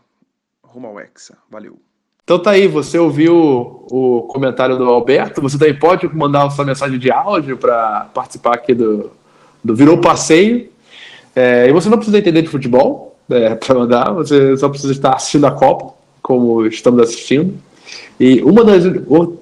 rumo 0.74 0.88
ao 0.88 1.00
Hexa. 1.00 1.38
Valeu. 1.50 1.78
Então 2.24 2.40
tá 2.40 2.52
aí, 2.52 2.68
você 2.68 2.98
ouviu 2.98 3.86
o 3.92 4.22
comentário 4.30 4.78
do 4.78 4.86
Alberto, 4.86 5.42
você 5.42 5.58
também 5.58 5.78
pode 5.78 6.08
mandar 6.16 6.50
sua 6.52 6.64
mensagem 6.64 6.98
de 6.98 7.12
áudio 7.12 7.58
para 7.58 8.08
participar 8.14 8.56
aqui 8.56 8.74
do, 8.74 9.12
do 9.64 9.76
Virou 9.76 9.98
Passeio. 9.98 10.70
É, 11.36 11.68
e 11.68 11.74
você 11.74 11.90
não 11.90 11.98
precisa 11.98 12.18
entender 12.18 12.42
de 12.42 12.48
futebol 12.48 13.18
é, 13.30 13.56
para 13.56 13.76
mandar, 13.76 14.12
você 14.12 14.56
só 14.56 14.70
precisa 14.70 14.94
estar 14.94 15.16
assistindo 15.16 15.46
a 15.46 15.52
Copa, 15.52 15.94
como 16.22 16.66
estamos 16.66 17.02
assistindo. 17.02 17.56
E 18.20 18.42
uma 18.44 18.64
das, 18.64 18.84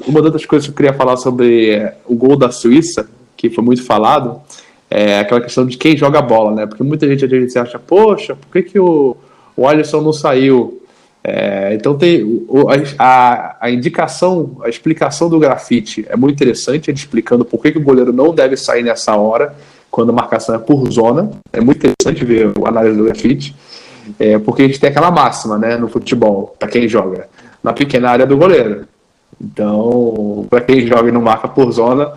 uma 0.07 0.21
das 0.21 0.45
coisas 0.45 0.67
que 0.67 0.71
eu 0.71 0.75
queria 0.75 0.93
falar 0.93 1.17
sobre 1.17 1.71
é, 1.71 1.97
o 2.07 2.15
gol 2.15 2.35
da 2.35 2.49
Suíça, 2.49 3.09
que 3.35 3.49
foi 3.49 3.63
muito 3.63 3.83
falado, 3.83 4.41
é 4.89 5.19
aquela 5.19 5.41
questão 5.41 5.65
de 5.65 5.77
quem 5.77 5.95
joga 5.95 6.19
a 6.19 6.23
bola, 6.23 6.55
né? 6.55 6.65
Porque 6.65 6.81
muita 6.81 7.07
gente 7.07 7.23
às 7.23 7.29
vezes 7.29 7.55
acha, 7.55 7.77
poxa, 7.77 8.35
por 8.35 8.51
que, 8.51 8.63
que 8.63 8.79
o, 8.79 9.15
o 9.55 9.67
Alisson 9.67 10.01
não 10.01 10.13
saiu? 10.13 10.81
É, 11.23 11.73
então 11.73 11.97
tem 11.97 12.47
a, 12.97 13.57
a, 13.59 13.69
indicação, 13.69 14.57
a 14.63 14.69
explicação 14.69 15.29
do 15.29 15.37
grafite 15.37 16.05
é 16.09 16.15
muito 16.15 16.35
interessante, 16.35 16.89
ele 16.89 16.97
explicando 16.97 17.43
por 17.43 17.61
que, 17.61 17.73
que 17.73 17.77
o 17.77 17.83
goleiro 17.83 18.13
não 18.13 18.33
deve 18.33 18.55
sair 18.55 18.83
nessa 18.83 19.15
hora, 19.15 19.53
quando 19.91 20.11
a 20.11 20.13
marcação 20.13 20.55
é 20.55 20.59
por 20.59 20.89
zona. 20.91 21.31
É 21.51 21.59
muito 21.59 21.85
interessante 21.85 22.23
ver 22.23 22.51
a 22.63 22.69
análise 22.69 22.97
do 22.97 23.05
grafite, 23.05 23.55
é, 24.19 24.37
porque 24.39 24.63
a 24.63 24.65
gente 24.67 24.79
tem 24.79 24.89
aquela 24.89 25.11
máxima 25.11 25.57
né, 25.57 25.77
no 25.77 25.89
futebol, 25.89 26.55
para 26.57 26.69
quem 26.69 26.87
joga, 26.87 27.27
na 27.61 27.73
pequena 27.73 28.09
área 28.09 28.25
do 28.25 28.37
goleiro. 28.37 28.87
Então, 29.41 30.45
para 30.49 30.61
quem 30.61 30.85
joga 30.85 31.09
e 31.09 31.11
não 31.11 31.21
marca 31.21 31.47
por 31.47 31.71
zona, 31.71 32.13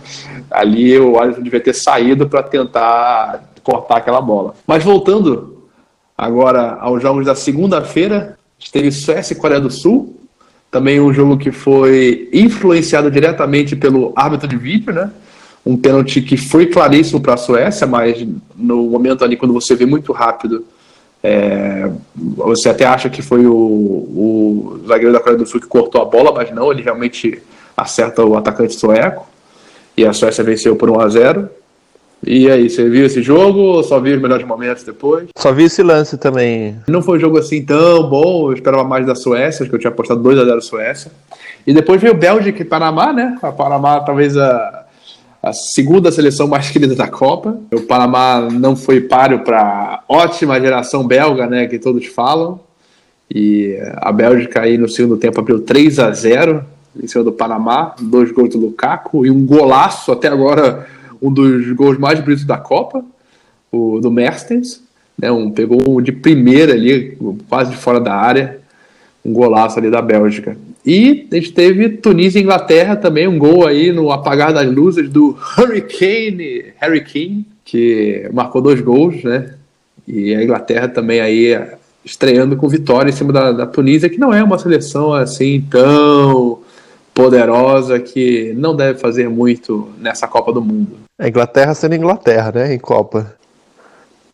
ali 0.51 0.99
o 0.99 1.19
Alisson 1.19 1.43
devia 1.43 1.61
ter 1.61 1.75
saído 1.75 2.29
para 2.29 2.43
tentar 2.43 3.45
cortar 3.63 3.99
aquela 3.99 4.21
bola. 4.21 4.55
Mas 4.67 4.83
voltando 4.83 5.63
agora 6.19 6.79
aos 6.81 7.01
jogos 7.01 7.27
da 7.27 7.35
segunda-feira, 7.35 8.37
teve 8.71 8.91
Suécia 8.91 9.35
e 9.35 9.37
Coreia 9.37 9.61
do 9.61 9.71
Sul, 9.71 10.17
também 10.71 11.01
um 11.01 11.13
jogo 11.13 11.37
que 11.37 11.51
foi 11.51 12.29
influenciado 12.33 13.11
diretamente 13.11 13.77
pelo 13.77 14.13
árbitro 14.17 14.49
de 14.49 14.57
vídeo, 14.57 14.93
né? 14.93 15.11
Um 15.65 15.77
pênalti 15.77 16.21
que 16.23 16.37
foi 16.37 16.67
claríssimo 16.67 17.21
para 17.21 17.35
a 17.35 17.37
Suécia, 17.37 17.87
mas 17.87 18.27
no 18.57 18.85
momento 18.85 19.25
ali, 19.25 19.37
quando 19.37 19.55
você 19.55 19.75
vê 19.75 19.87
muito 19.87 20.13
rápido, 20.13 20.65
é, 21.23 21.89
você 22.17 22.69
até 22.69 22.85
acha 22.85 23.09
que 23.09 23.23
foi 23.23 23.47
o, 23.47 23.55
o 23.55 24.81
zagueiro 24.89 25.13
da 25.13 25.21
Coreia 25.21 25.39
do 25.39 25.47
Sul 25.47 25.61
que 25.61 25.69
cortou 25.69 26.03
a 26.03 26.05
bola, 26.05 26.33
mas 26.33 26.51
não, 26.51 26.73
ele 26.73 26.83
realmente 26.83 27.41
acerta 27.77 28.25
o 28.25 28.37
atacante 28.37 28.75
sueco. 28.75 29.29
E 29.97 30.05
a 30.05 30.13
Suécia 30.13 30.43
venceu 30.43 30.75
por 30.75 30.91
1 30.91 31.01
a 31.01 31.09
0 31.09 31.49
e 32.25 32.49
aí, 32.49 32.71
você 32.71 32.89
viu 32.89 33.05
esse 33.05 33.21
jogo 33.21 33.59
ou 33.59 33.83
só 33.83 33.99
viu 33.99 34.15
os 34.15 34.23
melhores 34.23 34.47
momentos 34.47 34.85
depois? 34.85 35.29
Só 35.37 35.53
vi 35.53 35.65
esse 35.65 35.83
lance 35.83 36.17
também. 36.17 36.77
Não 36.87 37.03
foi 37.03 37.19
um 37.19 37.21
jogo 37.21 37.39
assim 37.39 37.65
tão 37.65 38.09
bom, 38.09 38.49
eu 38.49 38.55
esperava 38.55 38.85
mais 38.85 39.05
da 39.05 39.15
Suécia, 39.15 39.63
acho 39.63 39.71
que 39.71 39.75
eu 39.75 39.81
tinha 39.81 39.91
apostado 39.91 40.23
2x0 40.23 40.61
Suécia. 40.61 41.11
E 41.67 41.75
depois 41.75 42.01
veio 42.01 42.15
Bélgica 42.15 42.63
e 42.63 42.65
Panamá, 42.65 43.13
né? 43.13 43.37
A 43.43 43.51
Panamá 43.51 44.01
talvez 44.01 44.37
a, 44.37 44.85
a 45.43 45.53
segunda 45.53 46.13
seleção 46.13 46.47
mais 46.47 46.71
querida 46.73 46.95
da 46.95 47.09
Copa. 47.09 47.59
O 47.73 47.81
Panamá 47.83 48.49
não 48.53 48.77
foi 48.77 49.01
páreo 49.01 49.41
para 49.41 50.05
ótima 50.09 50.61
geração 50.61 51.05
belga, 51.05 51.47
né? 51.49 51.67
Que 51.67 51.79
todos 51.79 52.07
falam. 52.07 52.61
E 53.35 53.77
a 53.97 54.13
Bélgica 54.13 54.61
aí 54.61 54.79
no 54.79 54.89
segundo 54.89 55.17
tempo 55.17 55.41
abriu 55.41 55.61
3 55.61 55.99
a 55.99 56.13
0 56.13 56.65
em 57.03 57.07
cima 57.07 57.25
do 57.25 57.33
Panamá, 57.33 57.95
dois 57.99 58.31
gols 58.31 58.51
do 58.51 58.59
Lukaku 58.59 59.25
e 59.25 59.31
um 59.31 59.47
golaço 59.47 60.13
até 60.13 60.29
agora 60.29 60.87
um 61.23 61.33
dos 61.33 61.71
gols 61.73 61.97
mais 61.97 62.19
bonitos 62.21 62.45
da 62.45 62.57
Copa, 62.59 63.05
o 63.71 64.01
do 64.01 64.11
Mertens, 64.11 64.83
né, 65.19 65.31
um, 65.31 65.51
pegou 65.51 65.81
um 65.89 66.03
de 66.03 66.11
primeira 66.11 66.73
ali, 66.73 67.17
quase 67.49 67.75
fora 67.77 68.01
da 68.01 68.15
área, 68.15 68.59
um 69.25 69.33
golaço 69.33 69.79
ali 69.79 69.89
da 69.89 70.03
Bélgica. 70.03 70.57
E 70.85 71.29
a 71.31 71.37
gente 71.37 71.53
teve 71.53 71.89
Tunísia 71.91 72.41
e 72.41 72.43
Inglaterra 72.43 72.97
também, 72.97 73.29
um 73.29 73.39
gol 73.39 73.67
aí 73.67 73.93
no 73.93 74.11
apagar 74.11 74.53
das 74.53 74.69
luzes 74.69 75.09
do 75.09 75.37
Hurricane, 75.57 76.73
Harry 76.81 77.03
Kane, 77.05 77.47
que 77.65 78.29
marcou 78.33 78.61
dois 78.61 78.81
gols, 78.81 79.23
né? 79.23 79.55
E 80.09 80.35
a 80.35 80.43
Inglaterra 80.43 80.89
também 80.89 81.21
aí 81.21 81.57
estreando 82.05 82.57
com 82.57 82.69
vitória 82.69 83.11
em 83.11 83.13
cima 83.13 83.33
da, 83.33 83.53
da 83.53 83.67
Tunísia, 83.67 84.11
que 84.11 84.19
não 84.19 84.35
é 84.35 84.43
uma 84.43 84.59
seleção 84.59 85.15
assim 85.15 85.65
tão 85.71 86.62
poderosa 87.15 88.01
que 88.01 88.53
não 88.55 88.75
deve 88.75 88.99
fazer 88.99 89.29
muito 89.29 89.93
nessa 89.99 90.27
Copa 90.27 90.53
do 90.53 90.63
Mundo. 90.63 91.01
A 91.19 91.29
Inglaterra 91.29 91.75
sendo 91.75 91.95
Inglaterra, 91.95 92.53
né, 92.53 92.75
em 92.75 92.79
Copa. 92.79 93.35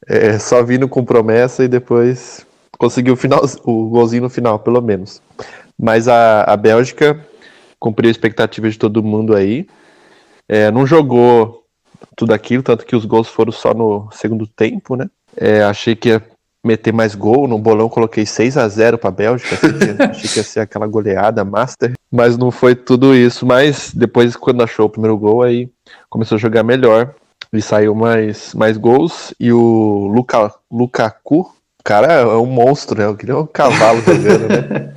É, 0.07 0.39
só 0.39 0.62
vindo 0.62 0.89
com 0.89 1.05
promessa 1.05 1.64
e 1.64 1.68
depois 1.68 2.47
conseguiu 2.79 3.14
o, 3.14 3.16
final, 3.16 3.43
o 3.64 3.89
golzinho 3.89 4.22
no 4.22 4.31
final, 4.31 4.59
pelo 4.59 4.81
menos. 4.81 5.20
Mas 5.79 6.09
a, 6.09 6.45
a 6.45 6.57
Bélgica 6.57 7.22
cumpriu 7.79 8.09
a 8.09 8.11
expectativa 8.11 8.70
de 8.70 8.79
todo 8.79 9.03
mundo 9.03 9.35
aí. 9.35 9.66
É, 10.49 10.70
não 10.70 10.87
jogou 10.87 11.64
tudo 12.16 12.33
aquilo, 12.33 12.62
tanto 12.62 12.87
que 12.87 12.97
os 12.97 13.05
gols 13.05 13.29
foram 13.29 13.53
só 13.53 13.74
no 13.74 14.09
segundo 14.12 14.47
tempo, 14.47 14.97
né? 14.97 15.09
É, 15.37 15.62
achei 15.62 15.95
que 15.95 16.09
ia 16.09 16.22
meter 16.64 16.92
mais 16.92 17.14
gol. 17.14 17.48
No 17.48 17.59
bolão 17.59 17.88
coloquei 17.88 18.26
6 18.26 18.56
a 18.56 18.68
0 18.68 18.98
para 18.98 19.09
a 19.09 19.12
Bélgica. 19.12 19.56
achei 20.11 20.30
que 20.30 20.38
ia 20.38 20.44
ser 20.44 20.61
aquela 20.61 20.86
goleada 20.86 21.44
master. 21.44 21.92
Mas 22.11 22.36
não 22.36 22.50
foi 22.50 22.74
tudo 22.74 23.14
isso. 23.14 23.46
Mas 23.46 23.92
depois, 23.94 24.36
quando 24.36 24.62
achou 24.62 24.86
o 24.86 24.90
primeiro 24.90 25.16
gol, 25.16 25.42
aí 25.42 25.68
começou 26.09 26.36
a 26.36 26.40
jogar 26.40 26.62
melhor. 26.62 27.14
E 27.52 27.62
saiu 27.62 27.94
mais, 27.94 28.54
mais 28.54 28.76
gols. 28.76 29.32
E 29.40 29.52
o 29.52 30.11
Luka, 30.14 30.52
Lukaku, 30.70 31.40
o 31.40 31.84
cara 31.84 32.12
é 32.12 32.26
um 32.36 32.46
monstro, 32.46 32.98
né? 32.98 33.06
Eu 33.06 33.16
queria 33.16 33.38
um 33.38 33.46
cavalo 33.46 34.00
jogando, 34.02 34.48
né? 34.48 34.94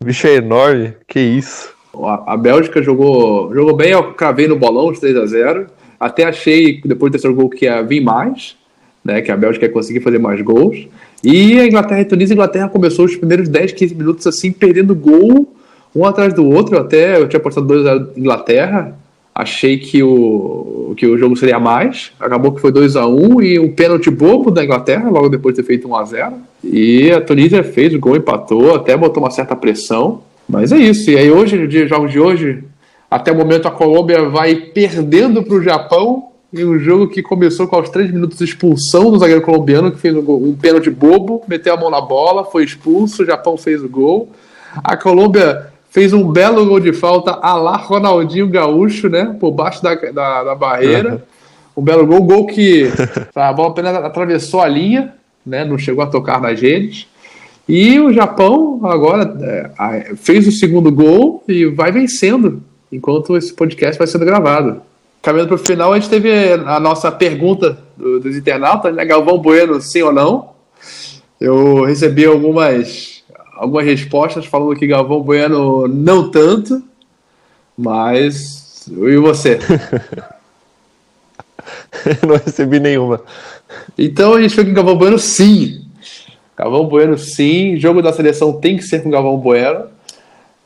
O 0.00 0.04
bicho 0.06 0.26
é 0.26 0.34
enorme, 0.34 0.94
que 1.06 1.20
isso. 1.20 1.72
A, 1.94 2.32
a 2.32 2.36
Bélgica 2.36 2.82
jogou, 2.82 3.54
jogou 3.54 3.76
bem, 3.76 3.90
eu 3.90 4.14
cravei 4.14 4.48
no 4.48 4.58
bolão 4.58 4.88
os 4.88 4.98
3 4.98 5.16
a 5.16 5.26
0 5.26 5.66
Até 6.00 6.24
achei, 6.24 6.80
depois 6.80 7.10
do 7.10 7.12
terceiro 7.12 7.36
gol, 7.36 7.50
que 7.50 7.66
ia 7.66 7.82
vir 7.82 8.00
mais, 8.00 8.56
né? 9.04 9.20
Que 9.20 9.30
a 9.30 9.36
Bélgica 9.36 9.66
ia 9.66 9.72
conseguir 9.72 10.00
fazer 10.00 10.18
mais 10.18 10.40
gols. 10.40 10.86
E 11.22 11.58
a 11.58 11.66
Inglaterra 11.66 12.00
e 12.00 12.04
Tunísia, 12.04 12.34
a 12.34 12.36
Inglaterra 12.36 12.68
começou 12.68 13.04
os 13.04 13.16
primeiros 13.16 13.48
10, 13.48 13.72
15 13.72 13.94
minutos 13.94 14.26
assim, 14.26 14.50
perdendo 14.52 14.94
gol 14.94 15.52
um 15.94 16.04
atrás 16.04 16.34
do 16.34 16.46
outro. 16.48 16.78
Até 16.78 17.18
eu 17.18 17.28
tinha 17.28 17.38
apostado 17.38 17.66
2 17.66 17.86
a 17.86 18.06
Inglaterra, 18.16 18.96
achei 19.34 19.78
que 19.78 20.02
o, 20.02 20.94
que 20.96 21.06
o 21.06 21.16
jogo 21.16 21.36
seria 21.36 21.58
mais. 21.58 22.12
Acabou 22.18 22.52
que 22.52 22.60
foi 22.60 22.72
2 22.72 22.96
a 22.96 23.06
1 23.06 23.42
e 23.42 23.58
um 23.58 23.70
pênalti 23.72 24.10
bobo 24.10 24.50
da 24.50 24.64
Inglaterra, 24.64 25.08
logo 25.10 25.28
depois 25.28 25.54
de 25.54 25.62
ter 25.62 25.66
feito 25.66 25.88
1 25.88 25.96
a 25.96 26.04
0 26.04 26.32
E 26.64 27.10
a 27.12 27.20
Tunísia 27.20 27.62
fez 27.62 27.94
o 27.94 28.00
gol, 28.00 28.16
empatou, 28.16 28.74
até 28.74 28.96
botou 28.96 29.22
uma 29.22 29.30
certa 29.30 29.54
pressão. 29.54 30.22
Mas 30.48 30.72
é 30.72 30.76
isso. 30.76 31.10
E 31.10 31.16
aí 31.16 31.30
hoje, 31.30 31.66
dia 31.66 31.86
jogos 31.86 32.10
de 32.10 32.18
hoje, 32.18 32.64
até 33.10 33.30
o 33.30 33.36
momento 33.36 33.68
a 33.68 33.70
Colômbia 33.70 34.28
vai 34.28 34.54
perdendo 34.54 35.42
para 35.42 35.54
o 35.54 35.62
Japão 35.62 36.31
em 36.52 36.64
um 36.64 36.78
jogo 36.78 37.08
que 37.08 37.22
começou 37.22 37.66
com 37.66 37.76
aos 37.76 37.88
três 37.88 38.10
minutos 38.10 38.38
de 38.38 38.44
expulsão 38.44 39.10
do 39.10 39.18
zagueiro 39.18 39.40
colombiano, 39.40 39.90
que 39.90 39.98
fez 39.98 40.14
um 40.14 40.54
pênalti 40.54 40.90
bobo, 40.90 41.42
meteu 41.48 41.72
a 41.72 41.76
mão 41.76 41.90
na 41.90 42.00
bola, 42.00 42.44
foi 42.44 42.64
expulso, 42.64 43.22
o 43.22 43.26
Japão 43.26 43.56
fez 43.56 43.82
o 43.82 43.88
gol. 43.88 44.28
A 44.84 44.96
Colômbia 44.96 45.72
fez 45.90 46.12
um 46.12 46.30
belo 46.30 46.64
gol 46.66 46.80
de 46.80 46.92
falta 46.92 47.32
a 47.32 47.54
lá 47.54 47.76
Ronaldinho 47.76 48.48
Gaúcho, 48.48 49.08
né? 49.08 49.34
Por 49.40 49.50
baixo 49.50 49.82
da, 49.82 49.94
da, 49.94 50.44
da 50.44 50.54
barreira. 50.54 51.12
Uhum. 51.12 51.20
Um 51.78 51.82
belo 51.82 52.06
gol, 52.06 52.22
gol 52.22 52.46
que 52.46 52.90
a 53.34 53.52
bola 53.52 53.70
apenas 53.70 53.96
atravessou 53.96 54.60
a 54.60 54.68
linha, 54.68 55.14
né? 55.44 55.64
Não 55.64 55.78
chegou 55.78 56.04
a 56.04 56.06
tocar 56.06 56.40
nas 56.40 56.60
redes. 56.60 57.06
E 57.66 57.98
o 57.98 58.12
Japão 58.12 58.80
agora 58.84 59.36
é, 59.40 60.14
fez 60.16 60.46
o 60.46 60.52
segundo 60.52 60.92
gol 60.92 61.42
e 61.48 61.64
vai 61.66 61.90
vencendo 61.90 62.62
enquanto 62.90 63.36
esse 63.36 63.54
podcast 63.54 63.98
vai 63.98 64.06
sendo 64.06 64.26
gravado. 64.26 64.82
Caminhando 65.22 65.48
para 65.48 65.54
o 65.54 65.58
final, 65.58 65.92
a 65.92 65.98
gente 65.98 66.10
teve 66.10 66.52
a 66.52 66.80
nossa 66.80 67.10
pergunta 67.12 67.78
do, 67.96 68.20
dos 68.20 68.36
internautas, 68.36 68.94
né? 68.94 69.04
Galvão 69.04 69.38
Bueno, 69.38 69.80
sim 69.80 70.02
ou 70.02 70.12
não? 70.12 70.50
Eu 71.40 71.84
recebi 71.84 72.26
algumas, 72.26 73.22
algumas 73.54 73.84
respostas 73.84 74.46
falando 74.46 74.76
que 74.76 74.86
Galvão 74.86 75.22
Bueno 75.22 75.86
não 75.86 76.28
tanto, 76.30 76.82
mas. 77.78 78.86
E 78.88 79.16
você? 79.16 79.58
não 82.26 82.36
recebi 82.36 82.80
nenhuma. 82.80 83.20
Então 83.96 84.34
a 84.34 84.42
gente 84.42 84.54
foi 84.54 84.64
com 84.64 84.72
Galvão 84.72 84.96
Bueno 84.96 85.18
sim. 85.18 85.84
Galvão 86.56 86.86
Bueno 86.86 87.16
sim. 87.18 87.76
Jogo 87.76 88.02
da 88.02 88.12
seleção 88.12 88.52
tem 88.52 88.76
que 88.76 88.82
ser 88.82 89.02
com 89.02 89.10
Galvão 89.10 89.36
Bueno. 89.36 89.86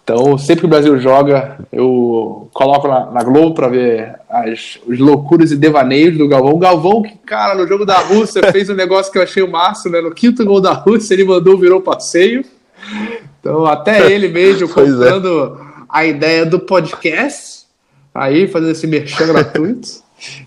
Então, 0.06 0.38
sempre 0.38 0.60
que 0.60 0.66
o 0.66 0.68
Brasil 0.68 0.96
joga, 1.00 1.58
eu 1.72 2.48
coloco 2.54 2.86
na, 2.86 3.10
na 3.10 3.24
Globo 3.24 3.56
para 3.56 3.66
ver 3.66 4.14
as, 4.30 4.78
os 4.86 5.00
loucuras 5.00 5.50
e 5.50 5.56
devaneios 5.56 6.16
do 6.16 6.28
Galvão. 6.28 6.52
O 6.54 6.58
Galvão, 6.58 7.02
que, 7.02 7.16
cara, 7.26 7.56
no 7.56 7.66
jogo 7.66 7.84
da 7.84 7.98
Rússia 7.98 8.40
fez 8.52 8.70
um 8.70 8.74
negócio 8.74 9.10
que 9.10 9.18
eu 9.18 9.22
achei 9.24 9.42
o 9.42 9.50
máximo, 9.50 9.90
né? 9.94 10.00
No 10.00 10.14
quinto 10.14 10.44
gol 10.44 10.60
da 10.60 10.72
Rússia, 10.72 11.12
ele 11.12 11.24
mandou, 11.24 11.58
virou 11.58 11.80
passeio. 11.80 12.44
Então, 13.40 13.66
até 13.66 14.06
ele 14.08 14.28
mesmo 14.28 14.66
é. 14.66 14.72
comprando 14.72 15.58
é. 15.60 15.82
a 15.88 16.06
ideia 16.06 16.46
do 16.46 16.60
podcast, 16.60 17.64
aí 18.14 18.46
fazendo 18.46 18.70
esse 18.70 18.86
merchan 18.86 19.26
gratuito. 19.26 19.88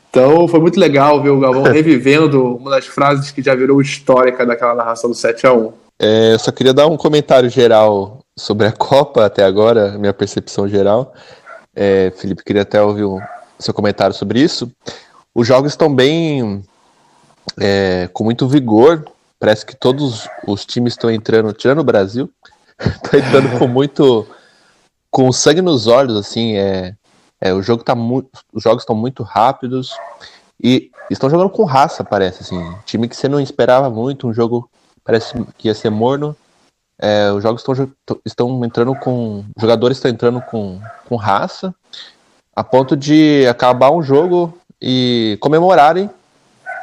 Então, 0.09 0.47
foi 0.47 0.61
muito 0.61 0.79
legal 0.79 1.21
ver 1.21 1.31
o 1.31 1.39
Galvão 1.41 1.63
revivendo 1.69 2.55
uma 2.55 2.71
das 2.71 2.87
frases 2.87 3.29
que 3.29 3.41
já 3.41 3.53
virou 3.55 3.81
histórica 3.81 4.45
daquela 4.45 4.73
narração 4.73 5.09
do 5.09 5.15
7 5.17 5.45
a 5.45 5.53
1 5.53 5.73
é, 5.99 6.33
Eu 6.33 6.39
só 6.39 6.49
queria 6.49 6.73
dar 6.73 6.87
um 6.87 6.95
comentário 6.95 7.49
geral 7.49 8.18
sobre 8.37 8.67
a 8.67 8.71
Copa 8.71 9.25
até 9.25 9.43
agora, 9.43 9.97
minha 9.97 10.13
percepção 10.13 10.67
geral. 10.67 11.13
É, 11.75 12.11
Felipe, 12.17 12.43
queria 12.43 12.63
até 12.63 12.81
ouvir 12.81 13.03
o 13.03 13.21
seu 13.57 13.73
comentário 13.73 14.15
sobre 14.15 14.41
isso. 14.41 14.71
Os 15.33 15.47
jogos 15.47 15.73
estão 15.73 15.93
bem 15.93 16.63
é, 17.59 18.09
com 18.13 18.23
muito 18.23 18.47
vigor. 18.47 19.05
Parece 19.39 19.65
que 19.65 19.75
todos 19.75 20.27
os 20.45 20.65
times 20.65 20.93
estão 20.93 21.09
entrando, 21.09 21.53
tirando 21.53 21.79
o 21.79 21.83
Brasil, 21.83 22.29
estão 22.79 23.19
entrando 23.19 23.57
com 23.57 23.67
muito 23.69 24.27
com 25.11 25.31
sangue 25.31 25.61
nos 25.61 25.87
olhos, 25.87 26.15
assim. 26.15 26.55
É, 26.57 26.95
é 27.39 27.53
o 27.53 27.61
jogo 27.61 27.83
tá 27.83 27.95
muito, 27.95 28.29
os 28.53 28.63
jogos 28.63 28.83
estão 28.83 28.95
muito 28.95 29.23
rápidos 29.23 29.93
e 30.61 30.91
estão 31.09 31.29
jogando 31.29 31.49
com 31.49 31.63
raça, 31.63 32.03
parece 32.03 32.43
assim. 32.43 32.75
Time 32.85 33.07
que 33.07 33.15
você 33.15 33.27
não 33.27 33.39
esperava 33.39 33.89
muito, 33.89 34.27
um 34.27 34.33
jogo 34.33 34.69
parece 35.03 35.33
que 35.57 35.67
ia 35.67 35.73
ser 35.73 35.89
morno 35.89 36.35
é, 36.99 37.31
os 37.31 37.41
jogos 37.41 37.61
estão, 37.61 38.19
estão 38.25 38.65
entrando 38.65 38.93
com. 38.93 39.45
Os 39.55 39.61
jogadores 39.61 39.97
estão 39.97 40.11
entrando 40.11 40.41
com, 40.41 40.79
com 41.07 41.15
raça, 41.15 41.73
a 42.53 42.63
ponto 42.63 42.97
de 42.97 43.47
acabar 43.47 43.91
um 43.91 44.03
jogo 44.03 44.53
e 44.81 45.37
comemorarem. 45.39 46.09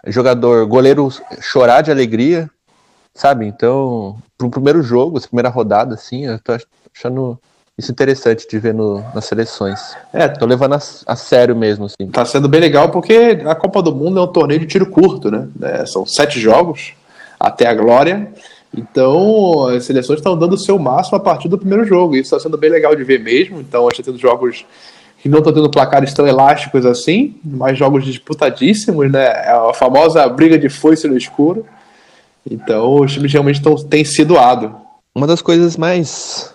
Jogador, 0.06 0.66
goleiro 0.66 1.08
chorar 1.40 1.82
de 1.82 1.90
alegria, 1.90 2.48
sabe? 3.12 3.44
Então, 3.44 4.16
para 4.38 4.46
o 4.46 4.50
primeiro 4.50 4.82
jogo, 4.82 5.18
essa 5.18 5.26
primeira 5.26 5.48
rodada, 5.48 5.94
assim, 5.94 6.26
eu 6.26 6.38
tô 6.38 6.56
achando 6.94 7.38
isso 7.76 7.90
interessante 7.92 8.46
de 8.48 8.58
ver 8.58 8.72
no, 8.72 9.04
nas 9.12 9.26
seleções. 9.26 9.96
É, 10.12 10.28
tô 10.28 10.46
levando 10.46 10.74
a, 10.74 10.78
a, 11.06 11.16
sério 11.16 11.54
mesmo, 11.54 11.86
assim. 11.86 12.08
Tá 12.10 12.24
sendo 12.24 12.48
bem 12.48 12.60
legal 12.60 12.88
porque 12.88 13.42
a 13.44 13.54
Copa 13.54 13.82
do 13.82 13.94
Mundo 13.94 14.18
é 14.18 14.22
um 14.22 14.32
torneio 14.32 14.60
de 14.60 14.66
tiro 14.66 14.86
curto, 14.86 15.30
né? 15.30 15.48
É, 15.60 15.84
são 15.84 16.06
sete 16.06 16.40
jogos 16.40 16.94
até 17.38 17.66
a 17.66 17.74
glória. 17.74 18.32
Então, 18.76 19.68
as 19.68 19.84
seleções 19.84 20.18
estão 20.18 20.36
dando 20.36 20.52
o 20.52 20.58
seu 20.58 20.78
máximo 20.78 21.16
a 21.16 21.20
partir 21.20 21.48
do 21.48 21.56
primeiro 21.56 21.84
jogo. 21.84 22.14
Isso 22.14 22.34
está 22.34 22.38
sendo 22.38 22.58
bem 22.58 22.70
legal 22.70 22.94
de 22.94 23.02
ver 23.02 23.18
mesmo. 23.18 23.58
Então, 23.60 23.82
a 23.82 23.84
gente 23.84 24.00
está 24.00 24.12
tendo 24.12 24.20
jogos 24.20 24.66
que 25.22 25.28
não 25.28 25.38
estão 25.38 25.52
tendo 25.52 25.70
placares 25.70 26.12
tão 26.12 26.26
elásticos 26.26 26.84
assim, 26.84 27.36
mas 27.42 27.78
jogos 27.78 28.04
disputadíssimos, 28.04 29.10
né? 29.10 29.24
É 29.24 29.50
a 29.50 29.72
famosa 29.72 30.28
briga 30.28 30.58
de 30.58 30.68
foice 30.68 31.08
no 31.08 31.16
escuro. 31.16 31.64
Então, 32.48 33.00
os 33.00 33.12
times 33.12 33.32
realmente 33.32 33.62
tão, 33.62 33.74
têm 33.76 34.04
sido 34.04 34.34
doado. 34.34 34.76
Uma 35.14 35.26
das 35.26 35.40
coisas 35.40 35.76
mais, 35.76 36.54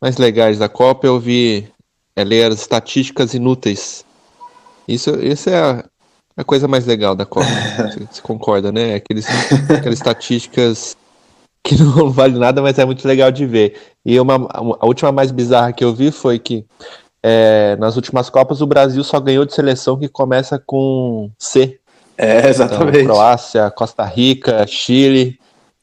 mais 0.00 0.18
legais 0.18 0.58
da 0.58 0.68
Copa 0.68 1.06
é 1.06 1.10
ouvir 1.10 1.72
é 2.14 2.22
ler 2.22 2.52
as 2.52 2.60
estatísticas 2.60 3.32
inúteis. 3.32 4.04
Isso, 4.86 5.10
isso 5.18 5.48
é 5.48 5.58
a, 5.58 5.84
a 6.36 6.44
coisa 6.44 6.68
mais 6.68 6.84
legal 6.84 7.16
da 7.16 7.24
Copa. 7.24 7.46
você, 7.76 8.06
você 8.10 8.22
concorda, 8.22 8.70
né? 8.70 8.94
Aqueles, 8.94 9.26
aquelas 9.70 9.98
estatísticas 9.98 10.96
que 11.62 11.76
não 11.82 12.10
vale 12.10 12.38
nada, 12.38 12.60
mas 12.60 12.78
é 12.78 12.84
muito 12.84 13.06
legal 13.06 13.30
de 13.30 13.46
ver. 13.46 13.74
E 14.04 14.18
uma, 14.18 14.48
a 14.80 14.86
última 14.86 15.12
mais 15.12 15.30
bizarra 15.30 15.72
que 15.72 15.84
eu 15.84 15.94
vi 15.94 16.10
foi 16.10 16.38
que 16.38 16.64
é, 17.22 17.76
nas 17.76 17.96
últimas 17.96 18.28
Copas 18.28 18.60
o 18.60 18.66
Brasil 18.66 19.02
só 19.04 19.20
ganhou 19.20 19.44
de 19.44 19.54
seleção 19.54 19.98
que 19.98 20.08
começa 20.08 20.58
com 20.58 21.30
C. 21.38 21.78
É, 22.18 22.48
exatamente. 22.48 22.98
Então, 22.98 23.14
Croácia, 23.14 23.70
Costa 23.70 24.04
Rica, 24.04 24.66
Chile. 24.66 25.38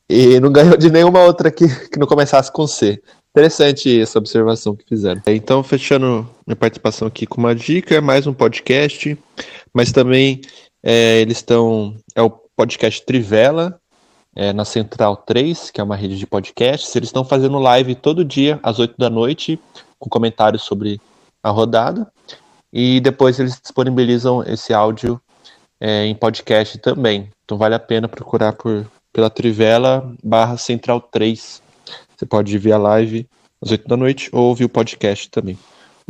E 0.09 0.39
não 0.39 0.51
ganhou 0.51 0.75
de 0.75 0.89
nenhuma 0.91 1.23
outra 1.23 1.51
que, 1.51 1.67
que 1.89 1.99
não 1.99 2.07
começasse 2.07 2.51
com 2.51 2.65
C. 2.65 3.01
Interessante 3.31 4.01
essa 4.01 4.17
observação 4.17 4.75
que 4.75 4.83
fizeram. 4.87 5.21
Então, 5.27 5.63
fechando 5.63 6.27
minha 6.47 6.55
participação 6.55 7.07
aqui 7.07 7.27
com 7.27 7.39
uma 7.39 7.53
dica, 7.53 7.95
é 7.95 8.01
mais 8.01 8.25
um 8.25 8.33
podcast, 8.33 9.17
mas 9.71 9.91
também 9.91 10.41
é, 10.83 11.21
eles 11.21 11.37
estão. 11.37 11.95
É 12.15 12.21
o 12.21 12.29
podcast 12.29 13.05
Trivela, 13.05 13.78
é, 14.35 14.53
na 14.53 14.65
Central 14.65 15.17
3, 15.17 15.71
que 15.71 15.81
é 15.81 15.83
uma 15.83 15.95
rede 15.95 16.17
de 16.17 16.27
podcasts. 16.27 16.95
Eles 16.95 17.09
estão 17.09 17.23
fazendo 17.23 17.59
live 17.59 17.95
todo 17.95 18.25
dia, 18.25 18.59
às 18.63 18.79
8 18.79 18.95
da 18.97 19.09
noite, 19.09 19.59
com 19.97 20.09
comentários 20.09 20.63
sobre 20.63 20.99
a 21.43 21.49
rodada. 21.49 22.11
E 22.71 22.99
depois 22.99 23.39
eles 23.39 23.59
disponibilizam 23.59 24.43
esse 24.43 24.73
áudio 24.73 25.19
é, 25.79 26.05
em 26.05 26.15
podcast 26.15 26.77
também. 26.77 27.29
Então 27.43 27.57
vale 27.57 27.75
a 27.75 27.79
pena 27.79 28.07
procurar 28.07 28.53
por 28.53 28.85
pela 29.11 29.29
Trivela 29.29 30.13
barra 30.23 30.57
Central 30.57 31.01
3. 31.01 31.61
Você 32.15 32.25
pode 32.25 32.57
ver 32.57 32.73
a 32.73 32.77
live 32.77 33.27
às 33.61 33.71
8 33.71 33.87
da 33.87 33.97
noite 33.97 34.29
ou 34.31 34.47
ouvir 34.47 34.65
o 34.65 34.69
podcast 34.69 35.29
também. 35.29 35.57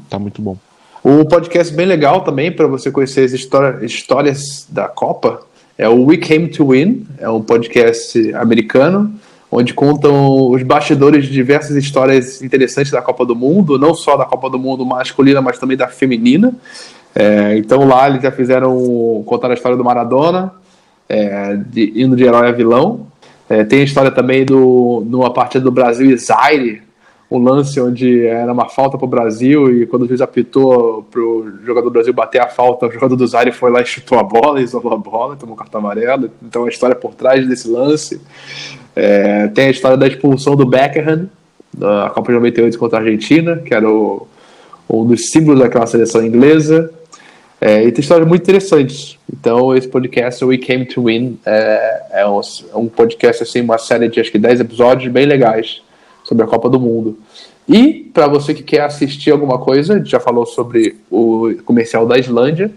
Tá 0.10 0.20
muito 0.20 0.42
bom. 0.42 0.58
O 1.04 1.26
podcast 1.26 1.74
bem 1.74 1.86
legal 1.86 2.24
também 2.24 2.52
para 2.52 2.68
você 2.68 2.92
conhecer 2.92 3.24
as 3.24 3.32
histórias, 3.32 3.82
histórias 3.82 4.68
da 4.70 4.88
Copa 4.88 5.46
é 5.80 5.88
o 5.88 6.06
We 6.06 6.18
Came 6.18 6.50
to 6.50 6.68
Win, 6.68 7.08
é 7.18 7.30
um 7.30 7.42
podcast 7.42 8.36
americano 8.36 9.14
onde 9.50 9.74
contam 9.74 10.52
os 10.52 10.62
bastidores 10.62 11.26
de 11.26 11.32
diversas 11.32 11.76
histórias 11.78 12.42
interessantes 12.44 12.92
da 12.92 13.02
Copa 13.02 13.26
do 13.26 13.36
Mundo, 13.36 13.80
não 13.80 13.96
só 13.96 14.16
da 14.16 14.26
Copa 14.26 14.50
do 14.50 14.60
Mundo 14.60 14.86
masculina, 14.86 15.42
mas 15.42 15.58
também 15.58 15.78
da 15.78 15.88
feminina. 15.88 16.54
É, 17.16 17.58
então 17.58 17.88
lá 17.88 18.08
eles 18.10 18.22
já 18.22 18.32
fizeram 18.32 19.24
contar 19.26 19.50
a 19.50 19.54
história 19.54 19.78
do 19.78 19.84
Maradona, 19.84 20.52
é, 21.08 21.56
de, 21.56 21.94
indo 21.96 22.16
de 22.16 22.26
herói 22.26 22.50
a 22.50 22.52
vilão. 22.52 23.08
É, 23.50 23.64
tem 23.64 23.80
a 23.80 23.84
história 23.84 24.12
também 24.12 24.46
do 24.46 25.04
numa 25.08 25.34
partida 25.34 25.64
do 25.64 25.72
Brasil 25.72 26.12
e 26.12 26.18
Zaire, 26.18 26.84
um 27.32 27.38
lance 27.38 27.80
onde 27.80 28.26
era 28.26 28.52
uma 28.52 28.68
falta 28.68 28.98
para 28.98 29.06
o 29.06 29.10
Brasil 29.10 29.72
e 29.72 29.86
quando 29.86 30.04
o 30.04 30.08
juiz 30.08 30.20
apitou 30.20 31.04
para 31.04 31.22
o 31.22 31.64
jogador 31.64 31.90
do 31.90 31.94
Brasil 31.94 32.12
bater 32.12 32.42
a 32.42 32.48
falta, 32.48 32.88
o 32.88 32.92
jogador 32.92 33.16
do 33.16 33.28
Zaire 33.28 33.52
foi 33.52 33.70
lá 33.70 33.82
e 33.82 33.86
chutou 33.86 34.18
a 34.18 34.24
bola, 34.24 34.60
isolou 34.62 34.94
a 34.94 34.98
bola, 34.98 35.36
tomou 35.36 35.54
um 35.54 35.58
cartão 35.58 35.80
amarelo. 35.80 36.32
Então 36.42 36.66
a 36.66 36.70
história 36.70 36.96
por 36.96 37.14
trás 37.14 37.48
desse 37.48 37.68
lance. 37.68 38.20
É, 38.96 39.48
tem 39.50 39.68
a 39.68 39.70
história 39.70 39.96
da 39.96 40.08
expulsão 40.08 40.56
do 40.56 40.66
Beckham 40.66 41.30
da 41.72 42.10
Copa 42.14 42.30
de 42.30 42.34
98 42.34 42.80
contra 42.80 42.98
a 42.98 43.02
Argentina, 43.02 43.58
que 43.58 43.74
era 43.74 43.88
o, 43.88 44.28
um 44.90 45.06
dos 45.06 45.30
símbolos 45.30 45.60
daquela 45.60 45.86
seleção 45.86 46.26
inglesa. 46.26 46.92
É, 47.62 47.84
e 47.84 47.92
tem 47.92 48.02
histórias 48.02 48.28
muito 48.28 48.42
interessantes. 48.42 49.20
Então, 49.32 49.76
esse 49.76 49.88
podcast, 49.88 50.44
We 50.44 50.58
Came 50.58 50.86
to 50.86 51.04
Win, 51.04 51.38
é, 51.46 52.22
é, 52.22 52.28
um, 52.28 52.40
é 52.74 52.78
um 52.78 52.88
podcast, 52.88 53.44
assim, 53.44 53.62
uma 53.62 53.78
série 53.78 54.08
de 54.08 54.20
acho 54.20 54.32
que 54.32 54.40
10 54.40 54.62
episódios 54.62 55.12
bem 55.12 55.26
legais 55.26 55.82
sobre 56.30 56.44
a 56.44 56.48
Copa 56.48 56.70
do 56.70 56.80
Mundo. 56.80 57.18
E 57.68 58.08
para 58.14 58.28
você 58.28 58.54
que 58.54 58.62
quer 58.62 58.82
assistir 58.82 59.32
alguma 59.32 59.58
coisa, 59.58 60.00
já 60.06 60.20
falou 60.20 60.46
sobre 60.46 60.96
o 61.10 61.56
comercial 61.66 62.06
da 62.06 62.20
Islândia, 62.20 62.72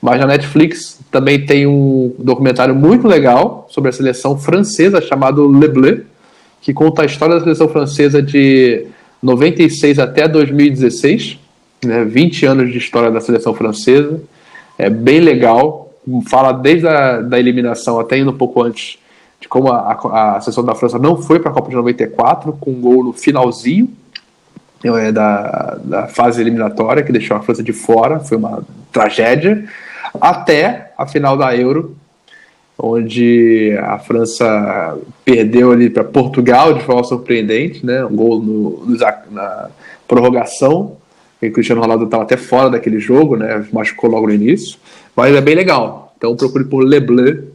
mas 0.00 0.20
na 0.20 0.26
Netflix 0.26 1.00
também 1.10 1.44
tem 1.44 1.66
um 1.66 2.14
documentário 2.18 2.74
muito 2.74 3.08
legal 3.08 3.66
sobre 3.70 3.88
a 3.88 3.92
seleção 3.92 4.38
francesa 4.38 5.00
chamado 5.00 5.50
Le 5.50 5.68
Bleu, 5.68 6.02
que 6.60 6.74
conta 6.74 7.02
a 7.02 7.06
história 7.06 7.36
da 7.36 7.40
seleção 7.40 7.68
francesa 7.68 8.22
de 8.22 8.86
96 9.22 9.98
até 9.98 10.28
2016, 10.28 11.38
né, 11.84 12.04
20 12.04 12.44
anos 12.44 12.70
de 12.70 12.78
história 12.78 13.10
da 13.10 13.20
seleção 13.20 13.54
francesa. 13.54 14.20
É 14.76 14.90
bem 14.90 15.20
legal, 15.20 15.92
fala 16.28 16.52
desde 16.52 16.86
a 16.86 17.22
da 17.22 17.38
eliminação 17.38 17.98
até 17.98 18.18
indo 18.18 18.30
um 18.30 18.36
pouco 18.36 18.62
antes 18.62 18.98
de 19.40 19.48
como 19.48 19.70
a, 19.70 19.92
a, 19.92 20.36
a 20.36 20.40
seleção 20.40 20.64
da 20.64 20.74
França 20.74 20.98
não 20.98 21.20
foi 21.20 21.38
para 21.38 21.50
a 21.50 21.54
Copa 21.54 21.68
de 21.68 21.76
94, 21.76 22.52
com 22.54 22.70
um 22.70 22.80
gol 22.80 23.04
no 23.04 23.12
finalzinho 23.12 23.90
é, 24.84 25.12
da, 25.12 25.78
da 25.82 26.06
fase 26.06 26.40
eliminatória, 26.40 27.02
que 27.02 27.12
deixou 27.12 27.36
a 27.36 27.40
França 27.40 27.62
de 27.62 27.72
fora, 27.72 28.20
foi 28.20 28.36
uma 28.36 28.62
tragédia, 28.92 29.64
até 30.20 30.92
a 30.96 31.06
final 31.06 31.36
da 31.36 31.54
Euro, 31.56 31.96
onde 32.78 33.76
a 33.80 33.98
França 33.98 34.96
perdeu 35.24 35.72
ali 35.72 35.90
para 35.90 36.04
Portugal 36.04 36.74
de 36.74 36.84
forma 36.84 37.02
surpreendente, 37.02 37.84
né? 37.84 38.04
um 38.04 38.14
gol 38.14 38.40
no, 38.40 38.86
no 38.86 38.96
na 39.30 39.68
prorrogação, 40.06 40.96
e 41.42 41.50
Cristiano 41.50 41.80
Ronaldo 41.80 42.04
estava 42.04 42.22
até 42.22 42.36
fora 42.36 42.70
daquele 42.70 43.00
jogo, 43.00 43.36
né? 43.36 43.66
machucou 43.72 44.10
logo 44.10 44.28
no 44.28 44.34
início, 44.34 44.78
mas 45.14 45.34
é 45.34 45.40
bem 45.40 45.54
legal. 45.54 46.14
Então 46.16 46.36
procure 46.36 46.64
por 46.64 46.84
Le 46.84 47.00
Bleu 47.00 47.52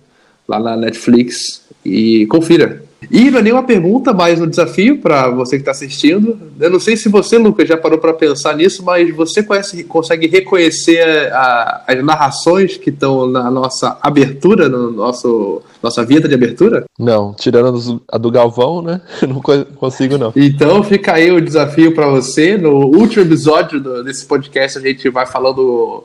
lá 0.48 0.60
na 0.60 0.76
Netflix 0.76 1.63
e 1.86 2.26
confira. 2.28 2.84
E 3.12 3.30
não 3.30 3.40
é 3.40 3.42
nenhuma 3.42 3.64
pergunta, 3.64 4.14
mas 4.14 4.40
um 4.40 4.48
desafio 4.48 5.00
para 5.00 5.30
você 5.30 5.58
que 5.58 5.62
está 5.62 5.72
assistindo. 5.72 6.40
Eu 6.60 6.70
não 6.70 6.80
sei 6.80 6.96
se 6.96 7.10
você, 7.10 7.38
Lucas, 7.38 7.68
já 7.68 7.78
parou 7.78 7.98
para 7.98 8.14
pensar 8.14 8.56
nisso, 8.56 8.84
mas 8.84 9.14
você 9.16 9.44
conhece, 9.44 9.84
consegue 9.84 10.28
reconhecer 10.28 11.32
a, 11.34 11.84
as 11.88 12.04
narrações 12.04 12.78
que 12.78 12.90
estão 12.90 13.28
na 13.28 13.50
nossa 13.50 13.98
abertura, 14.02 14.70
no 14.70 14.92
nosso 14.92 15.62
nossa 15.82 16.06
vinheta 16.06 16.30
de 16.30 16.36
abertura? 16.36 16.86
Não, 16.98 17.34
tirando 17.34 18.02
a 18.10 18.18
do 18.18 18.32
Galvão, 18.32 18.82
né? 18.82 19.02
não 19.28 19.42
consigo 19.42 20.18
não. 20.18 20.32
Então 20.36 20.84
fica 20.84 21.14
aí 21.14 21.32
o 21.32 21.42
desafio 21.42 21.94
para 21.94 22.08
você. 22.08 22.58
No 22.58 22.86
último 22.86 23.26
episódio 23.26 24.04
desse 24.04 24.26
podcast 24.26 24.78
a 24.78 24.82
gente 24.82 25.10
vai 25.10 25.26
falando 25.26 26.04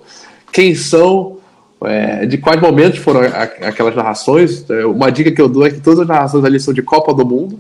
quem 0.53 0.75
são 0.75 1.39
é, 1.85 2.27
de 2.27 2.39
quais 2.39 2.61
momentos 2.61 2.99
foram 2.99 3.21
aquelas 3.21 3.95
narrações. 3.95 4.65
Uma 4.95 5.11
dica 5.11 5.31
que 5.31 5.41
eu 5.41 5.49
dou 5.49 5.67
é 5.67 5.71
que 5.71 5.81
todas 5.81 6.01
as 6.01 6.09
narrações 6.09 6.45
ali 6.45 6.59
são 6.59 6.75
de 6.75 6.83
Copa 6.83 7.15
do 7.15 7.25
Mundo, 7.25 7.59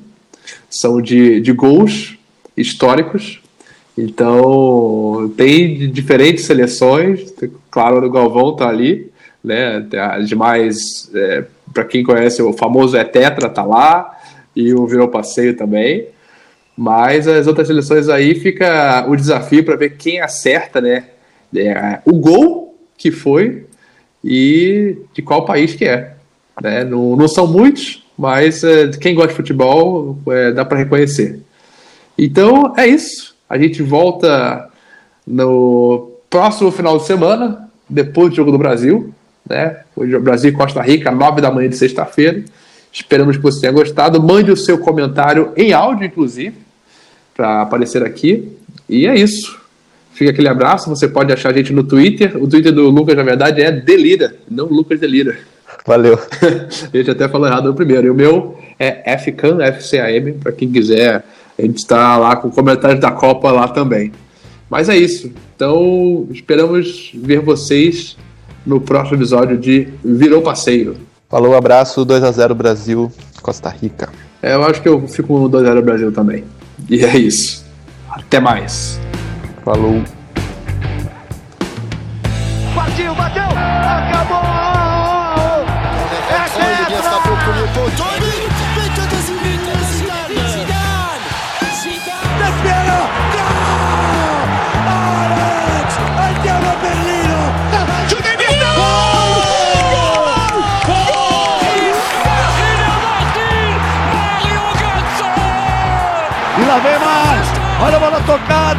são 0.68 1.00
de, 1.00 1.40
de 1.40 1.52
gols 1.52 2.18
históricos. 2.56 3.40
Então, 3.96 5.32
tem 5.36 5.76
de 5.76 5.88
diferentes 5.88 6.44
seleções. 6.44 7.32
Claro, 7.70 8.04
o 8.04 8.10
Galvão 8.10 8.54
tá 8.54 8.68
ali, 8.68 9.10
né? 9.42 9.86
As 10.12 10.28
demais, 10.28 11.10
é, 11.14 11.44
para 11.72 11.84
quem 11.84 12.04
conhece, 12.04 12.42
o 12.42 12.52
famoso 12.52 12.96
é 12.96 13.04
Tetra 13.04 13.48
tá 13.48 13.64
lá 13.64 14.16
e 14.54 14.72
o 14.72 14.86
Virou 14.86 15.08
Passeio 15.08 15.56
também. 15.56 16.06
Mas 16.76 17.26
as 17.26 17.48
outras 17.48 17.66
seleções 17.66 18.08
aí 18.08 18.36
fica 18.36 19.04
o 19.08 19.16
desafio 19.16 19.64
para 19.64 19.74
ver 19.76 19.96
quem 19.96 20.20
acerta, 20.20 20.80
né? 20.80 21.04
É, 21.56 22.00
o 22.04 22.12
gol 22.12 22.78
que 22.96 23.10
foi 23.10 23.64
e 24.22 24.98
de 25.12 25.22
qual 25.22 25.44
país 25.44 25.74
que 25.74 25.84
é. 25.84 26.14
Né? 26.60 26.84
Não, 26.84 27.16
não 27.16 27.28
são 27.28 27.46
muitos, 27.46 28.04
mas 28.16 28.64
é, 28.64 28.88
quem 28.88 29.14
gosta 29.14 29.30
de 29.30 29.36
futebol 29.36 30.18
é, 30.28 30.52
dá 30.52 30.64
para 30.64 30.78
reconhecer. 30.78 31.40
Então 32.16 32.74
é 32.76 32.86
isso. 32.86 33.36
A 33.48 33.56
gente 33.56 33.82
volta 33.82 34.68
no 35.26 36.10
próximo 36.28 36.70
final 36.70 36.98
de 36.98 37.06
semana, 37.06 37.70
depois 37.88 38.30
do 38.30 38.36
Jogo 38.36 38.52
do 38.52 38.58
Brasil. 38.58 39.14
Né? 39.48 39.78
O 39.96 40.20
Brasil 40.20 40.50
e 40.50 40.54
Costa 40.54 40.82
Rica, 40.82 41.10
9 41.10 41.40
da 41.40 41.50
manhã 41.50 41.68
de 41.68 41.76
sexta-feira. 41.76 42.44
Esperamos 42.92 43.36
que 43.36 43.42
você 43.42 43.60
tenha 43.60 43.72
gostado. 43.72 44.22
Mande 44.22 44.50
o 44.50 44.56
seu 44.56 44.78
comentário 44.78 45.52
em 45.56 45.72
áudio, 45.72 46.06
inclusive, 46.06 46.56
para 47.34 47.62
aparecer 47.62 48.02
aqui. 48.02 48.52
E 48.88 49.06
é 49.06 49.14
isso. 49.14 49.58
Fica 50.12 50.30
aquele 50.30 50.48
abraço. 50.48 50.90
Você 50.90 51.08
pode 51.08 51.32
achar 51.32 51.50
a 51.50 51.52
gente 51.52 51.72
no 51.72 51.84
Twitter. 51.84 52.36
O 52.42 52.48
Twitter 52.48 52.72
do 52.72 52.88
Lucas, 52.90 53.16
na 53.16 53.22
verdade, 53.22 53.62
é 53.62 53.70
Delira, 53.70 54.34
não 54.50 54.66
Lucas 54.66 54.98
Delira. 55.00 55.36
Valeu. 55.86 56.18
a 56.92 56.96
gente 56.96 57.10
até 57.10 57.28
falou 57.28 57.46
errado 57.46 57.68
no 57.68 57.74
primeiro. 57.74 58.06
E 58.06 58.10
o 58.10 58.14
meu 58.14 58.58
é 58.78 59.16
FCAM, 59.16 59.58
FCAM, 59.72 60.38
para 60.40 60.52
quem 60.52 60.70
quiser. 60.70 61.24
A 61.58 61.62
gente 61.62 61.78
está 61.78 62.16
lá 62.16 62.36
com 62.36 62.50
comentários 62.50 63.00
da 63.00 63.10
Copa 63.10 63.50
lá 63.50 63.68
também. 63.68 64.12
Mas 64.70 64.88
é 64.88 64.96
isso. 64.96 65.32
Então, 65.56 66.28
esperamos 66.30 67.10
ver 67.14 67.40
vocês 67.40 68.16
no 68.66 68.80
próximo 68.80 69.16
episódio 69.16 69.56
de 69.56 69.88
Virou 70.04 70.42
Passeio. 70.42 70.96
Falou, 71.28 71.54
abraço, 71.54 72.04
2 72.04 72.22
a 72.22 72.30
0 72.30 72.54
Brasil, 72.54 73.10
Costa 73.42 73.68
Rica. 73.68 74.08
É, 74.42 74.54
eu 74.54 74.62
acho 74.64 74.80
que 74.80 74.88
eu 74.88 75.06
fico 75.08 75.38
no 75.38 75.48
2 75.48 75.64
a 75.64 75.68
0 75.68 75.82
Brasil 75.82 76.12
também. 76.12 76.44
E 76.88 77.04
é 77.04 77.16
isso. 77.16 77.64
Até 78.10 78.38
mais. 78.40 79.00
Falou. 79.68 80.02
Partiu, 82.74 83.14
bateu, 83.14 83.42
acabou! 83.44 84.27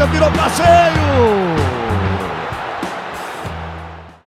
Virou 0.07 0.31
passeio! 0.31 1.38